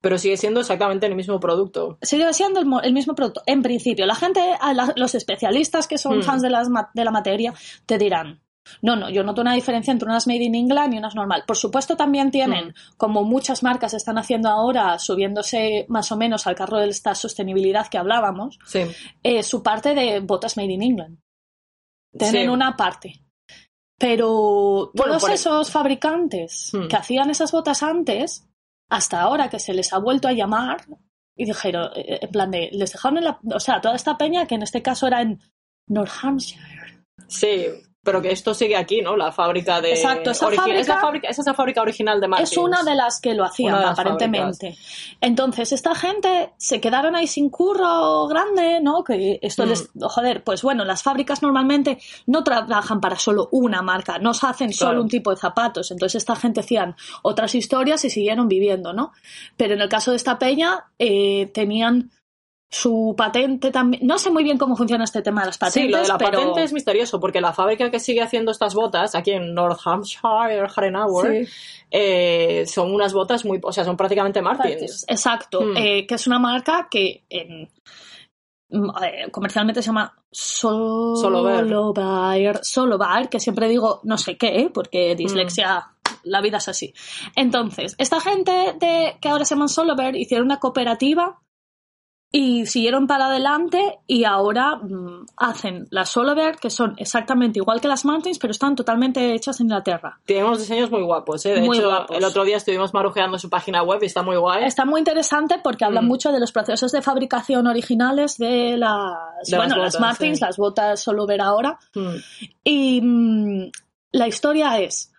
Pero 0.00 0.18
sigue 0.18 0.36
siendo 0.36 0.60
exactamente 0.60 1.06
el 1.06 1.14
mismo 1.14 1.40
producto. 1.40 1.98
Sigue 2.02 2.32
siendo 2.32 2.60
el, 2.60 2.66
mo- 2.66 2.80
el 2.80 2.92
mismo 2.92 3.14
producto. 3.14 3.42
En 3.46 3.62
principio, 3.62 4.06
la 4.06 4.14
gente, 4.14 4.40
la- 4.74 4.92
los 4.96 5.14
especialistas 5.14 5.86
que 5.86 5.98
son 5.98 6.18
Hmm. 6.18 6.22
fans 6.22 6.42
de, 6.42 6.50
las 6.50 6.68
de 6.94 7.04
la 7.04 7.10
materia, 7.10 7.52
te 7.86 7.98
dirán, 7.98 8.40
no, 8.82 8.94
no, 8.94 9.10
yo 9.10 9.22
noto 9.24 9.40
una 9.40 9.54
diferencia 9.54 9.90
entre 9.90 10.08
unas 10.08 10.26
made 10.26 10.44
in 10.44 10.54
England 10.54 10.94
y 10.94 10.98
unas 10.98 11.14
normal. 11.14 11.44
Por 11.46 11.56
supuesto, 11.56 11.96
también 11.96 12.30
tienen, 12.30 12.68
Hmm. 12.68 12.74
como 12.96 13.24
muchas 13.24 13.62
marcas 13.62 13.94
están 13.94 14.16
haciendo 14.18 14.48
ahora, 14.48 14.98
subiéndose 14.98 15.86
más 15.88 16.10
o 16.12 16.16
menos 16.16 16.46
al 16.46 16.54
carro 16.54 16.78
de 16.78 16.88
esta 16.88 17.14
sostenibilidad 17.14 17.88
que 17.88 17.98
hablábamos, 17.98 18.58
Sí. 18.66 18.80
eh, 19.22 19.42
su 19.42 19.62
parte 19.62 19.94
de 19.94 20.20
botas 20.20 20.56
made 20.56 20.72
in 20.72 20.82
England. 20.82 21.18
Tienen 22.16 22.42
Sí. 22.44 22.48
una 22.48 22.76
parte. 22.76 23.22
Pero 23.98 24.90
Bueno, 24.94 25.12
todos 25.12 25.22
por- 25.22 25.30
esos 25.32 25.70
fabricantes 25.70 26.70
Hmm. 26.72 26.88
que 26.88 26.96
hacían 26.96 27.30
esas 27.30 27.52
botas 27.52 27.82
antes, 27.82 28.46
hasta 28.90 29.20
ahora 29.20 29.48
que 29.48 29.58
se 29.58 29.72
les 29.72 29.92
ha 29.92 29.98
vuelto 29.98 30.28
a 30.28 30.32
llamar, 30.32 30.84
y 31.36 31.46
dijeron, 31.46 31.90
eh, 31.94 32.18
en 32.20 32.30
plan 32.30 32.50
de, 32.50 32.68
les 32.72 32.92
dejaron 32.92 33.18
en 33.18 33.24
la, 33.24 33.40
o 33.54 33.60
sea, 33.60 33.80
toda 33.80 33.94
esta 33.94 34.18
peña, 34.18 34.46
que 34.46 34.56
en 34.56 34.62
este 34.62 34.82
caso 34.82 35.06
era 35.06 35.22
en 35.22 35.40
North 35.86 36.12
Hampshire. 36.22 36.60
Sí, 37.28 37.66
pero 38.02 38.22
que 38.22 38.32
esto 38.32 38.54
sigue 38.54 38.76
aquí, 38.76 39.02
¿no? 39.02 39.14
La 39.16 39.30
fábrica 39.30 39.80
de... 39.80 39.90
Exacto, 39.90 40.30
esa 40.30 40.46
fábrica- 40.46 40.78
es 40.78 40.88
la 40.88 40.98
fábrica- 41.00 41.28
esa 41.28 41.42
es 41.42 41.46
la 41.46 41.54
fábrica 41.54 41.82
original 41.82 42.18
de 42.20 42.28
Martins. 42.28 42.52
Es 42.52 42.56
una 42.58 42.82
de 42.82 42.94
las 42.94 43.20
que 43.20 43.34
lo 43.34 43.44
hacían, 43.44 43.74
aparentemente. 43.74 44.76
Entonces, 45.20 45.72
esta 45.72 45.94
gente 45.94 46.52
se 46.56 46.80
quedaron 46.80 47.14
ahí 47.14 47.26
sin 47.26 47.50
curro 47.50 48.26
grande, 48.26 48.80
¿no? 48.80 49.04
Que 49.04 49.38
esto 49.42 49.66
Mm. 49.66 49.68
les. 49.68 49.90
Joder, 50.00 50.42
pues 50.44 50.62
bueno, 50.62 50.84
las 50.84 51.02
fábricas 51.02 51.42
normalmente 51.42 51.98
no 52.26 52.42
trabajan 52.42 53.00
para 53.00 53.16
solo 53.16 53.48
una 53.52 53.82
marca, 53.82 54.18
no 54.18 54.32
se 54.32 54.46
hacen 54.46 54.72
solo 54.72 55.02
un 55.02 55.08
tipo 55.08 55.30
de 55.30 55.36
zapatos. 55.36 55.90
Entonces, 55.90 56.16
esta 56.22 56.36
gente 56.36 56.60
hacían 56.60 56.96
otras 57.22 57.54
historias 57.54 58.04
y 58.04 58.10
siguieron 58.10 58.48
viviendo, 58.48 58.92
¿no? 58.94 59.12
Pero 59.56 59.74
en 59.74 59.80
el 59.82 59.88
caso 59.90 60.10
de 60.12 60.16
esta 60.16 60.38
peña, 60.38 60.86
eh, 60.98 61.50
tenían 61.52 62.10
su 62.72 63.14
patente 63.16 63.72
también. 63.72 64.06
No 64.06 64.16
sé 64.16 64.30
muy 64.30 64.44
bien 64.44 64.56
cómo 64.56 64.76
funciona 64.76 65.02
este 65.02 65.22
tema 65.22 65.40
de 65.40 65.48
las 65.48 65.58
patentes. 65.58 65.82
Sí, 65.82 65.88
lo 65.90 66.00
de 66.02 66.06
la 66.08 66.18
pero... 66.18 66.38
patente 66.38 66.62
es 66.62 66.72
misterioso, 66.72 67.18
porque 67.18 67.40
la 67.40 67.52
fábrica 67.52 67.90
que 67.90 67.98
sigue 67.98 68.22
haciendo 68.22 68.52
estas 68.52 68.74
botas, 68.74 69.16
aquí 69.16 69.32
en 69.32 69.52
North 69.54 69.80
Hampshire, 69.84 70.66
Harrenhauer, 70.74 71.46
Sí. 71.46 71.52
eh, 71.90 72.64
son 72.66 72.94
unas 72.94 73.12
botas 73.12 73.44
muy... 73.44 73.58
O 73.62 73.72
sea, 73.72 73.84
son 73.84 73.96
prácticamente 73.96 74.40
Martins. 74.40 75.04
Exacto, 75.08 75.60
Hmm. 75.62 75.76
eh, 75.76 76.06
que 76.06 76.14
es 76.14 76.26
una 76.28 76.38
marca 76.38 76.86
que 76.88 77.24
mm, 78.70 78.88
eh, 79.02 79.30
comercialmente 79.32 79.82
se 79.82 79.86
llama 79.88 80.14
Solover. 80.30 81.66
Solover, 81.68 82.60
Solover, 82.62 83.28
que 83.28 83.40
siempre 83.40 83.68
digo 83.68 83.98
no 84.04 84.16
sé 84.16 84.36
qué, 84.36 84.70
porque 84.72 85.16
dislexia, 85.16 85.88
la 86.22 86.40
vida 86.40 86.58
es 86.58 86.68
así. 86.68 86.94
Entonces, 87.34 87.96
esta 87.98 88.20
gente 88.20 88.74
de, 88.78 89.16
que 89.20 89.28
ahora 89.28 89.44
se 89.44 89.56
llaman 89.56 89.68
Solover 89.68 90.14
hicieron 90.14 90.46
una 90.46 90.60
cooperativa 90.60 91.40
y 92.32 92.64
siguieron 92.66 93.08
para 93.08 93.26
adelante 93.26 93.98
y 94.06 94.22
ahora 94.24 94.76
mm, 94.76 95.26
hacen 95.36 95.88
las 95.90 96.10
Solover, 96.10 96.56
que 96.58 96.70
son 96.70 96.94
exactamente 96.96 97.58
igual 97.58 97.80
que 97.80 97.88
las 97.88 98.04
Martins, 98.04 98.38
pero 98.38 98.52
están 98.52 98.76
totalmente 98.76 99.34
hechas 99.34 99.58
en 99.58 99.66
Inglaterra. 99.66 100.20
Tiene 100.24 100.44
unos 100.44 100.60
diseños 100.60 100.90
muy 100.92 101.02
guapos, 101.02 101.44
¿eh? 101.46 101.54
De 101.54 101.62
Muy 101.62 101.78
hecho, 101.78 101.88
guapos. 101.88 102.16
el 102.16 102.22
otro 102.24 102.44
día 102.44 102.56
estuvimos 102.58 102.94
marujeando 102.94 103.36
su 103.38 103.50
página 103.50 103.82
web 103.82 103.98
y 104.02 104.06
está 104.06 104.22
muy 104.22 104.36
guay. 104.36 104.62
Está 104.64 104.84
muy 104.84 105.00
interesante 105.00 105.56
porque 105.62 105.84
habla 105.84 106.02
Mm. 106.02 106.06
mucho 106.06 106.30
de 106.30 106.38
los 106.38 106.52
procesos 106.52 106.92
de 106.92 107.02
fabricación 107.02 107.66
originales 107.66 108.38
de 108.38 108.76
las, 108.76 109.48
De 109.48 109.56
bueno, 109.56 109.76
las 109.76 109.98
Martins, 109.98 110.38
sí. 110.38 110.44
las 110.44 110.56
botas 110.56 111.00
solo 111.02 111.26
ver 111.26 111.40
ahora. 111.40 111.78
Mm. 111.96 112.14
Y 112.64 113.70
la 114.12 114.28
historia 114.28 114.78
es 114.78 115.12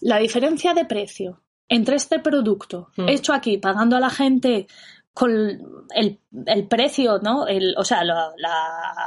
la 0.00 0.18
diferencia 0.18 0.72
de 0.74 0.84
precio 0.86 1.40
entre 1.68 1.96
este 1.96 2.18
producto 2.18 2.88
Mm. 2.96 3.08
hecho 3.08 3.32
aquí, 3.32 3.58
pagando 3.58 3.96
a 3.96 4.00
la 4.00 4.10
gente 4.10 4.66
con 5.14 5.30
el, 5.94 6.18
el 6.46 6.66
precio, 6.66 7.20
¿no? 7.22 7.46
El, 7.46 7.76
o 7.78 7.84
sea, 7.84 8.02
la, 8.02 8.32
la, 8.36 8.52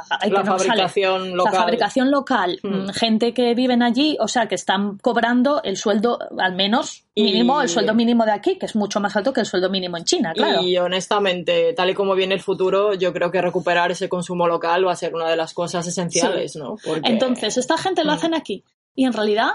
La 0.08 0.18
que 0.18 0.30
sale. 0.30 0.44
fabricación 0.46 1.36
local. 1.36 1.52
La 1.52 1.60
fabricación 1.60 2.10
local, 2.10 2.58
Mm. 2.62 2.88
gente 2.94 3.34
que 3.34 3.54
viven 3.54 3.82
allí, 3.82 4.16
o 4.18 4.26
sea, 4.26 4.48
que 4.48 4.54
están 4.54 4.96
cobrando 4.96 5.62
el 5.62 5.76
sueldo, 5.76 6.18
al 6.38 6.54
menos 6.54 7.04
Y- 7.14 7.24
mínimo, 7.24 7.60
el 7.60 7.68
sueldo 7.68 7.92
mínimo 7.92 8.24
de 8.24 8.32
aquí, 8.32 8.56
que 8.58 8.64
es 8.64 8.74
mucho 8.74 9.00
más 9.00 9.14
alto 9.16 9.34
que 9.34 9.40
el 9.40 9.46
sueldo 9.46 9.68
mínimo 9.68 9.98
en 9.98 10.04
China, 10.04 10.32
claro. 10.32 10.62
Y 10.62 10.78
honestamente, 10.78 11.74
tal 11.74 11.90
y 11.90 11.94
como 11.94 12.14
viene 12.14 12.34
el 12.36 12.40
futuro, 12.40 12.94
yo 12.94 13.12
creo 13.12 13.30
que 13.30 13.42
recuperar 13.42 13.90
ese 13.90 14.08
consumo 14.08 14.48
local 14.48 14.86
va 14.86 14.92
a 14.92 14.96
ser 14.96 15.14
una 15.14 15.28
de 15.28 15.36
las 15.36 15.52
cosas 15.52 15.86
esenciales, 15.86 16.56
¿no? 16.56 16.76
Porque- 16.82 17.02
Entonces, 17.10 17.58
esta 17.58 17.76
gente 17.76 18.02
lo 18.02 18.12
Mm. 18.12 18.14
hacen 18.14 18.34
aquí. 18.34 18.64
Y 18.94 19.04
en 19.04 19.12
realidad, 19.12 19.50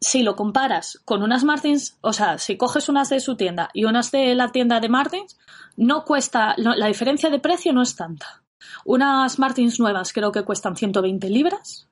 si 0.00 0.22
lo 0.22 0.36
comparas 0.36 1.00
con 1.04 1.22
unas 1.22 1.44
Martins, 1.44 1.96
o 2.02 2.12
sea, 2.12 2.38
si 2.38 2.56
coges 2.56 2.88
unas 2.88 3.08
de 3.08 3.20
su 3.20 3.36
tienda 3.36 3.70
y 3.72 3.84
unas 3.84 4.10
de 4.10 4.34
la 4.34 4.48
tienda 4.48 4.78
de 4.80 4.88
Martins, 4.88 5.38
no 5.76 6.04
cuesta, 6.04 6.54
no- 6.58 6.74
la 6.74 6.86
diferencia 6.86 7.30
de 7.30 7.38
precio 7.38 7.72
no 7.72 7.82
es 7.82 7.96
tanta. 7.96 8.42
Unas 8.84 9.38
Martins 9.38 9.80
nuevas 9.80 10.12
creo 10.12 10.32
que 10.32 10.44
cuestan 10.44 10.76
120 10.76 11.28
libras 11.30 11.88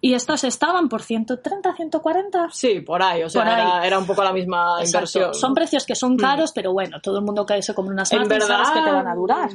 y 0.00 0.14
estas 0.14 0.44
estaban 0.44 0.88
por 0.88 1.02
130, 1.02 1.74
140. 1.74 2.48
Sí, 2.50 2.80
por 2.80 3.02
ahí, 3.02 3.22
o 3.22 3.30
sea, 3.30 3.42
ahí. 3.42 3.52
Era, 3.62 3.86
era 3.86 3.98
un 3.98 4.06
poco 4.06 4.22
la 4.22 4.32
misma 4.32 4.80
Exacto. 4.80 4.98
inversión. 5.18 5.34
Son 5.34 5.54
precios 5.54 5.86
que 5.86 5.94
son 5.94 6.14
Mm. 6.14 6.18
caros, 6.18 6.52
pero 6.52 6.72
bueno, 6.72 7.00
todo 7.00 7.18
el 7.18 7.24
mundo 7.24 7.46
que 7.46 7.62
se 7.62 7.74
come 7.74 7.90
unas 7.90 8.12
Martins 8.12 8.28
verdad, 8.28 8.48
sabes 8.64 8.70
que 8.70 8.80
te 8.82 8.90
van 8.92 9.06
a 9.08 9.14
durar. 9.14 9.50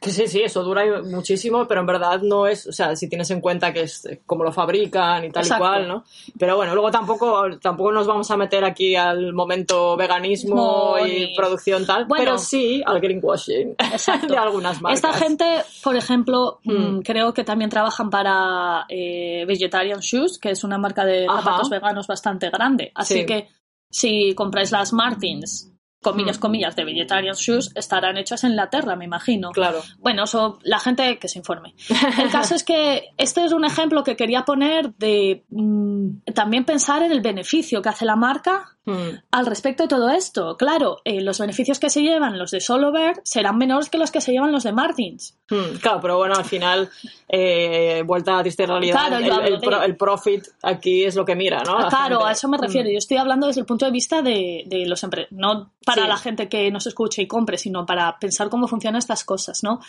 Que 0.00 0.10
sí, 0.10 0.26
sí, 0.28 0.40
eso 0.40 0.62
dura 0.62 0.82
muchísimo, 1.02 1.66
pero 1.68 1.80
en 1.80 1.86
verdad 1.86 2.22
no 2.22 2.46
es, 2.46 2.66
o 2.66 2.72
sea, 2.72 2.96
si 2.96 3.06
tienes 3.06 3.30
en 3.30 3.42
cuenta 3.42 3.70
que 3.70 3.82
es 3.82 4.06
eh, 4.06 4.22
como 4.24 4.42
lo 4.42 4.50
fabrican 4.50 5.26
y 5.26 5.30
tal 5.30 5.42
Exacto. 5.42 5.62
y 5.62 5.68
cual, 5.68 5.88
¿no? 5.88 6.04
Pero 6.38 6.56
bueno, 6.56 6.72
luego 6.72 6.90
tampoco, 6.90 7.58
tampoco 7.60 7.92
nos 7.92 8.06
vamos 8.06 8.30
a 8.30 8.36
meter 8.38 8.64
aquí 8.64 8.96
al 8.96 9.34
momento 9.34 9.94
veganismo 9.94 10.94
No, 10.98 11.06
y 11.06 11.26
ni- 11.26 11.36
producción 11.36 11.84
tal, 11.84 12.06
Bueno. 12.06 12.24
pero 12.24 12.38
sí 12.38 12.82
al 12.86 12.98
greenwashing 12.98 13.74
Exacto. 13.92 14.28
de 14.32 14.38
algunas 14.38 14.80
marcas. 14.80 15.04
Esta 15.04 15.12
gente, 15.12 15.44
por 15.82 15.96
ejemplo, 15.96 16.60
Mm. 16.64 16.72
mm, 16.72 17.02
creo 17.02 17.34
que 17.34 17.44
también 17.44 17.68
trabajan 17.68 18.08
para 18.08 18.86
eh, 18.88 19.44
Vegetarian 19.46 20.00
Shoes, 20.00 20.38
que 20.38 20.48
es 20.52 20.64
una 20.64 20.78
marca 20.78 21.04
de 21.04 21.26
Ajá. 21.28 21.42
zapatos 21.42 21.68
veganos 21.68 22.06
bastante 22.06 22.48
grande. 22.48 22.90
Así 22.94 23.20
Sí. 23.20 23.26
que 23.26 23.48
si 23.90 24.34
compráis 24.34 24.72
las 24.72 24.94
Martins, 24.94 25.70
comillas, 26.04 26.38
Mm. 26.38 26.40
comillas, 26.40 26.76
de 26.76 26.84
Vegetarian 26.84 27.34
Shoes, 27.34 27.72
estarán 27.74 28.16
hechas 28.16 28.44
en 28.44 28.50
Inglaterra, 28.50 28.94
me 28.94 29.04
imagino. 29.06 29.50
Claro. 29.50 29.80
Bueno, 29.98 30.22
eso, 30.22 30.60
la 30.62 30.78
gente 30.78 31.18
que 31.18 31.26
se 31.26 31.38
informe. 31.40 31.74
El 32.22 32.30
caso 32.30 32.54
es 32.54 32.62
que 32.62 33.08
este 33.16 33.44
es 33.44 33.52
un 33.52 33.64
ejemplo 33.64 34.04
que 34.04 34.14
quería 34.14 34.44
poner 34.44 34.94
de 34.94 35.44
mm, 35.50 36.32
también 36.34 36.64
pensar 36.64 37.02
en 37.02 37.10
el 37.10 37.20
beneficio 37.20 37.82
que 37.82 37.88
hace 37.88 38.04
la 38.04 38.14
marca 38.14 38.73
Mm. 38.86 39.18
al 39.30 39.46
respecto 39.46 39.84
de 39.84 39.88
todo 39.88 40.10
esto. 40.10 40.56
Claro, 40.58 40.98
eh, 41.04 41.20
los 41.22 41.38
beneficios 41.38 41.78
que 41.78 41.88
se 41.88 42.02
llevan 42.02 42.38
los 42.38 42.50
de 42.50 42.60
Solover 42.60 43.20
serán 43.24 43.56
menores 43.56 43.88
que 43.88 43.96
los 43.98 44.10
que 44.10 44.20
se 44.20 44.32
llevan 44.32 44.52
los 44.52 44.62
de 44.64 44.72
Martins. 44.72 45.38
Mm, 45.50 45.76
Claro, 45.80 46.00
pero 46.02 46.16
bueno, 46.18 46.34
al 46.36 46.44
final, 46.44 46.90
eh, 47.28 48.02
vuelta 48.04 48.32
a 48.34 48.36
la 48.36 48.42
triste 48.42 48.66
realidad, 48.66 48.94
Claro, 49.08 49.16
el, 49.16 49.54
el 49.54 49.60
de- 49.60 49.84
el 49.86 49.96
profit 49.96 50.44
aquí 50.62 51.04
es 51.04 51.14
lo 51.16 51.24
que 51.24 51.34
mira, 51.34 51.62
¿no? 51.64 51.78
La 51.78 51.88
claro, 51.88 52.16
gente. 52.18 52.28
a 52.28 52.32
eso 52.32 52.48
me 52.48 52.58
refiero. 52.58 52.88
Mm. 52.88 52.92
Yo 52.92 52.98
estoy 52.98 53.16
hablando 53.16 53.46
desde 53.46 53.60
el 53.60 53.66
punto 53.66 53.84
de 53.86 53.90
vista 53.90 54.22
de, 54.22 54.64
de 54.66 54.86
los 54.86 55.02
empre 55.02 55.28
no 55.30 55.72
para 55.84 56.02
Sí. 56.02 56.08
la 56.08 56.16
gente 56.16 56.48
que 56.48 56.70
nos 56.70 56.86
escuche 56.86 57.22
y 57.22 57.26
compre, 57.26 57.58
sino 57.58 57.84
para 57.86 58.18
pensar 58.18 58.48
cómo 58.48 58.66
funcionan 58.68 58.98
estas 58.98 59.24
cosas, 59.24 59.62
¿no? 59.62 59.80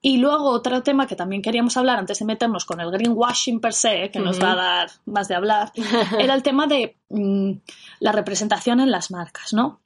Y 0.00 0.18
luego 0.18 0.50
otro 0.50 0.82
tema 0.82 1.06
que 1.06 1.14
también 1.16 1.42
queríamos 1.42 1.76
hablar 1.76 1.98
antes 1.98 2.18
de 2.18 2.24
meternos 2.24 2.64
con 2.64 2.80
el 2.80 2.90
greenwashing 2.90 3.60
per 3.60 3.72
se, 3.72 4.10
que 4.10 4.18
nos 4.18 4.40
va 4.42 4.52
a 4.52 4.56
dar 4.56 4.90
más 5.06 5.28
de 5.28 5.34
hablar, 5.36 5.72
era 6.18 6.34
el 6.34 6.42
tema 6.42 6.66
de 6.66 6.96
mm, 7.14 7.52
la 8.00 8.12
representación 8.12 8.80
en 8.80 8.90
las 8.90 9.10
marcas, 9.10 9.52
¿no? 9.52 9.80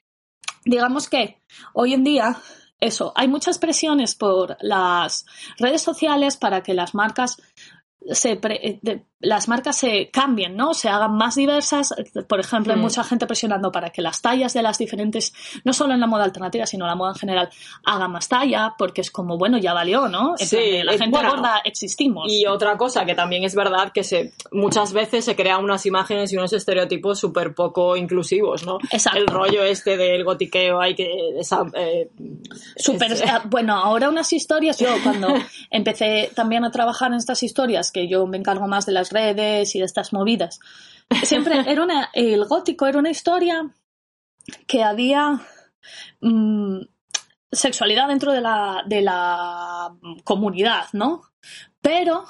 Digamos 0.64 1.08
que 1.08 1.40
hoy 1.72 1.94
en 1.94 2.04
día 2.04 2.36
eso, 2.80 3.12
hay 3.16 3.26
muchas 3.26 3.58
presiones 3.58 4.14
por 4.14 4.56
las 4.60 5.26
redes 5.58 5.82
sociales 5.82 6.36
para 6.36 6.62
que 6.62 6.74
las 6.74 6.94
marcas 6.94 7.42
se 8.10 8.36
pre- 8.36 8.60
eh, 8.66 8.78
de- 8.82 9.04
las 9.20 9.48
marcas 9.48 9.76
se 9.76 10.10
cambien, 10.12 10.54
¿no? 10.56 10.74
Se 10.74 10.88
hagan 10.88 11.16
más 11.16 11.34
diversas. 11.34 11.92
Por 12.28 12.38
ejemplo, 12.38 12.72
hay 12.72 12.78
Mm. 12.78 12.82
mucha 12.82 13.02
gente 13.02 13.26
presionando 13.26 13.72
para 13.72 13.90
que 13.90 14.00
las 14.00 14.22
tallas 14.22 14.54
de 14.54 14.62
las 14.62 14.78
diferentes, 14.78 15.32
no 15.64 15.72
solo 15.72 15.92
en 15.92 15.98
la 15.98 16.06
moda 16.06 16.22
alternativa, 16.22 16.66
sino 16.66 16.84
en 16.84 16.90
la 16.90 16.94
moda 16.94 17.10
en 17.14 17.18
general, 17.18 17.48
hagan 17.84 18.12
más 18.12 18.28
talla, 18.28 18.74
porque 18.78 19.00
es 19.00 19.10
como, 19.10 19.36
bueno, 19.36 19.58
ya 19.58 19.74
valió, 19.74 20.06
¿no? 20.06 20.34
En 20.38 20.46
Sí, 20.46 20.56
plan 20.56 20.86
la 20.86 20.92
eh, 20.92 20.98
gente 20.98 21.10
bueno, 21.10 21.30
gorda 21.30 21.60
existimos. 21.64 22.32
Y 22.32 22.46
otra 22.46 22.76
cosa 22.76 23.04
que 23.04 23.16
también 23.16 23.42
es 23.42 23.56
verdad 23.56 23.90
que 23.92 24.04
se 24.04 24.32
muchas 24.52 24.92
veces 24.92 25.24
se 25.24 25.34
crean 25.34 25.64
unas 25.64 25.84
imágenes 25.84 26.32
y 26.32 26.36
unos 26.36 26.52
estereotipos 26.52 27.18
súper 27.18 27.54
poco 27.56 27.96
inclusivos, 27.96 28.64
¿no? 28.64 28.78
Exacto. 28.92 29.18
El 29.18 29.26
rollo 29.26 29.64
este 29.64 29.96
del 29.96 30.22
gotiqueo 30.22 30.80
hay 30.80 30.94
que 30.94 31.10
esa, 31.40 31.64
eh, 31.74 32.08
es- 32.76 33.22
ah, 33.28 33.42
bueno, 33.46 33.74
ahora 33.74 34.08
unas 34.08 34.32
historias, 34.32 34.78
yo 34.78 34.88
cuando 35.02 35.26
empecé 35.70 36.30
también 36.36 36.64
a 36.64 36.70
trabajar 36.70 37.10
en 37.10 37.16
estas 37.18 37.42
historias, 37.42 37.90
que 37.90 37.97
yo 38.06 38.26
me 38.26 38.36
encargo 38.36 38.68
más 38.68 38.86
de 38.86 38.92
las 38.92 39.10
redes 39.10 39.74
y 39.74 39.78
de 39.78 39.84
estas 39.84 40.12
movidas, 40.12 40.60
siempre 41.24 41.54
era 41.66 41.82
una, 41.82 42.10
el 42.12 42.44
gótico 42.44 42.86
era 42.86 42.98
una 42.98 43.10
historia 43.10 43.68
que 44.66 44.84
había 44.84 45.40
mm, 46.20 46.80
sexualidad 47.50 48.08
dentro 48.08 48.32
de 48.32 48.40
la, 48.40 48.84
de 48.86 49.02
la 49.02 49.94
comunidad, 50.24 50.86
¿no? 50.92 51.22
Pero 51.80 52.24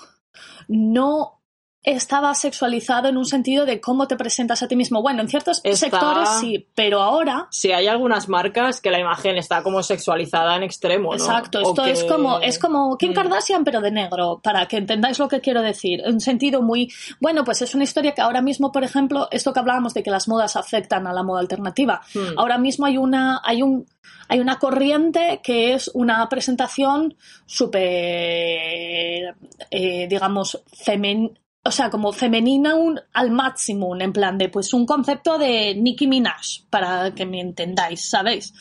no 0.69 1.38
estaba 1.85 2.35
sexualizado 2.35 3.09
en 3.09 3.17
un 3.17 3.25
sentido 3.25 3.65
de 3.65 3.81
cómo 3.81 4.07
te 4.09 4.17
presentas 4.17 4.63
a 4.63 4.69
ti 4.69 4.77
mismo. 4.77 5.01
Bueno, 5.01 5.23
en 5.23 5.29
ciertos 5.29 5.61
Está- 5.65 5.77
sectores 5.89 6.29
sí, 6.41 6.67
pero 6.75 7.01
ahora 7.01 7.47
Sí, 7.51 7.73
hay 7.73 7.87
algunas 7.87 8.29
marcas 8.29 8.81
que 8.81 8.91
la 8.91 8.99
imagen 8.99 9.37
está 9.39 9.63
como 9.63 9.83
sexualizada 9.83 10.57
en 10.57 10.65
extremo, 10.65 11.11
¿no? 11.11 11.15
Exacto, 11.17 11.61
esto 11.61 11.85
es 11.85 12.05
como 12.05 12.41
es 12.41 12.59
como 12.59 12.97
Kim 12.99 13.13
Mm. 13.13 13.15
Kardashian 13.15 13.65
pero 13.65 13.81
de 13.81 13.91
negro, 13.93 14.41
para 14.43 14.67
que 14.67 14.77
entendáis 14.77 15.19
lo 15.19 15.29
que 15.29 15.41
quiero 15.41 15.63
decir. 15.63 16.01
En 16.05 16.15
un 16.15 16.21
sentido 16.21 16.63
muy 16.63 16.93
bueno, 17.21 17.45
pues 17.45 17.63
es 17.63 17.75
una 17.75 17.85
historia 17.85 18.13
que 18.13 18.21
ahora 18.23 18.43
mismo, 18.43 18.71
por 18.73 18.83
ejemplo, 18.85 19.29
esto 19.31 19.53
que 19.53 19.61
hablábamos 19.61 19.95
de 19.95 20.03
que 20.03 20.11
las 20.11 20.29
modas 20.29 20.57
afectan 20.57 21.07
a 21.07 21.13
la 21.13 21.23
moda 21.23 21.41
alternativa. 21.41 22.03
Mm. 22.15 22.39
Ahora 22.39 22.59
mismo 22.59 22.87
hay 22.87 22.99
una 22.99 23.41
hay 23.45 23.63
un 23.63 23.87
hay 24.29 24.41
una 24.41 24.59
corriente 24.59 25.41
que 25.43 25.73
es 25.75 25.91
una 25.95 26.29
presentación 26.29 27.15
súper 27.47 29.35
eh, 29.71 30.07
digamos 30.09 30.63
femen 30.73 31.39
o 31.69 31.71
sea, 31.71 31.91
como 31.91 32.13
femenina 32.13 32.75
un, 32.75 32.99
al 33.13 33.31
máximo, 33.31 33.95
en 34.01 34.11
plan 34.11 34.39
de 34.39 34.49
pues 34.49 34.73
un 34.73 34.87
concepto 34.87 35.37
de 35.37 35.75
Nicki 35.75 36.07
Minaj, 36.07 36.65
para 36.71 37.15
que 37.15 37.27
me 37.27 37.43
entendáis, 37.43 38.09
¿sabéis? 38.09 38.55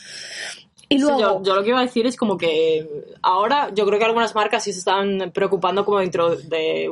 Y 0.90 0.96
Sí, 0.96 1.02
luego, 1.02 1.20
yo, 1.20 1.42
yo 1.42 1.54
lo 1.54 1.62
que 1.62 1.68
iba 1.68 1.80
a 1.80 1.82
decir 1.82 2.06
es 2.06 2.16
como 2.16 2.38
que 2.38 2.88
ahora 3.22 3.70
yo 3.74 3.84
creo 3.84 3.98
que 3.98 4.06
algunas 4.06 4.34
marcas 4.34 4.64
sí 4.64 4.72
se 4.72 4.78
están 4.78 5.30
preocupando 5.34 5.84
como 5.84 5.98
dentro 5.98 6.34
de, 6.36 6.88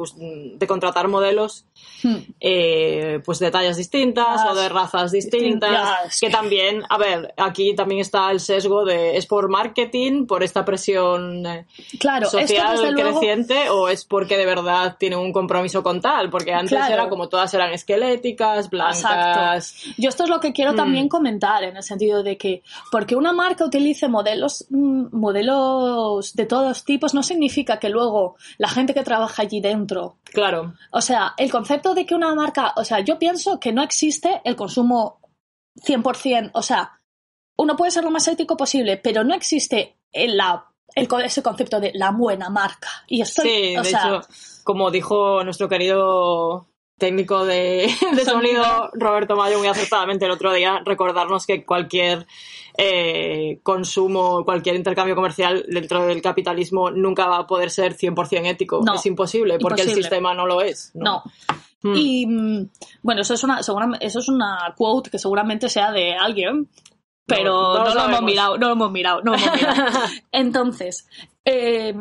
de 0.57 0.66
contratar 0.66 1.09
modelos 1.09 1.64
Hmm. 2.03 2.16
eh, 2.40 3.20
pues 3.24 3.38
de 3.38 3.51
tallas 3.51 3.78
distintas 3.78 4.42
Yes. 4.42 4.51
o 4.51 4.55
de 4.55 4.68
razas 4.68 5.12
distintas 5.12 5.88
Yes. 6.05 6.20
que 6.20 6.28
también 6.28 6.82
a 6.90 6.99
ver 6.99 7.32
aquí 7.38 7.74
también 7.74 8.03
está 8.03 8.30
el 8.30 8.40
sesgo 8.40 8.84
de 8.84 9.16
es 9.16 9.24
por 9.26 9.49
marketing 9.49 10.26
por 10.26 10.42
esta 10.42 10.62
presión 10.62 11.47
eh, 11.47 11.64
claro, 11.99 12.26
esto 12.26 12.38
social 12.40 12.92
luego, 12.92 13.18
creciente 13.18 13.70
o 13.70 13.88
es 13.88 14.05
porque 14.05 14.36
de 14.36 14.44
verdad 14.44 14.97
tiene 14.99 15.16
un 15.16 15.32
compromiso 15.32 15.82
con 15.82 16.03
tal 16.03 16.28
porque 16.28 16.53
antes 16.53 16.70
Claro. 16.76 16.92
era 16.92 17.09
como 17.09 17.28
todas 17.30 17.53
eran 17.55 17.72
esqueléticas 17.72 18.68
blancas 18.68 19.74
Yo 19.97 20.11
esto 20.11 20.24
es 20.24 20.28
lo 20.30 20.38
que 20.40 20.53
quiero 20.53 20.72
Mm. 20.74 20.76
también 20.76 21.09
comentar, 21.09 21.64
en 21.64 21.76
el 21.78 21.82
sentido 21.82 22.22
de 22.22 22.36
que 22.36 22.62
porque 22.92 23.16
una 23.16 23.32
marca 23.32 23.64
utilice 23.87 24.09
modelos, 24.09 24.66
mm, 24.70 25.16
modelos 25.16 26.34
de 26.34 26.47
todos 26.47 26.84
tipos 26.84 27.14
no 27.14 27.22
significa 27.22 27.78
que 27.78 27.89
luego 27.89 28.37
la 28.59 28.68
gente 28.68 28.95
que 28.95 29.03
trabaja 29.03 29.43
allí 29.43 29.61
dentro, 29.61 30.18
claro 30.24 30.74
o 30.91 31.01
sea, 31.01 31.34
el 31.37 31.51
concepto 31.51 31.95
de 31.95 32.05
que 32.05 32.14
una 32.14 32.34
marca, 32.34 32.72
o 32.76 32.84
sea, 32.84 33.01
yo 33.01 33.18
pienso 33.18 33.61
que 33.61 33.72
no 33.72 33.82
existe 33.82 34.41
el 34.45 34.57
consumo 34.57 35.20
100%, 35.76 36.51
o 36.55 36.62
sea, 36.62 37.01
uno 37.59 37.76
puede 37.76 37.91
ser 37.91 38.05
lo 38.05 38.11
más 38.11 38.26
ético 38.28 38.57
posible, 38.57 38.97
pero 38.97 39.24
no 39.24 39.34
existe 39.34 39.97
el, 40.12 40.37
la, 40.37 40.66
el, 40.95 41.09
ese 41.24 41.43
concepto 41.43 41.80
de 41.80 41.93
la 41.95 42.11
buena 42.11 42.51
marca. 42.51 42.89
Y 43.07 43.20
estoy, 43.22 43.49
Sí, 43.49 43.76
o 43.76 43.82
de 43.82 43.89
sea, 43.89 44.09
hecho, 44.09 44.28
como 44.64 44.91
dijo 44.91 45.43
nuestro 45.45 45.68
querido 45.68 46.68
técnico 46.99 47.44
de, 47.44 47.88
de 48.14 48.24
sonido, 48.24 48.64
Sonido. 48.64 48.90
Roberto 48.94 49.36
Mayo, 49.36 49.59
muy 49.59 49.68
acertadamente 49.68 50.24
el 50.24 50.30
otro 50.30 50.53
día, 50.53 50.80
recordarnos 50.84 51.47
que 51.47 51.64
cualquier 51.64 52.26
eh, 52.76 53.61
consumo, 53.62 54.44
cualquier 54.44 54.76
intercambio 54.76 55.14
comercial 55.14 55.64
dentro 55.68 56.07
del 56.07 56.22
capitalismo 56.22 56.90
nunca 56.90 57.26
va 57.26 57.38
a 57.38 57.47
poder 57.47 57.70
ser 57.70 57.97
100% 57.97 58.47
ético. 58.47 58.82
No, 58.84 58.94
es 58.94 59.07
imposible, 59.07 59.59
porque 59.59 59.82
el 59.82 59.92
sistema 59.92 60.34
no 60.34 60.47
lo 60.47 60.61
es. 60.61 60.92
no. 60.94 61.22
Mm. 61.82 61.94
Y 61.94 62.26
mm, 62.26 62.70
bueno, 63.03 63.20
eso 63.20 63.34
es 63.34 63.44
una, 63.44 63.61
eso 63.61 64.18
es 64.18 64.28
una 64.28 64.74
quote 64.76 65.11
que 65.11 65.18
seguramente 65.18 65.68
sea 65.68 65.92
de 65.92 66.14
alguien, 66.14 66.68
pero 67.26 67.74
No, 67.74 67.94
lo 67.94 68.09
lo 68.09 68.22
mirado, 68.22 68.57
no 68.57 68.68
lo 68.68 68.72
hemos 68.72 68.90
mirado, 68.92 69.20
no 69.22 69.32
lo 69.32 69.38
hemos 69.38 69.53
mirado. 69.55 69.84
Entonces, 70.32 71.09
eh, 71.44 71.94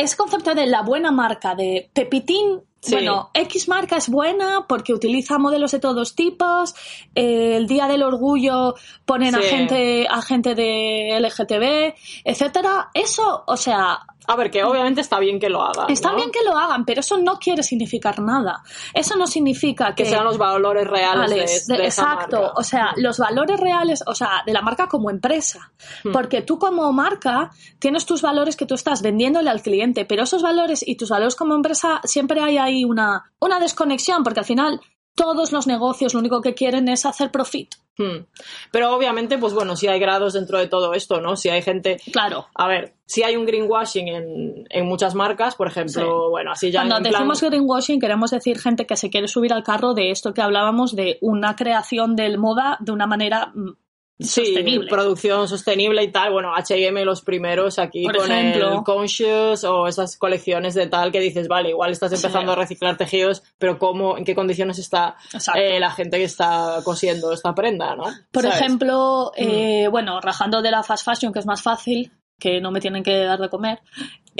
ese 0.00 0.16
concepto 0.16 0.54
de 0.54 0.66
la 0.66 0.82
buena 0.82 1.10
marca, 1.10 1.54
de 1.54 1.90
Pepitín, 1.92 2.62
Sí. 2.82 2.92
bueno, 2.92 3.30
X 3.34 3.68
marca 3.68 3.98
es 3.98 4.08
buena 4.08 4.64
porque 4.66 4.94
utiliza 4.94 5.38
modelos 5.38 5.72
de 5.72 5.80
todos 5.80 6.14
tipos, 6.14 6.74
eh, 7.14 7.56
el 7.56 7.66
Día 7.66 7.86
del 7.86 8.02
Orgullo 8.02 8.74
ponen 9.04 9.34
a 9.34 9.42
gente, 9.42 10.06
a 10.08 10.22
gente 10.22 10.54
de 10.54 11.14
LGTB, 11.20 11.94
etcétera. 12.24 12.88
Eso, 12.94 13.44
o 13.46 13.56
sea, 13.58 14.00
A 14.30 14.36
ver, 14.36 14.50
que 14.50 14.62
obviamente 14.64 15.00
está 15.00 15.18
bien 15.18 15.38
que 15.40 15.48
lo 15.48 15.62
hagan. 15.62 15.90
Está 15.90 16.10
¿no? 16.10 16.16
bien 16.16 16.30
que 16.30 16.44
lo 16.44 16.56
hagan, 16.56 16.84
pero 16.84 17.00
eso 17.00 17.18
no 17.18 17.36
quiere 17.38 17.62
significar 17.62 18.20
nada. 18.20 18.62
Eso 18.94 19.16
no 19.16 19.26
significa 19.26 19.94
que, 19.94 20.04
que 20.04 20.10
sean 20.10 20.24
los 20.24 20.38
valores 20.38 20.86
reales 20.86 21.66
de- 21.66 21.74
esa 21.86 22.02
exacto, 22.02 22.36
marca. 22.42 22.52
o 22.56 22.62
sea, 22.62 22.92
los 22.96 23.18
valores 23.18 23.58
reales, 23.58 24.02
o 24.06 24.14
sea, 24.14 24.42
de 24.46 24.52
la 24.52 24.62
marca 24.62 24.86
como 24.86 25.10
empresa. 25.10 25.72
Hmm. 26.04 26.12
Porque 26.12 26.42
tú 26.42 26.58
como 26.58 26.92
marca 26.92 27.50
tienes 27.78 28.06
tus 28.06 28.22
valores 28.22 28.56
que 28.56 28.66
tú 28.66 28.74
estás 28.74 29.02
vendiéndole 29.02 29.50
al 29.50 29.62
cliente, 29.62 30.04
pero 30.04 30.22
esos 30.22 30.42
valores 30.42 30.86
y 30.86 30.96
tus 30.96 31.10
valores 31.10 31.34
como 31.36 31.54
empresa 31.54 32.00
siempre 32.04 32.40
hay 32.40 32.58
ahí 32.58 32.84
una, 32.84 33.32
una 33.40 33.58
desconexión, 33.58 34.22
porque 34.22 34.40
al 34.40 34.46
final 34.46 34.80
todos 35.20 35.52
los 35.52 35.66
negocios 35.66 36.14
lo 36.14 36.20
único 36.20 36.40
que 36.40 36.54
quieren 36.54 36.88
es 36.88 37.04
hacer 37.04 37.30
profit. 37.30 37.74
Hmm. 37.98 38.24
Pero 38.72 38.94
obviamente, 38.94 39.36
pues 39.36 39.52
bueno, 39.52 39.76
sí 39.76 39.86
hay 39.86 40.00
grados 40.00 40.32
dentro 40.32 40.58
de 40.58 40.66
todo 40.68 40.94
esto, 40.94 41.20
¿no? 41.20 41.36
Si 41.36 41.48
hay 41.50 41.60
gente 41.60 41.98
Claro. 42.12 42.46
A 42.54 42.66
ver, 42.66 42.94
si 43.04 43.22
hay 43.22 43.36
un 43.36 43.44
greenwashing 43.44 44.08
en, 44.08 44.66
en 44.70 44.86
muchas 44.86 45.14
marcas, 45.14 45.54
por 45.54 45.66
ejemplo, 45.66 46.30
bueno, 46.30 46.52
así 46.52 46.70
ya 46.70 46.80
Cuando 46.80 46.96
plan- 47.00 47.12
decimos 47.12 47.40
greenwashing 47.42 48.00
queremos 48.00 48.30
decir 48.30 48.58
gente 48.58 48.86
que 48.86 48.96
se 48.96 49.10
quiere 49.10 49.28
subir 49.28 49.52
al 49.52 49.62
carro 49.62 49.92
de 49.92 50.10
esto 50.10 50.32
que 50.32 50.40
hablábamos 50.40 50.96
de 50.96 51.18
una 51.20 51.56
creación 51.56 52.16
del 52.16 52.38
moda 52.38 52.78
de 52.80 52.92
una 52.92 53.06
manera 53.06 53.52
mm, 53.54 53.70
sí, 54.20 54.46
sostenible. 54.46 54.88
producción 54.88 55.48
sostenible 55.48 56.02
y 56.04 56.12
tal, 56.12 56.32
bueno, 56.32 56.54
H&M 56.54 57.04
los 57.04 57.22
primeros 57.22 57.78
aquí 57.78 58.04
Por 58.04 58.16
con 58.18 58.30
ejemplo. 58.30 58.72
el 58.78 58.82
Conscious 58.84 59.64
o 59.64 59.86
esas 59.86 60.16
colecciones 60.16 60.74
de 60.74 60.86
tal 60.86 61.10
que 61.12 61.20
dices, 61.20 61.48
vale, 61.48 61.70
igual 61.70 61.90
estás 61.92 62.12
empezando 62.12 62.52
Sí. 62.52 62.58
a 62.58 62.60
reciclar 62.62 62.96
tejidos, 62.96 63.42
pero 63.58 63.78
cómo, 63.78 64.16
en 64.18 64.24
qué 64.24 64.34
condiciones 64.34 64.78
está 64.78 65.16
eh, 65.54 65.80
la 65.80 65.90
gente 65.90 66.18
que 66.18 66.24
está 66.24 66.80
cosiendo 66.84 67.32
esta 67.32 67.54
prenda, 67.54 67.96
¿no? 67.96 68.04
Por 68.30 68.42
¿Sabes? 68.42 68.60
Mm. 68.60 68.62
ejemplo, 68.64 69.32
eh, 69.36 69.88
bueno, 69.90 70.20
rajando 70.20 70.62
de 70.62 70.70
la 70.70 70.82
fast 70.82 71.04
fashion, 71.04 71.32
que 71.32 71.38
es 71.40 71.46
más 71.46 71.62
fácil, 71.62 72.12
que 72.38 72.60
no 72.60 72.70
me 72.70 72.80
tienen 72.80 73.02
que 73.02 73.16
dar 73.24 73.38
de 73.38 73.48
comer. 73.50 73.80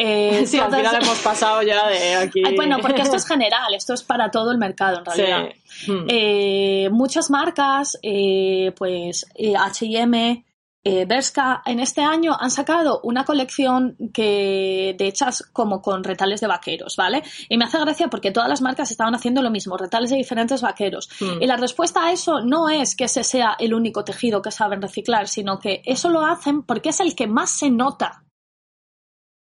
Eh, 0.01 0.45
Sí, 0.47 0.59
al 0.59 0.75
final 0.75 1.03
hemos 1.03 1.19
pasado 1.21 1.63
ya 1.63 1.87
de 1.89 2.15
aquí. 2.17 2.43
Ay, 2.45 2.57
bueno, 2.57 2.79
porque 2.81 3.03
esto 3.03 3.17
es 3.17 3.27
general, 3.27 3.75
esto 3.75 3.95
es 3.95 4.03
para 4.03 4.31
todo 4.31 4.51
el 4.51 4.59
mercado 4.59 4.99
en 4.99 5.05
realidad. 5.05 5.49
Sí. 5.65 5.93
Hmm. 5.93 6.07
Eh, 6.09 6.89
muchas 6.91 7.31
marcas, 7.31 7.99
eh, 8.03 8.73
pues 8.77 9.27
H&M, 9.59 10.45
Bershka, 10.83 11.63
en 11.67 11.79
este 11.79 12.01
año 12.01 12.35
han 12.41 12.51
sacado 12.51 13.01
una 13.05 13.25
colección 13.25 13.97
que 14.15 14.97
de 14.99 15.07
hechas 15.09 15.45
como 15.53 15.83
con 15.83 16.03
retales 16.03 16.41
de 16.41 16.47
vaqueros, 16.47 16.97
¿vale? 16.97 17.23
Y 17.51 17.59
me 17.59 17.67
hace 17.67 17.79
gracia 17.79 18.09
porque 18.09 18.31
todas 18.31 18.49
las 18.49 18.63
marcas 18.63 18.91
estaban 18.91 19.15
haciendo 19.15 19.43
lo 19.43 19.51
mismo, 19.51 19.77
retales 19.77 20.09
de 20.11 20.17
diferentes 20.17 20.63
vaqueros. 20.63 21.11
Hmm. 21.21 21.43
Y 21.43 21.47
la 21.47 21.57
respuesta 21.57 22.07
a 22.07 22.13
eso 22.13 22.41
no 22.41 22.71
es 22.71 22.97
que 22.97 23.05
ese 23.05 23.25
sea 23.25 23.57
el 23.59 23.75
único 23.75 24.05
tejido 24.05 24.41
que 24.41 24.51
saben 24.51 24.81
reciclar, 24.81 25.29
sino 25.29 25.59
que 25.59 25.83
eso 25.85 26.09
lo 26.09 26.25
hacen 26.25 26.63
porque 26.63 26.89
es 26.89 27.01
el 27.01 27.15
que 27.15 27.27
más 27.27 27.51
se 27.51 27.71
nota. 27.71 28.25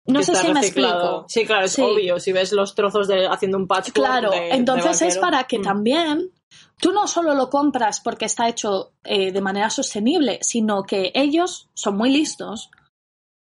No 0.07 0.23
sé 0.23 0.35
si 0.35 0.51
me 0.53 0.61
explico. 0.61 1.25
Sí, 1.27 1.45
claro, 1.45 1.65
es 1.65 1.73
Sí. 1.73 1.81
obvio. 1.81 2.19
Si 2.19 2.31
ves 2.31 2.51
los 2.53 2.73
trozos 2.75 3.07
de 3.07 3.27
haciendo 3.27 3.57
un 3.57 3.67
patchwork 3.67 3.93
Claro, 3.95 4.31
de- 4.31 4.39
de 4.39 4.49
entonces 4.55 5.01
es 5.01 5.17
para 5.17 5.43
que 5.45 5.59
Mm. 5.59 5.63
también 5.63 6.31
tú 6.79 6.91
no 6.93 7.07
solo 7.07 7.33
lo 7.33 7.49
compras 7.49 7.99
porque 7.99 8.25
está 8.25 8.47
hecho 8.47 8.93
eh, 9.03 9.31
de 9.31 9.41
manera 9.41 9.69
sostenible, 9.69 10.39
sino 10.41 10.83
que 10.83 11.11
ellos 11.13 11.69
son 11.73 11.97
muy 11.97 12.09
listos 12.09 12.69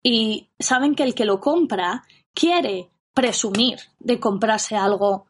y 0.03 0.51
saben 0.59 0.95
que 0.95 1.03
el 1.03 1.15
que 1.15 1.25
lo 1.25 1.41
compra 1.41 2.05
quiere 2.35 2.91
presumir 3.15 3.79
de 3.99 4.21
comprarse 4.21 4.77
algo 4.77 5.27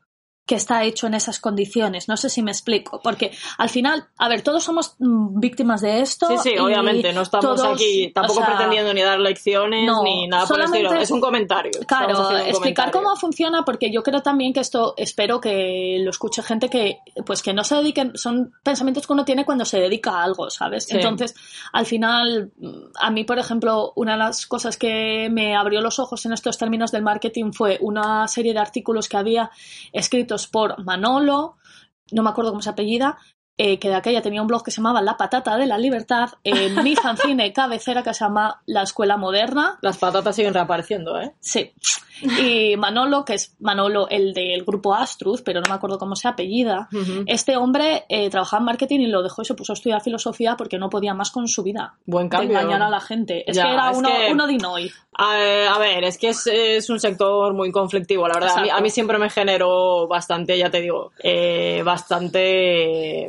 que 0.50 0.56
está 0.56 0.82
hecho 0.82 1.06
en 1.06 1.14
esas 1.14 1.38
condiciones. 1.38 2.08
No 2.08 2.16
sé 2.16 2.28
si 2.28 2.42
me 2.42 2.50
explico, 2.50 3.00
porque 3.04 3.30
al 3.56 3.68
final, 3.68 4.08
a 4.18 4.28
ver, 4.28 4.42
todos 4.42 4.64
somos 4.64 4.96
mm, 4.98 5.38
víctimas 5.38 5.80
de 5.80 6.00
esto. 6.00 6.26
Sí, 6.26 6.38
sí, 6.42 6.54
y 6.56 6.58
obviamente, 6.58 7.12
no 7.12 7.22
estamos 7.22 7.54
todos, 7.54 7.74
aquí 7.74 8.10
tampoco 8.12 8.40
o 8.40 8.42
sea, 8.42 8.56
pretendiendo 8.56 8.92
ni 8.92 9.00
dar 9.00 9.20
lecciones 9.20 9.86
no, 9.86 10.02
ni 10.02 10.26
nada 10.26 10.48
por 10.48 10.58
el 10.58 10.64
estilo. 10.64 10.92
Es 10.94 11.12
un 11.12 11.20
comentario. 11.20 11.70
Claro, 11.86 12.30
un 12.30 12.36
explicar 12.38 12.90
comentario. 12.90 12.92
cómo 12.92 13.14
funciona, 13.14 13.64
porque 13.64 13.92
yo 13.92 14.02
creo 14.02 14.22
también 14.22 14.52
que 14.52 14.58
esto, 14.58 14.94
espero 14.96 15.40
que 15.40 15.98
lo 16.00 16.10
escuche 16.10 16.42
gente 16.42 16.68
que, 16.68 16.98
pues 17.24 17.42
que 17.42 17.52
no 17.52 17.62
se 17.62 17.76
dediquen, 17.76 18.16
son 18.16 18.52
pensamientos 18.64 19.06
que 19.06 19.12
uno 19.12 19.24
tiene 19.24 19.44
cuando 19.44 19.64
se 19.64 19.78
dedica 19.78 20.18
a 20.18 20.24
algo, 20.24 20.50
¿sabes? 20.50 20.86
Sí. 20.86 20.96
Entonces, 20.96 21.36
al 21.72 21.86
final, 21.86 22.50
a 23.00 23.10
mí, 23.12 23.22
por 23.22 23.38
ejemplo, 23.38 23.92
una 23.94 24.14
de 24.14 24.18
las 24.18 24.46
cosas 24.46 24.76
que 24.76 25.28
me 25.30 25.54
abrió 25.54 25.80
los 25.80 26.00
ojos 26.00 26.26
en 26.26 26.32
estos 26.32 26.58
términos 26.58 26.90
del 26.90 27.04
marketing 27.04 27.52
fue 27.52 27.78
una 27.80 28.26
serie 28.26 28.52
de 28.52 28.58
artículos 28.58 29.08
que 29.08 29.16
había 29.16 29.52
escritos 29.92 30.39
por 30.46 30.82
Manolo, 30.84 31.56
no 32.12 32.22
me 32.22 32.30
acuerdo 32.30 32.50
cómo 32.50 32.62
se 32.62 32.70
apellida, 32.70 33.18
eh, 33.62 33.78
que 33.78 33.88
de 33.90 33.94
aquella 33.96 34.22
tenía 34.22 34.40
un 34.40 34.46
blog 34.48 34.62
que 34.64 34.70
se 34.70 34.78
llamaba 34.78 35.02
La 35.02 35.18
Patata 35.18 35.58
de 35.58 35.66
la 35.66 35.76
Libertad, 35.76 36.30
en 36.44 36.74
mi 36.82 36.96
fanzine 36.96 37.52
cabecera 37.52 38.02
que 38.02 38.14
se 38.14 38.24
llama 38.24 38.62
La 38.64 38.82
Escuela 38.84 39.18
Moderna, 39.18 39.78
Las 39.82 39.98
patatas 39.98 40.34
siguen 40.34 40.54
reapareciendo, 40.54 41.20
¿eh? 41.20 41.32
Sí. 41.40 41.70
Y 42.22 42.76
Manolo, 42.76 43.24
que 43.24 43.34
es 43.34 43.56
Manolo, 43.60 44.06
el 44.08 44.34
del 44.34 44.64
grupo 44.64 44.94
Astruz, 44.94 45.40
pero 45.42 45.60
no 45.62 45.68
me 45.70 45.74
acuerdo 45.74 45.98
cómo 45.98 46.14
se 46.16 46.28
apellida. 46.28 46.86
Este 47.26 47.56
hombre 47.56 48.04
eh, 48.10 48.28
trabajaba 48.28 48.60
en 48.60 48.64
marketing 48.66 49.00
y 49.00 49.06
lo 49.06 49.22
dejó 49.22 49.40
y 49.40 49.46
se 49.46 49.54
puso 49.54 49.72
a 49.72 49.74
estudiar 49.74 50.02
filosofía 50.02 50.54
porque 50.56 50.78
no 50.78 50.90
podía 50.90 51.14
más 51.14 51.30
con 51.30 51.48
su 51.48 51.62
vida. 51.62 51.94
Buen 52.04 52.28
De 52.28 52.36
engañar 52.44 52.82
a 52.82 52.90
la 52.90 53.00
gente. 53.00 53.44
Es 53.50 53.56
Ya, 53.56 53.62
que 53.64 53.72
era 53.72 53.90
es 53.90 53.96
uno, 53.98 54.08
que- 54.10 54.32
uno 54.32 54.46
dinoy. 54.46 54.90
A, 55.16 55.74
a 55.74 55.78
ver, 55.78 56.04
es 56.04 56.18
que 56.18 56.28
es, 56.30 56.46
es 56.46 56.88
un 56.90 57.00
sector 57.00 57.52
muy 57.54 57.72
conflictivo, 57.72 58.28
la 58.28 58.34
verdad. 58.34 58.58
A 58.58 58.62
mí, 58.62 58.70
a 58.70 58.80
mí 58.80 58.90
siempre 58.90 59.16
me 59.18 59.28
generó 59.30 60.06
bastante, 60.06 60.56
ya 60.58 60.70
te 60.70 60.80
digo, 60.82 61.12
eh, 61.22 61.82
bastante, 61.84 63.28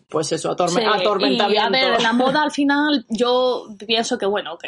pues 0.11 0.31
eso, 0.33 0.51
atorme- 0.55 0.81
Sí, 0.81 0.85
atormentamiento. 0.85 1.53
Y 1.53 1.57
a 1.57 1.69
ver, 1.69 2.01
la 2.01 2.11
moda 2.13 2.43
al 2.43 2.51
final, 2.51 3.05
yo 3.09 3.67
pienso 3.87 4.17
que 4.17 4.25
bueno, 4.25 4.57
que 4.57 4.67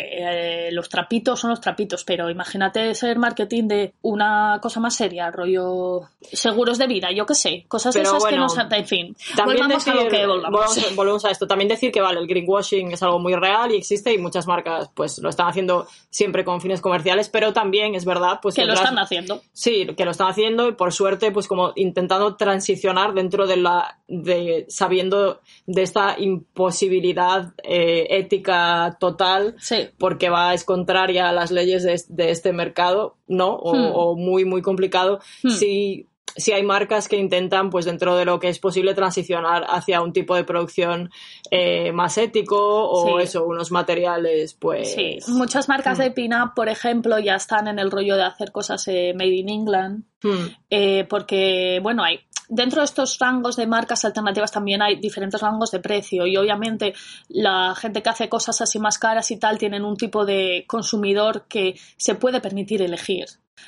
eh, 0.67 0.71
los 0.71 0.87
trapitos 0.89 1.39
son 1.39 1.49
los 1.51 1.59
trapitos, 1.61 2.03
pero 2.05 2.29
imagínate 2.29 2.95
ser 2.95 3.19
marketing 3.19 3.67
de 3.67 3.93
una 4.01 4.59
cosa 4.61 4.79
más 4.79 4.95
seria, 4.95 5.29
rollo 5.29 6.01
seguros 6.21 6.77
de 6.77 6.87
vida, 6.87 7.11
yo 7.11 7.25
qué 7.25 7.35
sé, 7.35 7.65
cosas 7.67 7.93
de 7.93 7.99
Pero 7.99 8.09
esas 8.11 8.23
que 8.23 8.35
bueno, 8.37 8.47
no 8.47 8.75
en 8.75 8.85
fin. 8.87 9.15
También 9.35 9.57
volvamos 9.59 9.85
decir, 9.85 9.99
a 9.99 10.03
lo 10.03 10.09
que 10.09 10.25
volvamos. 10.25 10.95
volvemos 10.95 11.25
a 11.25 11.31
esto. 11.31 11.45
También 11.45 11.67
decir 11.67 11.91
que 11.91 12.01
vale, 12.01 12.19
el 12.19 12.27
greenwashing 12.27 12.91
es 12.91 13.03
algo 13.03 13.19
muy 13.19 13.35
real 13.35 13.71
y 13.71 13.75
existe 13.77 14.13
y 14.13 14.17
muchas 14.17 14.47
marcas 14.47 14.89
pues 14.93 15.19
lo 15.19 15.29
están 15.29 15.47
haciendo 15.47 15.87
siempre 16.09 16.45
con 16.45 16.61
fines 16.61 16.79
comerciales, 16.79 17.27
pero 17.29 17.51
también 17.51 17.95
es 17.95 18.05
verdad 18.05 18.39
pues 18.41 18.55
que 18.55 18.65
lo 18.65 18.73
están 18.73 18.97
haciendo. 18.97 19.41
Sí, 19.51 19.87
que 19.97 20.05
lo 20.05 20.11
están 20.11 20.29
haciendo 20.29 20.69
y 20.69 20.71
por 20.73 20.93
suerte, 20.93 21.31
pues 21.31 21.47
como 21.47 21.73
intentando 21.75 22.35
transicionar 22.35 23.13
dentro 23.13 23.45
de 23.47 23.57
la, 23.57 23.99
de 24.07 24.65
sabiendo 24.69 25.32
de 25.65 25.81
esta 25.83 26.15
imposibilidad 26.19 27.53
eh, 27.63 28.07
ética 28.09 28.97
total, 28.99 29.55
Sí. 29.59 29.87
porque 29.97 30.29
va 30.29 30.53
es 30.53 30.63
contraria 30.63 31.29
a 31.29 31.33
las 31.33 31.51
leyes 31.51 31.83
de, 31.83 31.93
es- 31.93 32.15
de 32.15 32.31
este 32.31 32.53
mercado, 32.53 33.17
¿no? 33.27 33.51
O, 33.55 33.73
Hmm. 33.75 33.91
o 33.93 34.15
muy, 34.15 34.45
muy 34.45 34.61
complicado. 34.61 35.19
Hmm. 35.43 35.49
Si, 35.49 36.07
si 36.35 36.51
hay 36.51 36.63
marcas 36.63 37.07
que 37.07 37.15
intentan, 37.17 37.69
pues 37.69 37.85
dentro 37.85 38.15
de 38.15 38.25
lo 38.25 38.39
que 38.39 38.49
es 38.49 38.57
posible, 38.57 38.95
transicionar 38.95 39.65
hacia 39.69 40.01
un 40.01 40.13
tipo 40.13 40.33
de 40.35 40.43
producción 40.43 41.11
eh, 41.51 41.91
más 41.91 42.17
ético 42.17 42.57
o 42.89 43.19
Sí. 43.19 43.25
eso, 43.25 43.45
unos 43.45 43.71
materiales, 43.71 44.55
pues. 44.55 44.93
Sí, 44.95 45.19
muchas 45.27 45.69
marcas 45.69 45.99
de 45.99 46.09
pin-up, 46.09 46.53
por 46.55 46.69
ejemplo, 46.69 47.19
ya 47.19 47.35
están 47.35 47.67
en 47.67 47.77
el 47.77 47.91
rollo 47.91 48.15
de 48.15 48.23
hacer 48.23 48.51
cosas 48.51 48.87
eh, 48.87 49.13
made 49.15 49.35
in 49.35 49.49
England, 49.49 50.05
Hmm. 50.23 50.47
eh, 50.71 51.05
porque, 51.07 51.79
bueno, 51.83 52.01
hay 52.03 52.21
dentro 52.49 52.81
de 52.81 52.85
estos 52.85 53.17
rangos 53.19 53.55
de 53.55 53.67
marcas 53.67 54.05
alternativas 54.05 54.51
también 54.51 54.81
hay 54.81 54.95
diferentes 54.97 55.41
rangos 55.41 55.71
de 55.71 55.79
precio 55.79 56.25
y 56.27 56.37
obviamente 56.37 56.93
la 57.29 57.73
gente 57.75 58.01
que 58.03 58.09
hace 58.09 58.29
cosas 58.29 58.59
así 58.61 58.79
más 58.79 58.97
caras 58.99 59.29
y 59.31 59.37
tal 59.37 59.57
tienen 59.57 59.83
un 59.85 59.95
tipo 59.97 60.25
de 60.25 60.65
consumidor 60.67 61.45
que 61.47 61.79
se 61.97 62.15
puede 62.15 62.41
permitir 62.41 62.81
elegir. 62.81 63.25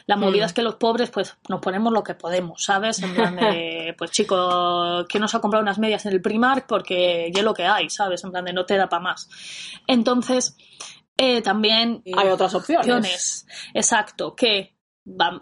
La 0.08 0.18
movida 0.18 0.44
Mm. 0.44 0.48
es 0.48 0.54
que 0.54 0.62
los 0.62 0.76
pobres, 0.76 1.10
pues, 1.10 1.38
nos 1.48 1.62
ponemos 1.62 1.94
lo 1.94 2.04
que 2.04 2.16
podemos, 2.16 2.62
¿sabes? 2.64 3.02
En 3.02 3.14
plan 3.16 3.36
de, 3.36 3.96
pues, 3.98 4.12
chico, 4.12 5.06
¿quién 5.08 5.22
nos 5.22 5.34
ha 5.36 5.40
comprado 5.40 5.62
unas 5.64 5.80
medias 5.80 6.06
en 6.06 6.12
el 6.14 6.22
Primark? 6.22 6.68
Porque 6.68 7.32
ya 7.34 7.42
lo 7.44 7.54
que 7.54 7.66
hay, 7.66 7.90
¿sabes? 7.90 8.24
En 8.24 8.32
plan 8.32 8.44
de 8.44 8.52
no 8.52 8.66
te 8.66 8.76
da 8.78 8.90
para 8.90 9.04
más. 9.04 9.30
Entonces, 9.88 10.58
eh, 11.18 11.42
también 11.42 12.04
Hay 12.18 12.28
otras 12.28 12.54
opciones. 12.56 12.82
opciones. 12.88 13.48
Exacto, 13.74 14.36
que 14.36 14.75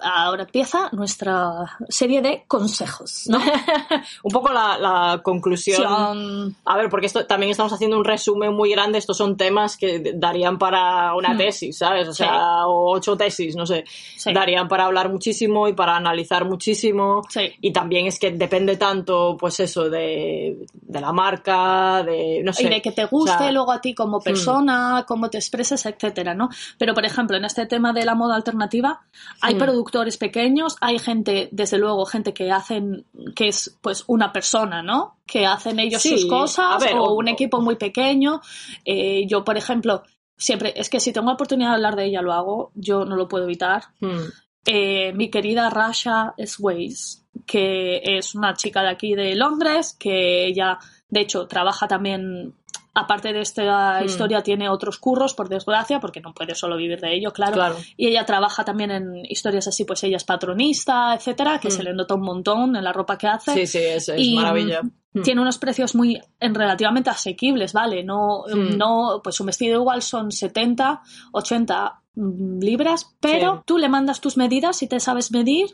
ahora 0.02 0.44
empieza 0.44 0.90
nuestra 0.92 1.78
serie 1.88 2.22
de 2.22 2.44
consejos, 2.48 3.24
¿no? 3.28 3.40
un 4.24 4.32
poco 4.32 4.52
la, 4.52 4.78
la 4.78 5.22
conclusión. 5.24 6.56
A 6.66 6.78
ver, 6.78 6.90
porque 6.90 7.08
esto 7.08 7.26
también 7.26 7.52
estamos 7.52 7.72
haciendo 7.72 7.98
un 7.98 8.04
resumen 8.04 8.54
muy 8.54 8.72
grande. 8.72 8.98
Estos 8.98 9.18
son 9.18 9.38
temas 9.38 9.78
que 9.78 10.14
darían 10.16 10.58
para 10.58 11.16
una 11.16 11.34
Hmm. 11.34 11.38
tesis, 11.38 11.78
¿sabes? 11.78 12.08
O 12.08 12.14
Sí. 12.14 12.24
sea, 12.24 12.68
o 12.68 12.92
ocho 12.92 13.16
tesis, 13.16 13.56
no 13.56 13.66
sé. 13.66 13.86
Sí. 14.18 14.34
Darían 14.34 14.68
para 14.68 14.86
hablar 14.86 15.10
muchísimo 15.10 15.68
y 15.68 15.74
para 15.74 15.96
analizar 15.96 16.46
muchísimo. 16.46 17.22
Sí. 17.30 17.54
Y 17.62 17.72
también 17.72 18.08
es 18.08 18.20
que 18.20 18.32
depende 18.32 18.76
tanto, 18.78 19.38
pues 19.40 19.60
eso, 19.62 19.90
de, 19.90 20.58
de 20.74 21.02
la 21.02 21.12
marca, 21.14 22.04
de, 22.04 22.42
no 22.44 22.52
sé. 22.54 22.64
y 22.64 22.70
de 22.70 22.82
que 22.82 22.92
te 22.92 23.06
guste 23.06 23.32
O 23.36 23.38
sea, 23.38 23.52
luego 23.52 23.72
a 23.72 23.80
ti 23.82 23.96
como 23.96 24.20
persona, 24.20 25.06
cómo 25.08 25.30
te 25.30 25.38
expreses, 25.38 25.86
etcétera, 25.86 26.34
¿no? 26.34 26.50
Pero 26.78 26.94
por 26.94 27.06
ejemplo, 27.06 27.38
en 27.38 27.46
este 27.46 27.66
tema 27.66 27.94
de 27.94 28.06
la 28.06 28.16
moda 28.16 28.36
alternativa, 28.36 29.02
hay 29.42 29.53
Hmm. 29.56 29.60
productores 29.60 30.18
pequeños, 30.18 30.76
hay 30.82 31.00
gente, 31.00 31.50
desde 31.52 31.78
luego, 31.78 32.06
gente 32.06 32.34
que 32.34 32.52
hacen, 32.52 33.06
que 33.36 33.48
es 33.48 33.78
pues 33.82 34.04
una 34.08 34.32
persona, 34.34 34.82
¿no? 34.84 35.18
Que 35.26 35.46
hacen 35.46 35.80
ellos 35.80 36.02
Sí, 36.02 36.18
sus 36.18 36.26
cosas, 36.30 36.84
ver, 36.84 36.96
o 36.96 37.04
o- 37.06 37.14
un 37.16 37.28
equipo 37.28 37.62
muy 37.62 37.76
pequeño. 37.76 38.42
Eh, 38.86 39.26
yo, 39.28 39.44
por 39.44 39.58
ejemplo, 39.58 40.04
siempre, 40.38 40.74
es 40.76 40.90
que 40.90 41.00
si 41.00 41.12
tengo 41.14 41.28
la 41.28 41.34
oportunidad 41.34 41.70
de 41.70 41.76
hablar 41.76 41.96
de 41.96 42.06
ella, 42.06 42.22
lo 42.22 42.34
hago, 42.34 42.72
yo 42.76 43.06
no 43.06 43.16
lo 43.16 43.28
puedo 43.28 43.46
evitar. 43.46 43.84
hmm. 44.00 44.18
eh, 44.66 45.12
mi 45.14 45.30
querida 45.30 45.70
Rasha 45.70 46.34
Sways, 46.46 47.26
que 47.46 48.00
es 48.04 48.34
una 48.34 48.54
chica 48.54 48.82
de 48.82 48.90
aquí 48.90 49.14
de 49.14 49.36
Londres, 49.36 49.94
que 50.00 50.46
ella, 50.46 50.78
de 51.10 51.20
hecho, 51.20 51.48
trabaja 51.48 51.86
también, 51.88 52.54
aparte 52.94 53.34
de 53.34 53.42
esta 53.42 54.02
Hmm. 54.02 54.06
historia, 54.06 54.44
tiene 54.44 54.70
otros 54.70 54.98
curros, 55.00 55.34
por 55.34 55.50
desgracia, 55.50 56.00
porque 56.00 56.22
no 56.22 56.34
puede 56.34 56.54
solo 56.56 56.78
vivir 56.78 57.00
de 57.00 57.16
ello, 57.16 57.32
claro. 57.34 57.54
Claro. 57.54 57.76
Y 57.98 58.08
ella 58.08 58.26
trabaja 58.26 58.64
también 58.64 58.92
en 58.92 59.26
historias 59.28 59.68
así, 59.68 59.84
pues 59.86 60.04
ella 60.04 60.18
es 60.18 60.24
patronista, 60.24 61.14
etcétera, 61.16 61.60
que 61.60 61.70
Hmm. 61.70 61.72
se 61.72 61.84
le 61.84 61.94
nota 61.94 62.16
un 62.16 62.22
montón 62.22 62.76
en 62.76 62.84
la 62.84 62.94
ropa 62.94 63.18
que 63.18 63.28
hace. 63.28 63.54
Sí, 63.54 63.66
sí, 63.68 63.78
es, 63.80 64.10
es 64.10 64.20
Y, 64.22 64.36
maravilla. 64.36 64.82
mm, 64.84 65.22
Tiene 65.22 65.42
unos 65.42 65.60
precios 65.60 65.94
muy 65.96 66.20
en 66.40 66.56
relativamente 66.56 67.10
asequibles, 67.12 67.72
¿vale? 67.74 68.04
No, 68.04 68.46
Hmm. 68.48 68.78
no, 68.78 69.22
pues 69.24 69.40
un 69.40 69.46
vestido 69.48 69.80
igual 69.80 70.02
son 70.02 70.32
70, 70.32 71.02
80 71.32 72.02
mm, 72.16 72.60
libras, 72.62 73.16
pero 73.20 73.56
Sí. 73.58 73.62
tú 73.66 73.78
le 73.78 73.90
mandas 73.90 74.22
tus 74.22 74.38
medidas 74.38 74.78
si 74.78 74.88
te 74.88 75.00
sabes 75.00 75.32
medir 75.32 75.68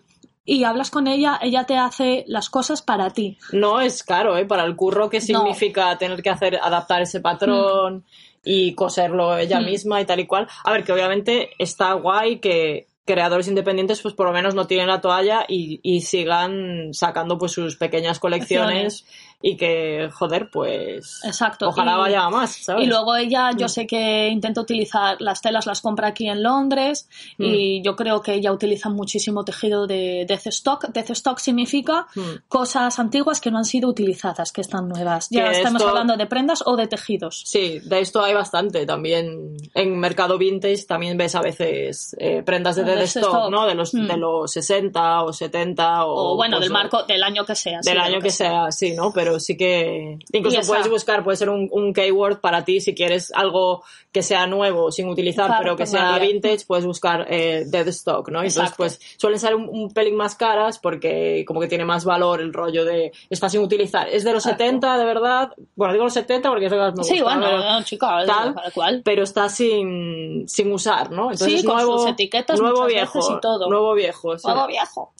y 0.55 0.63
hablas 0.63 0.89
con 0.91 1.07
ella, 1.07 1.39
ella 1.41 1.65
te 1.65 1.77
hace 1.77 2.23
las 2.27 2.49
cosas 2.49 2.81
para 2.81 3.09
ti. 3.11 3.37
No 3.51 3.81
es 3.81 4.03
caro, 4.03 4.37
¿eh? 4.37 4.45
Para 4.45 4.63
el 4.63 4.75
curro 4.75 5.09
que 5.09 5.17
No. 5.19 5.25
significa 5.25 5.97
tener 5.97 6.21
que 6.23 6.29
hacer, 6.29 6.59
adaptar 6.61 7.01
ese 7.01 7.19
patrón 7.21 8.03
y 8.43 8.73
coserlo 8.73 9.37
ella 9.37 9.59
Mm. 9.59 9.65
misma 9.65 10.01
y 10.01 10.05
tal 10.05 10.19
y 10.21 10.25
cual. 10.27 10.47
A 10.63 10.71
ver, 10.71 10.83
que 10.83 10.91
obviamente 10.93 11.51
está 11.59 11.93
guay 11.93 12.39
que 12.39 12.87
creadores 13.05 13.47
independientes 13.47 14.01
pues 14.03 14.13
por 14.13 14.27
lo 14.27 14.33
menos 14.33 14.53
no 14.53 14.67
tienen 14.67 14.87
la 14.87 15.01
toalla 15.01 15.43
y, 15.47 15.79
y 15.81 16.01
sigan 16.01 16.93
sacando 16.93 17.39
pues 17.39 17.51
sus 17.53 17.75
pequeñas 17.75 18.19
colecciones 18.19 19.03
y 19.41 19.55
que, 19.55 20.09
joder, 20.13 20.49
pues 20.51 21.21
Exacto. 21.23 21.69
ojalá 21.69 21.93
Y- 21.93 21.97
vaya 21.99 22.29
más, 22.29 22.55
¿sabes? 22.55 22.83
Y 22.83 22.87
luego 22.87 23.15
ella, 23.15 23.51
yo 23.57 23.67
Mm. 23.67 23.69
sé 23.69 23.87
que 23.87 24.27
intenta 24.27 24.59
utilizar 24.59 25.15
las 25.21 25.41
telas, 25.41 25.65
las 25.65 25.79
compra 25.81 26.09
aquí 26.09 26.27
en 26.27 26.43
Londres 26.43 27.07
Mm. 27.37 27.43
y 27.45 27.81
yo 27.81 27.95
creo 27.95 28.21
que 28.21 28.33
ella 28.33 28.51
utiliza 28.51 28.89
muchísimo 28.89 29.45
tejido 29.45 29.87
de 29.87 30.25
death 30.27 30.47
stock. 30.47 30.87
Death 30.89 31.11
stock 31.11 31.39
significa 31.39 32.07
Mm. 32.15 32.21
cosas 32.49 32.99
antiguas 32.99 33.39
que 33.39 33.49
no 33.49 33.59
han 33.59 33.65
sido 33.65 33.87
utilizadas, 33.89 34.51
que 34.51 34.59
están 34.61 34.89
nuevas. 34.89 35.29
Ya 35.29 35.45
Que 35.49 35.57
estamos 35.57 35.81
esto- 35.81 35.89
hablando 35.89 36.17
de 36.17 36.25
prendas 36.25 36.61
o 36.65 36.75
de 36.75 36.87
tejidos. 36.87 37.43
Sí, 37.45 37.79
de 37.83 38.01
esto 38.01 38.21
hay 38.21 38.33
bastante 38.33 38.85
también. 38.85 39.55
En 39.73 39.97
mercado 39.99 40.37
vintage 40.37 40.83
también 40.85 41.17
ves 41.17 41.35
a 41.35 41.41
veces 41.41 42.13
eh, 42.19 42.43
prendas 42.45 42.75
de 42.75 42.83
De 42.83 42.91
dead 42.91 43.03
ese 43.03 43.19
stock, 43.19 43.35
stock. 43.35 43.51
¿no? 43.51 43.65
De 43.65 43.75
los, 43.75 43.93
Mm. 43.93 44.07
de 44.07 44.17
los 44.17 44.51
60 44.51 45.23
o 45.23 45.31
70 45.31 46.05
o... 46.05 46.33
O, 46.33 46.35
bueno, 46.35 46.57
pues, 46.57 46.65
del 46.65 46.73
marco, 46.73 47.03
del 47.03 47.23
año 47.23 47.45
que 47.45 47.55
sea. 47.55 47.79
del 47.83 47.95
de 47.95 48.01
año 48.01 48.19
que 48.19 48.31
sea, 48.31 48.71
sí, 48.71 48.93
¿no? 48.93 49.11
Pero 49.13 49.28
pero 49.29 49.39
sí 49.39 49.55
que 49.55 50.17
incluso 50.33 50.61
puedes 50.67 50.89
buscar, 50.89 51.23
puede 51.23 51.37
ser 51.37 51.49
un, 51.49 51.69
un 51.71 51.93
keyword 51.93 52.39
para 52.39 52.65
ti 52.65 52.81
si 52.81 52.95
quieres 52.95 53.31
algo 53.31 53.83
que 54.11 54.23
sea 54.23 54.47
nuevo 54.47 54.91
sin 54.91 55.07
utilizar, 55.07 55.45
Utilizar 55.45 55.61
pero 55.63 55.75
que 55.77 55.85
sea 55.85 56.17
vintage, 56.17 56.65
puedes 56.65 56.85
buscar 56.85 57.27
eh, 57.29 57.63
dead 57.67 57.87
stock, 57.89 58.27
¿no? 58.29 58.39
Entonces, 58.39 58.57
Exacto. 58.57 58.77
pues 58.77 58.99
suelen 59.17 59.39
ser 59.39 59.53
un, 59.55 59.69
un 59.69 59.91
pelín 59.93 60.15
más 60.15 60.35
caras 60.35 60.79
porque 60.79 61.43
como 61.47 61.59
que 61.59 61.67
tiene 61.67 61.85
más 61.85 62.05
valor 62.05 62.41
el 62.41 62.51
rollo 62.51 62.85
de 62.85 63.11
está 63.29 63.49
sin 63.49 63.61
utilizar. 63.61 64.07
Es 64.09 64.23
de 64.23 64.33
los 64.33 64.43
Exacto. 64.45 64.63
70, 64.63 64.97
de 64.97 65.05
verdad. 65.05 65.51
Bueno, 65.75 65.93
digo 65.93 66.05
los 66.05 66.13
70 66.13 66.49
porque 66.49 66.65
es 66.65 66.71
lo 66.71 66.77
que 66.77 66.81
más 66.83 66.95
me 66.97 67.03
Sí, 67.03 67.19
gusta, 67.19 67.23
bueno, 67.25 67.41
pero- 67.45 67.57
no, 67.71 67.83
chica, 67.83 68.25
tal, 68.25 68.55
cual. 68.73 69.01
pero 69.05 69.23
está 69.23 69.47
sin, 69.47 70.47
sin 70.49 70.71
usar, 70.71 71.11
¿no? 71.11 71.31
Entonces 71.31 71.61
Sí, 71.61 71.65
con 71.67 71.75
nuevo, 71.75 71.99
sus 71.99 72.09
etiquetas 72.09 72.59
nuevo 72.59 72.85
viejo, 72.87 73.19
y 73.37 73.39
todo. 73.41 73.69
nuevo 73.69 73.93
viejo, 73.93 74.37
sí. 74.37 74.43
Todo 74.47 74.65
viejo. 74.67 75.13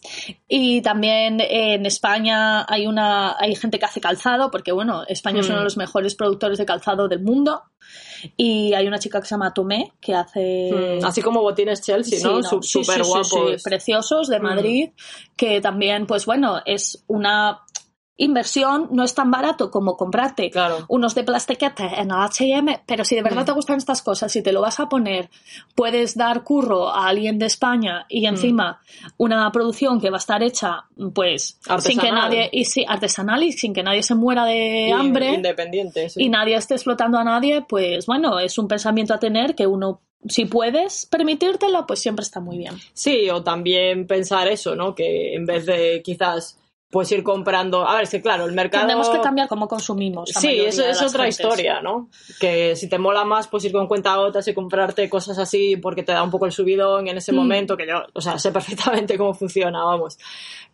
Y 0.47 0.81
también 0.81 1.39
en 1.41 1.85
España 1.85 2.65
hay 2.67 2.87
una 2.87 3.35
hay 3.39 3.55
gente 3.55 3.77
que 3.77 3.85
hace 3.85 3.98
calzado, 3.99 4.49
porque 4.51 4.71
bueno, 4.71 5.03
España 5.07 5.39
es 5.41 5.47
Hmm. 5.47 5.51
uno 5.51 5.59
de 5.59 5.63
los 5.65 5.77
mejores 5.77 6.15
productores 6.15 6.57
de 6.57 6.65
calzado 6.65 7.07
del 7.07 7.21
mundo. 7.21 7.63
Y 8.35 8.73
hay 8.73 8.85
una 8.87 8.99
chica 8.99 9.19
que 9.21 9.25
se 9.27 9.31
llama 9.35 9.53
Tomé, 9.53 9.93
que 10.01 10.13
hace 10.13 10.99
Mm, 11.01 11.05
Así 11.05 11.21
como 11.21 11.41
botines 11.41 11.81
Chelsea, 11.81 12.19
Sí, 12.19 12.23
¿no? 12.25 12.43
Súper 12.61 12.63
sí, 12.63 12.83
sí, 12.83 13.23
sí, 13.23 13.35
guapos. 13.35 13.63
preciosos 13.63 14.27
de 14.27 14.39
Mm. 14.39 14.43
Madrid, 14.43 14.89
que 15.35 15.61
también, 15.61 16.05
pues 16.05 16.25
bueno, 16.25 16.61
es 16.65 17.03
una 17.07 17.61
inversión, 18.19 18.89
no 18.91 19.03
es 19.03 19.15
tan 19.15 19.31
barato 19.31 19.71
como 19.71 19.95
comprarte 19.97 20.51
Claro. 20.51 20.85
unos 20.89 21.15
de 21.15 21.23
plastiquete 21.23 21.83
en 21.99 22.11
H&M, 22.11 22.81
pero 22.85 23.03
si 23.05 23.15
de 23.15 23.23
verdad 23.23 23.43
Mm. 23.43 23.45
te 23.45 23.51
gustan 23.53 23.77
estas 23.77 24.01
cosas, 24.01 24.31
si 24.31 24.43
te 24.43 24.51
lo 24.51 24.61
vas 24.61 24.79
a 24.79 24.89
poner, 24.89 25.29
puedes 25.73 26.15
dar 26.17 26.43
curro 26.43 26.89
a 26.89 27.07
alguien 27.07 27.39
de 27.39 27.45
España 27.47 28.05
y 28.09 28.21
Mm. 28.21 28.29
encima 28.29 28.81
una 29.17 29.49
producción 29.51 29.99
que 30.01 30.09
va 30.09 30.17
a 30.17 30.19
estar 30.19 30.43
hecha, 30.43 30.83
pues, 31.13 31.57
sin 31.79 31.97
que 31.97 32.07
Artesanal. 32.09 32.13
nadie, 32.15 32.49
y 32.51 32.65
sí, 32.65 32.85
artesanal 32.87 33.41
y 33.43 33.53
sin 33.53 33.73
que 33.73 33.83
nadie 33.83 34.03
se 34.03 34.15
muera 34.15 34.43
de 34.45 34.89
Y- 34.89 34.91
hambre 34.91 35.33
Independiente, 35.35 36.09
sí. 36.09 36.21
y 36.23 36.29
nadie 36.29 36.55
esté 36.57 36.73
explotando 36.75 37.17
a 37.17 37.23
nadie, 37.23 37.61
pues 37.67 38.05
bueno, 38.05 38.37
es 38.39 38.57
un 38.57 38.67
pensamiento 38.67 39.13
a 39.13 39.19
tener 39.19 39.55
que 39.55 39.65
uno, 39.65 40.01
si 40.27 40.43
puedes 40.43 41.05
permitírtelo, 41.05 41.87
pues 41.87 42.01
siempre 42.01 42.23
está 42.23 42.41
muy 42.41 42.57
bien. 42.57 42.75
Sí, 42.93 43.29
o 43.29 43.41
también 43.41 44.05
pensar 44.07 44.49
eso, 44.49 44.75
¿no? 44.75 44.93
Que 44.93 45.33
en 45.35 45.45
vez 45.45 45.65
de 45.65 46.01
quizás 46.03 46.57
pues 46.89 47.11
ir 47.11 47.23
comprando. 47.23 47.87
A 47.87 47.93
ver, 47.95 48.03
es 48.03 48.09
que 48.09 48.21
claro, 48.21 48.45
el 48.45 48.53
mercado. 48.53 48.87
Tenemos 48.87 49.09
que 49.09 49.19
cambiar 49.21 49.47
cómo 49.47 49.67
consumimos. 49.67 50.29
Sí, 50.29 50.59
eso 50.59 50.83
es 50.85 51.01
otra 51.01 51.25
gentes. 51.25 51.39
historia, 51.39 51.81
¿no? 51.81 52.09
Que 52.39 52.75
si 52.75 52.89
te 52.89 52.97
mola 52.97 53.23
más, 53.25 53.47
pues 53.47 53.63
ir 53.65 53.71
con 53.71 53.87
cuentagotas 53.87 54.47
y 54.47 54.53
comprarte 54.53 55.07
cosas 55.09 55.37
así 55.37 55.77
porque 55.77 56.01
te 56.03 56.11
da 56.11 56.23
un 56.23 56.31
poco 56.31 56.45
el 56.47 56.51
subidón 56.51 57.07
en 57.07 57.17
ese 57.17 57.31
Mm. 57.31 57.35
momento, 57.35 57.77
que 57.77 57.85
yo, 57.87 58.03
o 58.13 58.21
sea, 58.21 58.39
sé 58.39 58.51
perfectamente 59.05 59.17
cómo 59.17 59.33
funciona, 59.35 59.83
vamos. 59.83 60.17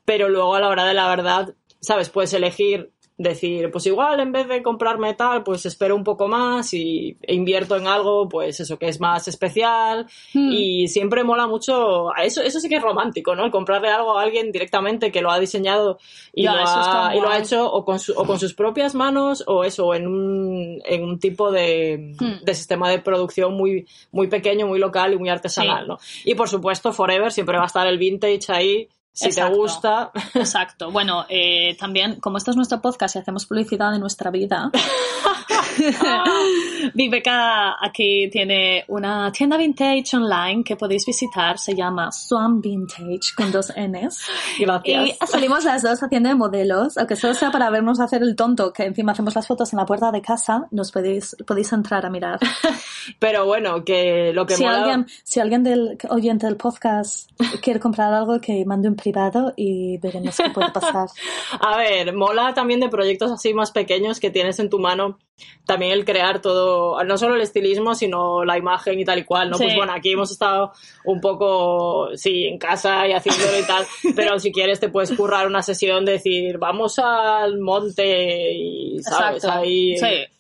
Pero 0.05 0.29
luego 0.29 0.55
a 0.55 0.59
la 0.61 0.69
hora 0.69 0.85
de 0.85 0.93
la 0.93 1.07
verdad, 1.09 1.53
¿sabes? 1.81 2.09
Puedes 2.09 2.33
elegir 2.33 2.91
decir, 3.17 3.71
pues 3.71 3.85
igual 3.85 4.19
en 4.19 4.33
vez 4.33 4.47
de 4.49 4.61
comprarme 4.61 5.13
tal, 5.13 5.41
pues 5.43 5.65
espero 5.65 5.95
un 5.95 6.03
poco 6.03 6.27
más 6.27 6.73
y 6.73 7.17
e 7.21 7.33
invierto 7.33 7.77
en 7.77 7.87
algo, 7.87 8.27
pues 8.27 8.59
eso 8.59 8.77
que 8.77 8.89
es 8.89 8.99
más 8.99 9.27
especial 9.29 10.05
Mm. 10.33 10.51
y 10.51 10.87
siempre 10.89 11.23
mola 11.23 11.47
mucho, 11.47 12.13
eso, 12.21 12.41
eso 12.41 12.59
sí 12.59 12.67
que 12.67 12.75
es 12.75 12.81
romántico, 12.81 13.33
¿no? 13.33 13.45
El 13.45 13.51
comprarle 13.51 13.87
algo 13.87 14.17
a 14.19 14.21
alguien 14.23 14.51
directamente 14.51 15.13
que 15.13 15.21
lo 15.21 15.31
ha 15.31 15.39
diseñado 15.39 15.97
y, 16.33 16.43
Ya, 16.43 16.53
lo, 16.55 16.59
ha, 16.67 17.15
y 17.15 17.21
lo 17.21 17.29
ha 17.29 17.37
hecho 17.39 17.71
o 17.71 17.85
con, 17.85 17.99
su- 17.99 18.13
o 18.17 18.25
con 18.25 18.37
sus 18.37 18.53
propias 18.53 18.95
manos 18.95 19.43
o 19.47 19.63
eso, 19.63 19.93
en 19.93 20.07
un, 20.07 20.81
en 20.83 21.03
un 21.03 21.17
tipo 21.17 21.51
de, 21.51 22.15
Hmm. 22.19 22.43
de 22.43 22.53
sistema 22.53 22.89
de 22.89 22.99
producción 22.99 23.53
muy, 23.53 23.87
muy 24.11 24.27
pequeño, 24.27 24.67
muy 24.67 24.79
local 24.79 25.13
y 25.13 25.17
muy 25.17 25.29
artesanal, 25.29 25.83
Sí. 25.83 25.87
¿no? 25.87 25.97
Y 26.25 26.35
por 26.35 26.49
supuesto, 26.49 26.91
Forever 26.91 27.31
siempre 27.31 27.57
va 27.57 27.63
a 27.63 27.67
estar 27.67 27.87
el 27.87 27.97
vintage 27.97 28.39
ahí. 28.49 28.89
Si 29.15 29.27
Exacto. 29.27 29.53
te 29.53 29.57
gusta, 29.57 30.11
Exacto. 30.33 30.91
Bueno, 30.91 31.25
eh, 31.29 31.77
también, 31.79 32.19
como 32.19 32.37
este 32.37 32.51
es 32.51 32.57
nuestro 32.57 32.81
podcast 32.81 33.15
y 33.15 33.19
hacemos 33.19 33.45
publicidad 33.45 33.93
de 33.93 33.99
nuestra 33.99 34.29
vida, 34.29 34.69
Viveca 36.93 37.75
aquí 37.81 38.29
tiene 38.29 38.83
una 38.89 39.31
tienda 39.31 39.55
vintage 39.57 40.17
online 40.17 40.63
que 40.65 40.75
podéis 40.75 41.05
visitar. 41.05 41.57
Se 41.57 41.73
llama 41.73 42.11
Swan 42.11 42.59
Vintage 42.59 43.33
con 43.35 43.51
dos 43.53 43.71
Ns. 43.75 44.27
gracias. 44.59 45.17
Y 45.21 45.27
salimos 45.27 45.63
las 45.63 45.81
dos 45.81 46.03
haciendo 46.03 46.27
de 46.29 46.35
modelos, 46.35 46.97
aunque 46.97 47.15
solo 47.15 47.33
sea 47.33 47.51
para 47.51 47.69
vernos 47.69 48.01
hacer 48.01 48.21
el 48.21 48.35
tonto, 48.35 48.73
que 48.73 48.83
encima 48.83 49.13
hacemos 49.13 49.33
las 49.33 49.47
fotos 49.47 49.71
en 49.71 49.79
la 49.79 49.85
puerta 49.85 50.11
de 50.11 50.21
casa, 50.21 50.67
nos 50.71 50.91
podéis, 50.91 51.37
podéis 51.47 51.71
entrar 51.71 52.05
a 52.05 52.09
mirar. 52.09 52.39
Pero 53.19 53.45
bueno, 53.45 53.83
que 53.85 54.31
lo 54.33 54.45
que 54.45 54.55
Si 54.55 54.63
mola... 54.63 54.77
alguien, 54.79 55.07
si 55.23 55.39
alguien 55.39 55.63
del 55.63 55.97
oyente 56.09 56.47
del 56.47 56.57
podcast 56.57 57.29
quiere 57.61 57.79
comprar 57.79 58.13
algo, 58.13 58.39
que 58.39 58.65
mande 58.65 58.87
un 58.89 58.95
privado 59.05 59.53
y 59.55 59.97
veremos 59.99 60.35
qué 60.37 60.49
puede 60.49 60.71
pasar. 60.71 61.07
A 61.59 61.77
ver, 61.77 62.13
mola 62.13 62.53
también 62.53 62.79
de 62.79 62.89
proyectos 62.89 63.31
así 63.31 63.53
más 63.53 63.71
pequeños 63.71 64.19
que 64.19 64.31
tienes 64.31 64.59
en 64.59 64.69
tu 64.69 64.79
mano, 64.79 65.19
también 65.65 65.91
el 65.91 66.05
crear 66.05 66.41
todo, 66.41 67.03
no 67.03 67.17
solo 67.17 67.35
el 67.35 67.41
estilismo, 67.41 67.93
sino 67.93 68.43
la 68.43 68.57
imagen 68.57 68.99
y 68.99 69.05
tal 69.05 69.19
y 69.19 69.23
cual, 69.23 69.51
¿no? 69.51 69.57
Sí. 69.57 69.65
Pues 69.65 69.75
bueno, 69.75 69.93
aquí 69.93 70.11
hemos 70.11 70.31
estado 70.31 70.71
un 71.05 71.21
poco, 71.21 72.09
sí, 72.15 72.45
en 72.45 72.57
casa 72.57 73.07
y 73.07 73.13
haciéndolo 73.13 73.59
y 73.59 73.63
tal, 73.63 73.85
pero 74.15 74.39
si 74.39 74.51
quieres 74.51 74.79
te 74.79 74.89
puedes 74.89 75.11
currar 75.11 75.45
una 75.45 75.61
sesión 75.61 76.03
de 76.05 76.13
decir, 76.13 76.57
vamos 76.57 76.97
al 76.99 77.59
monte 77.59 78.53
y, 78.53 78.99
¿sabes? 79.03 79.43
Exacto. 79.43 79.59
Ahí 79.59 79.97
Sí. 79.97 80.34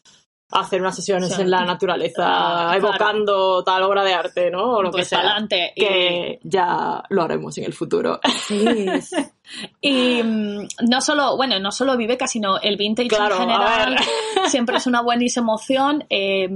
Hacer 0.51 0.79
unas 0.81 0.95
sesiones 0.95 1.37
en 1.39 1.49
la 1.49 1.65
naturaleza, 1.65 2.13
claro. 2.23 2.77
evocando 2.77 3.63
tal 3.63 3.83
obra 3.83 4.03
de 4.03 4.13
arte, 4.13 4.51
¿no? 4.51 4.75
O 4.75 4.81
lo 4.83 4.91
Pues 4.91 5.09
que 5.09 5.15
sea. 5.15 5.37
Y- 5.75 5.79
Que 5.79 6.39
ya 6.43 7.03
lo 7.09 7.23
haremos 7.23 7.57
en 7.57 7.65
el 7.65 7.73
futuro. 7.73 8.19
Sí. 8.47 8.85
Y 9.79 10.23
mm, 10.23 10.67
no 10.89 11.01
solo, 11.01 11.37
bueno, 11.37 11.59
no 11.59 11.71
solo 11.71 11.95
Viveca, 11.95 12.27
sino 12.27 12.59
el 12.59 12.77
vintage 12.77 13.09
Claro, 13.09 13.35
en 13.35 13.41
general 13.41 13.95
siempre 14.47 14.77
es 14.77 14.87
una 14.87 15.01
buenísima 15.03 15.43
emoción. 15.43 16.03
Eh, 16.09 16.49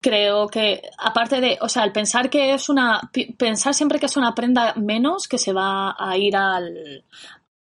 creo 0.00 0.48
que, 0.48 0.80
aparte 0.98 1.40
de, 1.42 1.58
o 1.60 1.68
sea, 1.68 1.84
el 1.84 1.92
pensar 1.92 2.30
que 2.30 2.54
es 2.54 2.70
una, 2.70 3.10
pensar 3.38 3.74
siempre 3.74 3.98
que 3.98 4.06
es 4.06 4.16
una 4.16 4.34
prenda 4.34 4.72
menos 4.76 5.28
que 5.28 5.36
se 5.38 5.52
va 5.52 5.94
a 5.98 6.16
ir 6.16 6.36
al, 6.36 7.04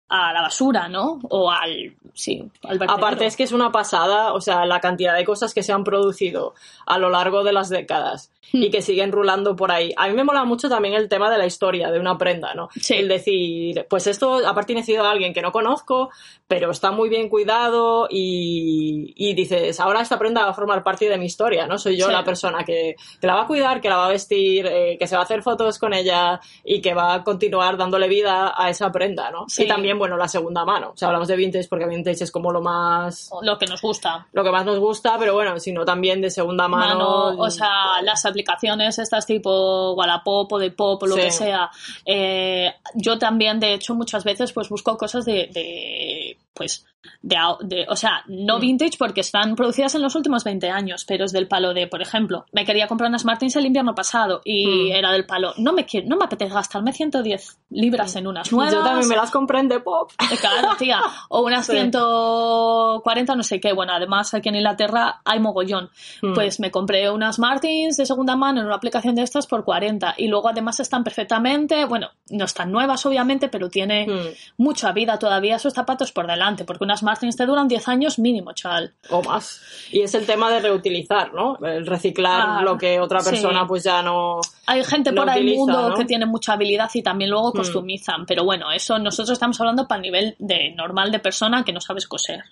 a 0.09 0.33
la 0.33 0.41
basura, 0.41 0.87
¿no? 0.87 1.19
O 1.29 1.49
al, 1.49 1.95
sí, 2.13 2.49
al. 2.63 2.79
Aparte 2.87 3.25
es 3.25 3.35
que 3.35 3.43
es 3.43 3.51
una 3.51 3.71
pasada, 3.71 4.33
o 4.33 4.41
sea, 4.41 4.65
la 4.65 4.79
cantidad 4.79 5.15
de 5.15 5.25
cosas 5.25 5.53
que 5.53 5.63
se 5.63 5.73
han 5.73 5.83
producido 5.83 6.53
a 6.85 6.97
lo 6.99 7.09
largo 7.09 7.43
de 7.43 7.53
las 7.53 7.69
décadas. 7.69 8.31
y 8.53 8.69
que 8.69 8.81
siguen 8.81 9.11
rulando 9.11 9.55
por 9.55 9.71
ahí. 9.71 9.93
A 9.97 10.07
mí 10.07 10.13
me 10.13 10.23
mola 10.23 10.43
mucho 10.45 10.69
también 10.69 10.93
el 10.95 11.09
tema 11.09 11.29
de 11.29 11.37
la 11.37 11.45
historia 11.45 11.91
de 11.91 11.99
una 11.99 12.17
prenda, 12.17 12.53
¿no? 12.53 12.69
Sí. 12.79 12.95
El 12.95 13.07
decir, 13.07 13.85
pues 13.89 14.07
esto 14.07 14.35
ha 14.47 14.53
pertenecido 14.55 15.03
a 15.05 15.11
alguien 15.11 15.33
que 15.33 15.41
no 15.41 15.51
conozco, 15.51 16.09
pero 16.47 16.71
está 16.71 16.91
muy 16.91 17.09
bien 17.09 17.29
cuidado 17.29 18.07
y, 18.09 19.13
y 19.15 19.33
dices, 19.33 19.79
ahora 19.79 20.01
esta 20.01 20.17
prenda 20.19 20.43
va 20.45 20.51
a 20.51 20.53
formar 20.53 20.83
parte 20.83 21.09
de 21.09 21.17
mi 21.17 21.25
historia, 21.25 21.67
¿no? 21.67 21.77
Soy 21.77 21.97
yo 21.97 22.05
Sí. 22.07 22.11
la 22.11 22.23
persona 22.23 22.63
que, 22.63 22.95
que 23.19 23.27
la 23.27 23.35
va 23.35 23.41
a 23.43 23.47
cuidar, 23.47 23.81
que 23.81 23.89
la 23.89 23.97
va 23.97 24.05
a 24.05 24.09
vestir, 24.09 24.65
eh, 24.67 24.95
que 24.99 25.07
se 25.07 25.15
va 25.15 25.21
a 25.21 25.25
hacer 25.25 25.41
fotos 25.41 25.79
con 25.79 25.93
ella 25.93 26.39
y 26.63 26.81
que 26.81 26.93
va 26.93 27.13
a 27.15 27.23
continuar 27.23 27.77
dándole 27.77 28.07
vida 28.07 28.53
a 28.55 28.69
esa 28.69 28.91
prenda, 28.91 29.31
¿no? 29.31 29.45
Sí. 29.47 29.63
Y 29.63 29.67
también, 29.67 29.97
bueno, 29.97 30.17
la 30.17 30.27
segunda 30.27 30.63
mano. 30.65 30.91
O 30.93 30.97
sea, 30.97 31.07
hablamos 31.07 31.27
de 31.27 31.35
vintage 31.35 31.67
porque 31.67 31.87
vintage 31.87 32.23
es 32.23 32.31
como 32.31 32.51
lo 32.51 32.61
más 32.61 33.29
Lo 33.41 33.57
que 33.57 33.65
nos 33.65 33.81
gusta. 33.81 34.27
lo 34.33 34.43
que 34.43 34.51
más 34.51 34.65
nos 34.65 34.77
gusta, 34.79 35.17
pero 35.17 35.33
bueno, 35.33 35.59
sino 35.59 35.83
también 35.83 36.21
de 36.21 36.29
segunda 36.29 36.67
mano. 36.67 36.95
mano, 37.31 37.41
o 37.41 37.49
sea, 37.49 38.01
las 38.03 38.23
aplicaciones 38.35 38.99
estas 38.99 39.25
tipo 39.25 39.93
Wallapop 39.93 40.51
o 40.51 40.59
de 40.59 40.71
Pop 40.71 41.01
o 41.03 41.07
lo 41.07 41.15
Sí. 41.15 41.21
que 41.21 41.31
sea. 41.31 41.69
Eh, 42.05 42.73
yo 42.95 43.17
también, 43.17 43.59
de 43.59 43.73
hecho, 43.73 43.95
muchas 43.95 44.23
veces 44.25 44.51
pues 44.51 44.67
busco 44.69 44.97
cosas 44.97 45.23
de, 45.25 45.49
de 45.53 46.37
pues, 46.55 46.85
de, 47.21 47.37
de- 47.61 47.85
o 47.87 47.95
sea, 47.95 48.23
no 48.27 48.57
Mm. 48.57 48.61
vintage 48.61 48.97
porque 48.97 49.21
están 49.21 49.55
producidas 49.55 49.93
en 49.93 50.01
los 50.01 50.15
últimos 50.15 50.43
20 50.43 50.71
años, 50.71 51.05
pero 51.05 51.25
es 51.25 51.31
del 51.31 51.47
palo 51.47 51.71
de, 51.75 51.85
por 51.85 52.01
ejemplo, 52.01 52.45
me 52.51 52.65
quería 52.65 52.87
comprar 52.87 53.09
unas 53.09 53.25
Martins 53.25 53.55
el 53.57 53.67
invierno 53.67 53.93
pasado 53.93 54.41
y 54.43 54.65
Mm. 54.65 54.91
era 54.93 55.11
del 55.11 55.25
palo, 55.27 55.53
no 55.57 55.71
me 55.71 55.85
quiero, 55.85 56.07
no 56.07 56.17
me 56.17 56.25
apetece 56.25 56.51
gastarme 56.51 56.93
110 56.93 57.59
libras 57.69 58.15
en 58.15 58.25
unas 58.25 58.51
nuevas. 58.51 58.73
Yo 58.73 58.83
también 58.83 59.07
me 59.07 59.15
las 59.15 59.29
compré 59.29 59.59
en 59.59 59.67
Depop. 59.67 60.11
Eh, 60.31 60.35
Claro, 60.41 60.69
tía. 60.79 60.99
O 61.29 61.41
unas 61.43 61.67
Sí. 61.67 61.73
140, 61.73 63.35
no 63.35 63.43
sé 63.43 63.59
qué. 63.59 63.73
Bueno, 63.73 63.93
además 63.93 64.33
aquí 64.33 64.49
en 64.49 64.55
Inglaterra 64.55 65.21
hay 65.25 65.39
mogollón. 65.39 65.89
Mm. 66.21 66.33
Pues 66.33 66.59
me 66.59 66.71
compré 66.71 67.09
unas 67.11 67.37
Martins 67.39 67.97
de 67.97 68.05
segunda 68.05 68.35
mano 68.35 68.61
en 68.61 68.67
una 68.67 68.75
aplicación 68.75 69.15
de 69.15 69.21
estas 69.23 69.47
por 69.47 69.63
40. 69.63 70.15
Y 70.17 70.27
luego 70.27 70.49
además 70.49 70.79
están 70.79 71.03
perfectamente, 71.03 71.85
bueno, 71.85 72.09
no 72.29 72.45
están 72.45 72.71
nuevas 72.71 73.05
obviamente, 73.05 73.47
pero 73.47 73.69
tiene 73.69 74.07
Mm. 74.07 74.63
mucha 74.63 74.91
vida 74.91 75.19
todavía 75.19 75.55
esos 75.57 75.73
zapatos 75.73 76.11
por 76.11 76.25
delante. 76.27 76.44
Porque 76.65 76.83
unas 76.83 77.01
Martins 77.03 77.35
te 77.35 77.45
duran 77.45 77.67
10 77.67 77.87
años 77.87 78.19
mínimo, 78.19 78.53
chaval. 78.53 78.93
O 79.09 79.21
más. 79.23 79.61
Y 79.91 80.01
es 80.01 80.13
el 80.13 80.25
tema 80.25 80.51
de 80.51 80.59
reutilizar, 80.59 81.33
¿no? 81.33 81.57
El 81.65 81.85
reciclar 81.85 82.41
Ah, 82.47 82.61
lo 82.61 82.77
que 82.77 82.99
otra 82.99 83.21
sí. 83.21 83.31
persona 83.31 83.65
pues 83.65 83.83
ya 83.83 84.01
no. 84.03 84.39
Hay 84.67 84.83
gente 84.83 85.11
No 85.11 85.21
por 85.21 85.29
ahí 85.29 85.41
utiliza, 85.41 85.59
mundo 85.59 85.89
¿no? 85.89 85.95
que 85.95 86.05
tiene 86.05 86.25
mucha 86.25 86.53
habilidad 86.53 86.89
y 86.93 87.01
también 87.01 87.31
luego 87.31 87.51
customizan. 87.53 88.25
Pero 88.25 88.43
bueno, 88.43 88.71
eso 88.71 88.99
nosotros 88.99 89.31
estamos 89.33 89.59
hablando 89.59 89.87
para 89.87 89.97
el 89.97 90.03
nivel 90.03 90.35
de 90.39 90.71
normal 90.75 91.11
de 91.11 91.19
persona 91.19 91.63
que 91.63 91.73
no 91.73 91.81
sabes 91.81 92.07
coser. 92.07 92.43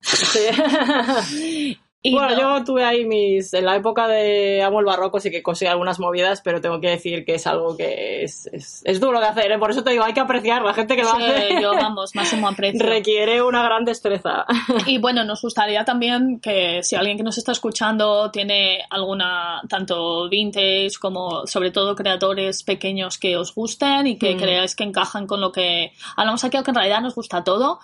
Sí. 0.00 0.48
Y 2.04 2.12
bueno, 2.14 2.30
no- 2.30 2.58
yo 2.58 2.64
tuve 2.64 2.84
ahí 2.84 3.04
mis. 3.04 3.54
En 3.54 3.64
la 3.64 3.76
época 3.76 4.08
de 4.08 4.60
Amo 4.62 4.80
el 4.80 4.86
Barroco 4.86 5.20
sí 5.20 5.30
que 5.30 5.40
conseguí 5.40 5.68
algunas 5.70 6.00
movidas, 6.00 6.40
pero 6.42 6.60
tengo 6.60 6.80
que 6.80 6.88
decir 6.90 7.24
que 7.24 7.34
es 7.36 7.46
algo 7.46 7.76
que 7.76 8.24
es, 8.24 8.46
es, 8.52 8.82
es 8.84 8.98
duro 8.98 9.20
de 9.20 9.26
hacer, 9.26 9.52
¿eh? 9.52 9.58
Por 9.58 9.70
eso 9.70 9.84
te 9.84 9.90
digo, 9.92 10.02
hay 10.02 10.12
que 10.12 10.18
apreciar. 10.18 10.62
La 10.62 10.74
gente 10.74 10.96
que 10.96 11.04
lo 11.04 11.14
Sí, 11.14 11.22
hace 11.22 11.62
yo, 11.62 11.70
vamos, 11.76 12.14
máximo 12.16 12.48
aprecio. 12.48 12.84
requiere 12.84 13.40
una 13.40 13.62
gran 13.62 13.84
destreza. 13.84 14.44
Y 14.86 14.98
bueno, 14.98 15.22
nos 15.24 15.42
gustaría 15.42 15.84
también 15.84 16.40
que 16.40 16.82
si 16.82 16.96
alguien 16.96 17.16
que 17.16 17.22
nos 17.22 17.38
está 17.38 17.52
escuchando 17.52 18.30
tiene 18.32 18.80
alguna, 18.90 19.62
tanto 19.68 20.28
vintage 20.28 20.90
como 21.00 21.46
sobre 21.46 21.70
todo 21.70 21.94
creadores 21.94 22.64
pequeños 22.64 23.16
que 23.16 23.36
os 23.36 23.54
gusten 23.54 24.08
y 24.08 24.18
que 24.18 24.34
Mm. 24.34 24.38
creáis 24.38 24.74
que 24.74 24.82
encajan 24.84 25.26
con 25.28 25.40
lo 25.40 25.52
que 25.52 25.92
hablamos 26.16 26.42
aquí, 26.42 26.56
aunque 26.56 26.72
en 26.72 26.76
realidad 26.76 27.00
nos 27.00 27.14
gusta 27.14 27.44
todo, 27.44 27.78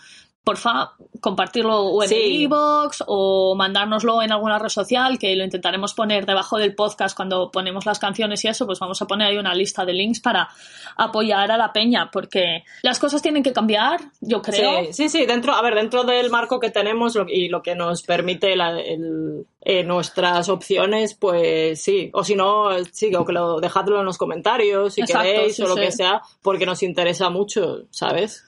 porfa, 0.48 0.92
compartirlo 1.20 1.78
o 1.82 2.02
en 2.02 2.08
Sí. 2.08 2.14
el 2.14 2.40
iVoox 2.42 3.02
o 3.06 3.54
mandárnoslo 3.54 4.22
en 4.22 4.32
alguna 4.32 4.58
red 4.58 4.70
social, 4.70 5.18
que 5.18 5.36
lo 5.36 5.44
intentaremos 5.44 5.92
poner 5.92 6.24
debajo 6.24 6.56
del 6.56 6.74
podcast 6.74 7.14
cuando 7.14 7.50
ponemos 7.50 7.84
las 7.84 7.98
canciones 7.98 8.42
y 8.44 8.48
eso, 8.48 8.64
pues 8.64 8.78
vamos 8.78 9.02
a 9.02 9.06
poner 9.06 9.28
ahí 9.28 9.36
una 9.36 9.54
lista 9.54 9.84
de 9.84 9.92
links 9.92 10.20
para 10.20 10.48
apoyar 10.96 11.50
a 11.50 11.58
la 11.58 11.70
peña, 11.70 12.10
porque 12.10 12.64
las 12.82 12.98
cosas 12.98 13.20
tienen 13.20 13.42
que 13.42 13.52
cambiar, 13.52 14.00
yo 14.22 14.40
creo. 14.40 14.84
Sí, 14.86 14.92
sí, 14.92 15.08
sí, 15.10 15.26
dentro, 15.26 15.52
a 15.52 15.60
ver, 15.60 15.74
dentro 15.74 16.04
del 16.04 16.30
marco 16.30 16.58
que 16.58 16.70
tenemos 16.70 17.14
y 17.28 17.48
lo 17.48 17.60
que 17.62 17.74
nos 17.74 18.02
permite 18.02 18.56
la- 18.56 18.80
el- 18.80 19.44
eh, 19.60 19.84
nuestras 19.84 20.48
opciones, 20.48 21.14
pues 21.14 21.82
sí, 21.82 22.10
o 22.14 22.24
si 22.24 22.34
no, 22.36 22.70
sí, 22.90 23.14
o 23.14 23.24
que 23.26 23.32
lo 23.34 23.60
dejadlo 23.60 23.98
en 23.98 24.06
los 24.06 24.16
comentarios 24.16 24.94
si 24.94 25.02
Exacto, 25.02 25.24
queréis 25.28 25.56
sí, 25.56 25.62
o 25.62 25.68
lo 25.68 25.74
que 25.74 25.92
sea, 25.92 26.22
porque 26.40 26.64
nos 26.64 26.82
interesa 26.82 27.28
mucho, 27.28 27.82
¿sabes? 27.90 28.44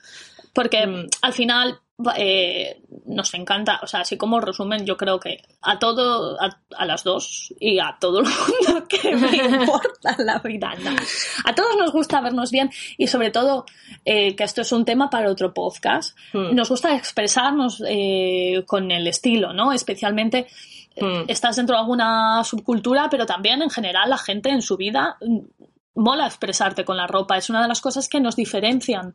Porque 0.55 0.85
Mm. 0.87 1.07
al 1.23 1.33
final 1.33 1.79
eh, 2.17 2.81
nos 3.07 3.33
encanta, 3.35 3.81
o 3.83 3.87
sea, 3.87 4.01
así 4.01 4.17
como 4.17 4.41
resumen, 4.41 4.85
yo 4.87 4.97
creo 4.97 5.19
que 5.21 5.43
a 5.63 5.79
todo, 5.79 6.37
a, 6.41 6.59
a 6.77 6.85
las 6.87 7.05
dos 7.05 7.53
y 7.61 7.79
a 7.79 7.97
todo 8.01 8.21
el 8.21 8.27
mundo 8.69 8.87
que 8.89 9.15
me 9.17 9.37
importa 9.37 10.17
la 10.19 10.39
vida, 10.39 10.75
no. 10.83 10.91
A 11.45 11.55
todos 11.55 11.77
nos 11.79 11.93
gusta 11.93 12.21
vernos 12.21 12.51
bien 12.51 12.71
y 12.99 13.07
sobre 13.07 13.31
todo, 13.31 13.67
eh, 14.05 14.35
que 14.37 14.45
esto 14.45 14.63
es 14.63 14.73
un 14.73 14.85
tema 14.85 15.11
para 15.11 15.31
otro 15.31 15.53
podcast, 15.55 16.17
Mm. 16.33 16.55
nos 16.55 16.69
gusta 16.69 16.95
expresarnos 16.95 17.83
eh, 17.87 18.63
con 18.67 18.91
el 18.91 19.07
estilo, 19.07 19.53
¿no? 19.53 19.73
Especialmente 19.73 20.47
eh, 20.97 21.05
Mm. 21.05 21.25
estás 21.29 21.57
dentro 21.57 21.77
de 21.77 21.81
alguna 21.81 22.43
subcultura, 22.45 23.09
pero 23.11 23.25
también 23.27 23.63
en 23.63 23.71
general 23.71 24.11
la 24.11 24.19
gente 24.19 24.51
en 24.51 24.61
su 24.61 24.77
vida 24.77 25.17
mm, 25.21 25.39
mola 25.95 26.27
expresarte 26.27 26.85
con 26.85 26.97
la 26.97 27.07
ropa. 27.07 27.37
Es 27.37 27.49
una 27.51 27.63
de 27.63 27.69
las 27.69 27.81
cosas 27.81 28.09
que 28.09 28.21
nos 28.21 28.35
diferencian 28.37 29.15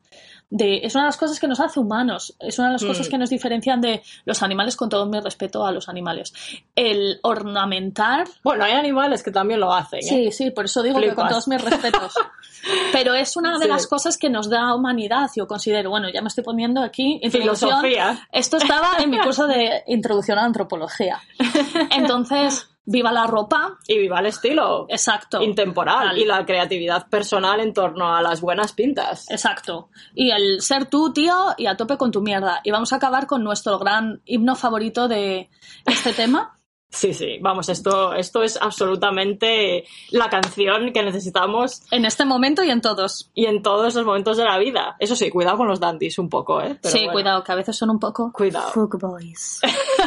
de, 0.50 0.78
es 0.86 0.94
una 0.96 1.04
de 1.06 1.08
las 1.10 1.18
cosas 1.18 1.40
que 1.40 1.48
nos 1.48 1.60
hace 1.60 1.80
humanos, 1.80 2.36
es 2.40 2.58
una 2.60 2.68
de 2.70 2.74
las 2.74 2.84
Mm. 2.84 2.88
cosas 2.88 3.10
que 3.10 3.18
nos 3.18 3.30
diferencian 3.30 3.82
de 3.82 4.02
los 4.26 4.42
animales, 4.44 4.76
con 4.76 4.90
todo 4.90 5.06
mi 5.06 5.20
respeto 5.20 5.66
a 5.66 5.72
los 5.72 5.90
animales. 5.90 6.34
El 6.76 7.20
ornamentar, 7.24 8.28
Bueno, 8.44 8.64
hay 8.64 8.74
animales 8.74 9.24
que 9.24 9.32
también 9.32 9.60
lo 9.60 9.74
hacen, 9.74 10.00
¿eh? 10.00 10.04
sí, 10.04 10.32
sí, 10.32 10.52
por 10.52 10.66
eso 10.66 10.84
digo 10.84 11.00
que 11.00 11.14
con 11.14 11.28
todos 11.28 11.48
mis 11.48 11.62
respetos. 11.62 12.14
Pero 12.92 13.14
es 13.14 13.36
una 13.38 13.58
de 13.60 13.66
Sí. 13.66 13.70
las 13.70 13.86
cosas 13.88 14.18
que 14.18 14.30
nos 14.30 14.50
da 14.50 14.74
humanidad, 14.74 15.30
yo 15.36 15.46
considero. 15.48 15.90
Bueno, 15.92 16.10
ya 16.12 16.22
me 16.22 16.30
estoy 16.30 16.44
poniendo 16.44 16.82
aquí. 16.82 17.20
Filosofía. 17.30 18.28
Esto 18.32 18.58
estaba 18.58 18.98
en 19.00 19.10
mi 19.12 19.20
curso 19.20 19.46
de 19.46 19.84
introducción 19.88 20.40
a 20.40 20.46
antropología. 20.46 21.22
Entonces, 21.92 22.68
viva 22.86 23.12
la 23.12 23.28
ropa. 23.28 23.78
Y 23.88 23.98
viva 24.00 24.20
el 24.20 24.28
estilo 24.28 24.86
Exacto. 24.90 25.42
intemporal 25.42 26.18
y 26.18 26.26
la 26.26 26.46
creatividad 26.46 27.08
personal 27.08 27.60
en 27.60 27.74
torno 27.74 28.16
a 28.16 28.22
las 28.22 28.42
buenas 28.42 28.74
pintas. 28.74 29.30
Exacto. 29.30 29.90
Y 30.14 30.32
el 30.32 30.62
ser 30.62 30.86
tú, 30.86 31.12
tío, 31.12 31.36
y 31.58 31.66
a 31.66 31.76
tope 31.76 31.98
con 31.98 32.12
tu 32.12 32.22
mierda. 32.22 32.62
Y 32.64 32.72
vamos 32.72 32.94
a 32.94 32.98
acabar 32.98 33.28
con 33.28 33.44
nuestro 33.44 33.78
gran 33.80 34.22
himno 34.26 34.56
favorito 34.56 35.08
de 35.08 35.50
este 35.86 36.14
tema. 36.14 36.52
Sí, 36.88 37.14
sí, 37.14 37.40
vamos, 37.42 37.68
esto, 37.68 38.14
esto 38.14 38.42
es 38.42 38.58
absolutamente 38.62 39.84
la 40.12 40.30
canción 40.30 40.94
que 40.94 41.04
necesitamos 41.04 41.82
En 41.92 42.06
este 42.06 42.24
momento 42.24 42.64
y 42.64 42.70
en 42.70 42.80
todos. 42.80 43.32
y 43.34 43.48
en 43.48 43.62
todos 43.62 43.96
los 43.96 44.06
momentos 44.06 44.38
de 44.38 44.46
la 44.46 44.58
vida. 44.58 44.96
Eso 45.00 45.14
sí, 45.14 45.30
cuidado 45.30 45.58
con 45.58 45.68
los 45.68 45.82
dandies 45.82 46.18
un 46.20 46.30
poco, 46.30 46.62
¿eh? 46.62 46.80
Pero 46.82 46.94
sí, 46.94 47.00
bueno, 47.00 47.12
cuidado, 47.12 47.44
que 47.44 47.52
a 47.52 47.56
veces 47.56 47.76
son 47.76 47.90
un 47.90 48.00
poco... 48.00 48.32
Cuidado. 48.32 48.72
Fuckboys. 48.72 49.60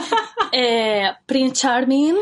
eh, 0.52 1.10
Prince 1.26 1.60
Charming 1.60 2.16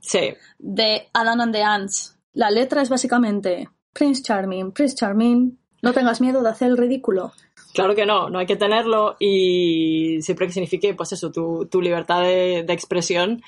Sí, 0.00 0.34
de 0.58 1.08
Adam 1.12 1.40
and 1.40 1.54
the 1.54 1.62
Ants. 1.62 2.16
La 2.32 2.50
letra 2.50 2.82
es 2.82 2.88
básicamente 2.88 3.68
Prince 3.92 4.22
Charming, 4.22 4.72
Prince 4.72 4.94
Charming, 4.94 5.58
no 5.82 5.92
tengas 5.92 6.20
miedo 6.20 6.42
de 6.42 6.50
hacer 6.50 6.68
el 6.68 6.76
ridículo. 6.76 7.32
claro 7.74 7.94
que 7.94 8.06
no, 8.06 8.28
no 8.30 8.38
hay 8.38 8.46
que 8.46 8.56
tenerlo 8.56 9.16
y 9.18 10.20
siempre 10.22 10.46
que 10.46 10.52
signifique, 10.52 10.94
pues 10.94 11.12
eso, 11.12 11.30
tu, 11.30 11.66
tu 11.66 11.80
libertad 11.80 12.22
de, 12.22 12.64
de 12.66 12.72
expresión. 12.72 13.42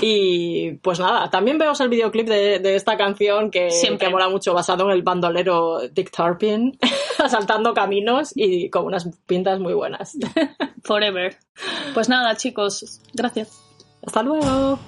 Y 0.00 0.72
pues 0.74 1.00
nada, 1.00 1.28
también 1.28 1.58
vemos 1.58 1.80
el 1.80 1.88
videoclip 1.88 2.28
de, 2.28 2.60
de 2.60 2.76
esta 2.76 2.96
canción 2.96 3.50
que, 3.50 3.70
Siempre. 3.70 4.06
que 4.06 4.12
mola 4.12 4.28
mucho, 4.28 4.54
basado 4.54 4.84
en 4.84 4.92
el 4.92 5.02
bandolero 5.02 5.80
Dick 5.92 6.10
Turpin, 6.10 6.78
asaltando 7.18 7.74
caminos 7.74 8.32
y 8.34 8.70
con 8.70 8.84
unas 8.84 9.08
pintas 9.26 9.58
muy 9.58 9.74
buenas. 9.74 10.16
Forever. 10.84 11.36
Pues 11.94 12.08
nada, 12.08 12.36
chicos, 12.36 13.00
gracias. 13.12 13.60
Hasta 14.06 14.22
luego. 14.22 14.78